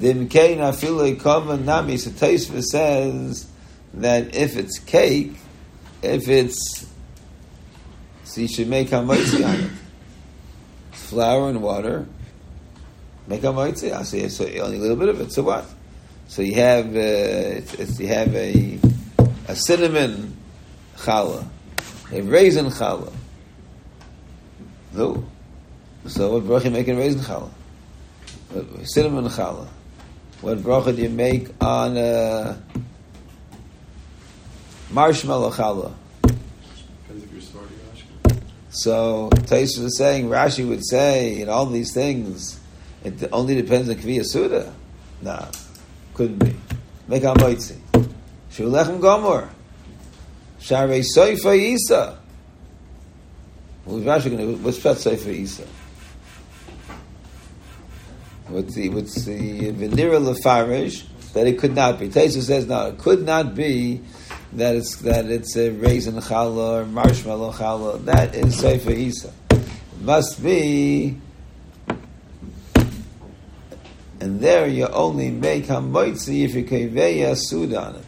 Dimkein 0.00 0.58
afilei 0.58 1.20
kava 1.20 1.58
nami. 1.58 1.98
So 1.98 2.10
Taisva 2.10 2.62
says 2.62 3.46
that 3.94 4.34
if 4.34 4.56
it's 4.56 4.78
cake, 4.78 5.34
if 6.02 6.28
it's 6.28 6.86
so 8.24 8.40
you 8.40 8.48
should 8.48 8.68
make 8.68 8.88
hamaitzi 8.88 9.44
on 9.44 9.54
it. 9.56 9.70
It's 10.92 11.10
flour 11.10 11.50
and 11.50 11.60
water. 11.60 12.06
Make 13.26 13.42
hamaitzi. 13.42 13.92
I 13.92 14.04
say 14.04 14.28
so 14.28 14.46
only 14.46 14.76
a 14.76 14.80
little 14.80 14.96
bit 14.96 15.08
of 15.08 15.20
it. 15.20 15.32
So 15.32 15.42
what? 15.42 15.66
So 16.28 16.42
you 16.42 16.54
have 16.54 16.86
uh, 16.86 17.58
it's, 17.58 17.74
it's, 17.74 18.00
you 18.00 18.06
have 18.06 18.34
a 18.34 18.78
a 19.48 19.56
cinnamon 19.56 20.36
challah, 20.96 21.44
a 22.12 22.20
raisin 22.22 22.66
challah. 22.66 23.12
No. 24.92 25.24
So 26.06 26.38
what 26.38 26.44
bracha 26.44 26.86
you 26.86 26.96
raisin 26.96 27.20
challah? 27.20 27.50
Cinnamon 28.86 29.24
challah. 29.24 29.68
What 30.40 30.56
bracha 30.58 30.96
do 30.96 31.02
you 31.02 31.10
make 31.10 31.48
on 31.62 31.98
uh, 31.98 32.56
marshmallow 34.90 35.50
challah? 35.50 35.92
Depends 36.22 37.24
if 37.24 37.32
you're 37.32 37.42
starting 37.42 37.76
Ashken. 37.92 38.42
So 38.70 39.28
Taisha 39.32 39.84
is 39.84 39.98
saying, 39.98 40.30
Rashi 40.30 40.66
would 40.66 40.82
say, 40.86 41.42
in 41.42 41.50
all 41.50 41.66
these 41.66 41.92
things, 41.92 42.58
it 43.04 43.28
only 43.32 43.54
depends 43.54 43.90
on 43.90 43.96
Kviya 43.96 44.24
Suda. 44.24 44.72
Nah, 45.20 45.44
couldn't 46.14 46.38
be. 46.38 46.56
Make 47.06 47.24
a 47.24 47.34
moitzi. 47.34 47.78
Shulechem 48.50 48.98
Gomor. 48.98 49.50
Sharei 50.58 51.04
Soifa 51.04 51.54
Isa. 51.54 52.18
What's 53.84 54.04
Rashi 54.06 54.30
going 54.30 54.38
to, 54.38 54.62
what's 54.62 54.78
Pet 54.78 54.96
Soifa 54.96 55.26
Isa? 55.26 55.66
What's 58.50 58.74
the, 58.74 58.88
what's 58.88 59.24
the 59.24 59.72
Venira 59.72 60.20
Lefarish? 60.20 61.06
That 61.34 61.46
it 61.46 61.58
could 61.58 61.74
not 61.74 62.00
be. 62.00 62.08
Taisha 62.08 62.42
says, 62.42 62.66
no, 62.66 62.88
it 62.88 62.98
could 62.98 63.24
not 63.24 63.54
be 63.54 64.00
that 64.54 64.74
it's 64.74 64.96
that 64.96 65.26
it's 65.26 65.56
a 65.56 65.70
raisin 65.70 66.14
challah 66.16 66.82
or 66.82 66.86
marshmallow 66.86 67.52
challah. 67.52 68.04
That 68.04 68.34
is 68.34 68.60
Seifa 68.60 68.90
Isa. 68.90 69.32
It 69.50 70.00
must 70.00 70.42
be, 70.42 71.16
and 74.20 74.40
there 74.40 74.66
you 74.66 74.88
only 74.88 75.30
make 75.30 75.66
hamoitzi 75.66 76.44
if 76.44 76.54
you 76.54 76.64
kaveya 76.64 77.36
sud 77.36 77.74
on 77.74 77.96
it. 77.96 78.04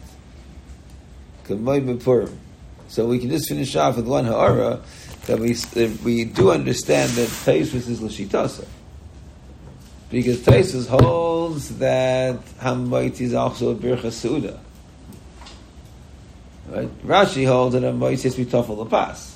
So 2.89 3.05
we 3.07 3.19
can 3.19 3.29
just 3.29 3.47
finish 3.49 3.75
off 3.75 3.95
with 3.97 4.07
one 4.07 4.25
ha'ara 4.25 4.81
that 5.27 5.39
we 5.39 5.55
we 6.03 6.25
do 6.25 6.51
understand 6.51 7.11
that 7.13 7.29
Taisvus 7.29 7.87
is 7.87 8.01
l'shitasa. 8.01 8.65
Because 10.13 10.41
Taisus 10.41 10.87
holds 10.87 11.79
that 11.79 12.35
hamoitzi 12.59 13.21
is 13.21 13.33
also 13.33 13.71
a 13.71 13.75
bircha 13.75 14.11
suda. 14.11 14.59
Right? 16.67 16.87
Rashi 17.03 17.47
holds 17.47 17.73
that 17.73 17.83
a 17.83 17.91
moitzi 17.91 18.25
has 18.25 18.35
to 18.35 18.45
be 18.45 18.51
tafel 18.51 18.87
lepas. 18.87 19.33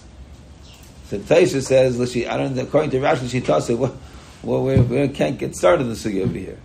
So 1.07 1.17
Taisha 1.17 1.63
says, 1.63 1.97
"Lishi, 1.97 2.29
I 2.29 2.37
don't. 2.37 2.55
According 2.59 2.91
to 2.91 2.99
Rashi, 2.99 3.27
she 3.27 3.41
tells 3.41 3.67
well, 3.71 3.97
well, 4.43 4.61
we, 4.61 5.07
can't 5.07 5.39
get 5.39 5.55
started 5.55 5.81
in 5.81 5.89
the 5.89 5.95
sugi 5.95 6.21
over 6.21 6.37
here. 6.37 6.59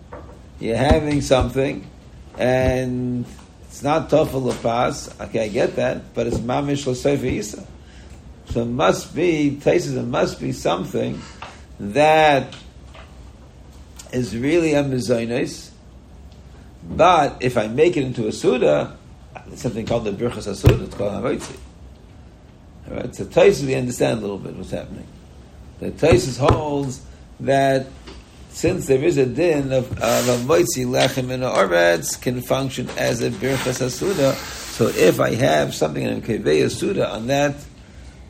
You're 0.61 0.77
having 0.77 1.23
something, 1.23 1.89
and 2.37 3.25
it's 3.63 3.83
not 3.83 4.11
tafel 4.11 4.53
lepas. 4.53 5.19
Okay, 5.29 5.45
I 5.45 5.49
get 5.49 5.77
that, 5.77 6.13
but 6.13 6.27
it's 6.27 6.37
mamish 6.37 6.87
l'sefer 6.87 7.25
isa. 7.25 7.67
So 8.51 8.61
it 8.61 8.67
must 8.67 9.17
be 9.17 9.59
Taisha. 9.59 9.81
says 9.81 9.95
It 9.95 10.03
must 10.03 10.39
be 10.39 10.53
something 10.53 11.19
that 11.81 12.55
is 14.13 14.37
really 14.37 14.75
a 14.75 14.85
mezainis. 14.85 15.71
But 16.85 17.39
if 17.41 17.57
I 17.57 17.69
make 17.69 17.97
it 17.97 18.05
into 18.05 18.27
a 18.27 18.33
suda, 18.33 18.97
it's 19.47 19.63
something 19.63 19.87
called 19.87 20.05
the 20.05 20.13
birchas 20.13 20.49
asuda. 20.49 20.85
It's 20.85 20.95
called 20.95 21.13
hamaitzi. 21.13 21.59
All 22.89 22.97
right. 22.97 23.15
So 23.15 23.25
Taisus, 23.25 23.65
we 23.65 23.75
understand 23.75 24.19
a 24.19 24.23
little 24.23 24.39
bit 24.39 24.57
what's 24.57 24.71
happening. 24.71 25.07
The 25.81 25.91
Taisus 25.91 26.39
holds 26.39 27.03
that 27.41 27.87
since 28.51 28.87
there 28.87 29.03
is 29.03 29.17
a 29.17 29.27
din 29.27 29.73
of, 29.73 29.91
a 29.93 30.37
moitzi 30.45 30.85
lechem 30.85 31.31
and 31.31 31.43
a 31.43 31.51
oretz 31.51 32.21
can 32.21 32.43
function 32.43 32.89
as 32.99 33.23
a 33.23 33.31
birchas 33.31 33.81
asuda. 33.81 34.35
So 34.35 34.89
if 34.89 35.21
I 35.21 35.35
have 35.35 35.75
something 35.75 36.03
in 36.03 36.19
a 36.19 36.21
asuda 36.21 37.11
on 37.11 37.27
that 37.29 37.57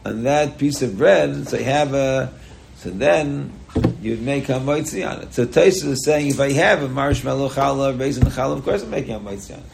on 0.05 0.25
that 0.25 0.59
piece 0.59 0.83
of 0.83 0.99
bread, 0.99 1.49
so 1.49 1.57
I 1.59 1.63
have 1.63 1.95
a 1.95 2.33
so 2.77 2.91
then 2.91 3.53
you'd 4.01 4.23
make 4.23 4.49
a 4.49 4.55
moitzi 4.55 5.09
on 5.09 5.23
it. 5.23 5.35
So 5.35 5.47
Taisus 5.47 5.85
is 5.85 6.05
saying 6.05 6.29
if 6.29 6.41
I 6.41 6.53
have 6.53 6.83
a 6.83 6.89
marshmallow 6.89 7.51
challah, 7.51 7.99
raisin 7.99 8.25
challah, 8.25 8.59
of 8.59 8.65
course 8.65 8.83
I'm 8.83 8.91
making 8.91 9.15
a 9.15 9.21
moitzi 9.21 9.55
on 9.55 9.61
it. 9.61 9.67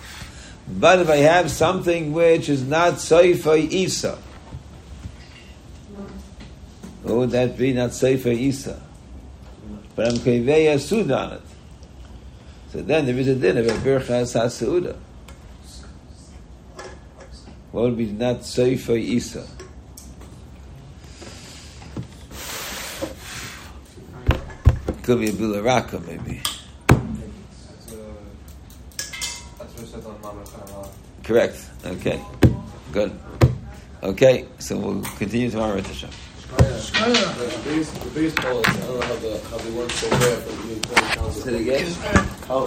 But 0.68 1.00
if 1.00 1.08
I 1.08 1.16
have 1.16 1.50
something 1.50 2.12
which 2.12 2.48
is 2.48 2.62
not 2.62 2.94
Seifa 2.94 3.58
Isa, 3.58 4.18
what 7.02 7.16
would 7.16 7.30
that 7.30 7.56
be? 7.56 7.72
Not 7.72 7.90
Seifa 7.90 8.36
Isa. 8.36 8.82
But 9.96 10.08
I'm 10.08 10.18
Keveya 10.18 10.78
Sud 10.78 11.10
on 11.10 11.32
it. 11.32 11.40
So 12.70 12.82
then 12.82 13.06
there 13.06 13.16
is 13.16 13.28
a 13.28 13.34
din 13.34 13.56
of 13.56 13.66
a 13.66 13.70
Birchas 13.70 14.38
HaSeuda. 14.38 14.96
What 17.72 17.84
would 17.84 17.96
be 17.96 18.06
not 18.06 18.40
Seifa 18.40 19.00
Isa? 19.00 19.46
Could 25.08 25.20
be 25.20 25.30
a 25.30 25.32
Bilaraka 25.32 26.06
maybe. 26.06 26.42
Correct. 31.24 31.70
Okay. 31.82 32.20
Good. 32.92 33.18
Okay, 34.02 34.44
so 34.58 34.76
we'll 34.76 35.00
continue 35.16 35.48
tomorrow 35.48 35.76
with 35.76 35.86
Hashem. 35.86 36.10
The 36.50 37.60
biggest, 37.64 37.94
the 38.04 38.10
biggest 38.10 38.36
problem 38.36 38.64
is 38.68 38.76
I 38.76 38.86
don't 38.86 39.00
know 39.00 39.06
how 39.06 39.14
the 39.16 39.40
how 39.48 39.56
they 39.56 39.70
work 39.70 39.90
so 39.92 40.10
bad 40.10 40.42
from 40.42 40.68
the 40.68 41.32
Say 41.32 41.54
it 41.54 41.60
again. 41.62 41.92
How 42.46 42.66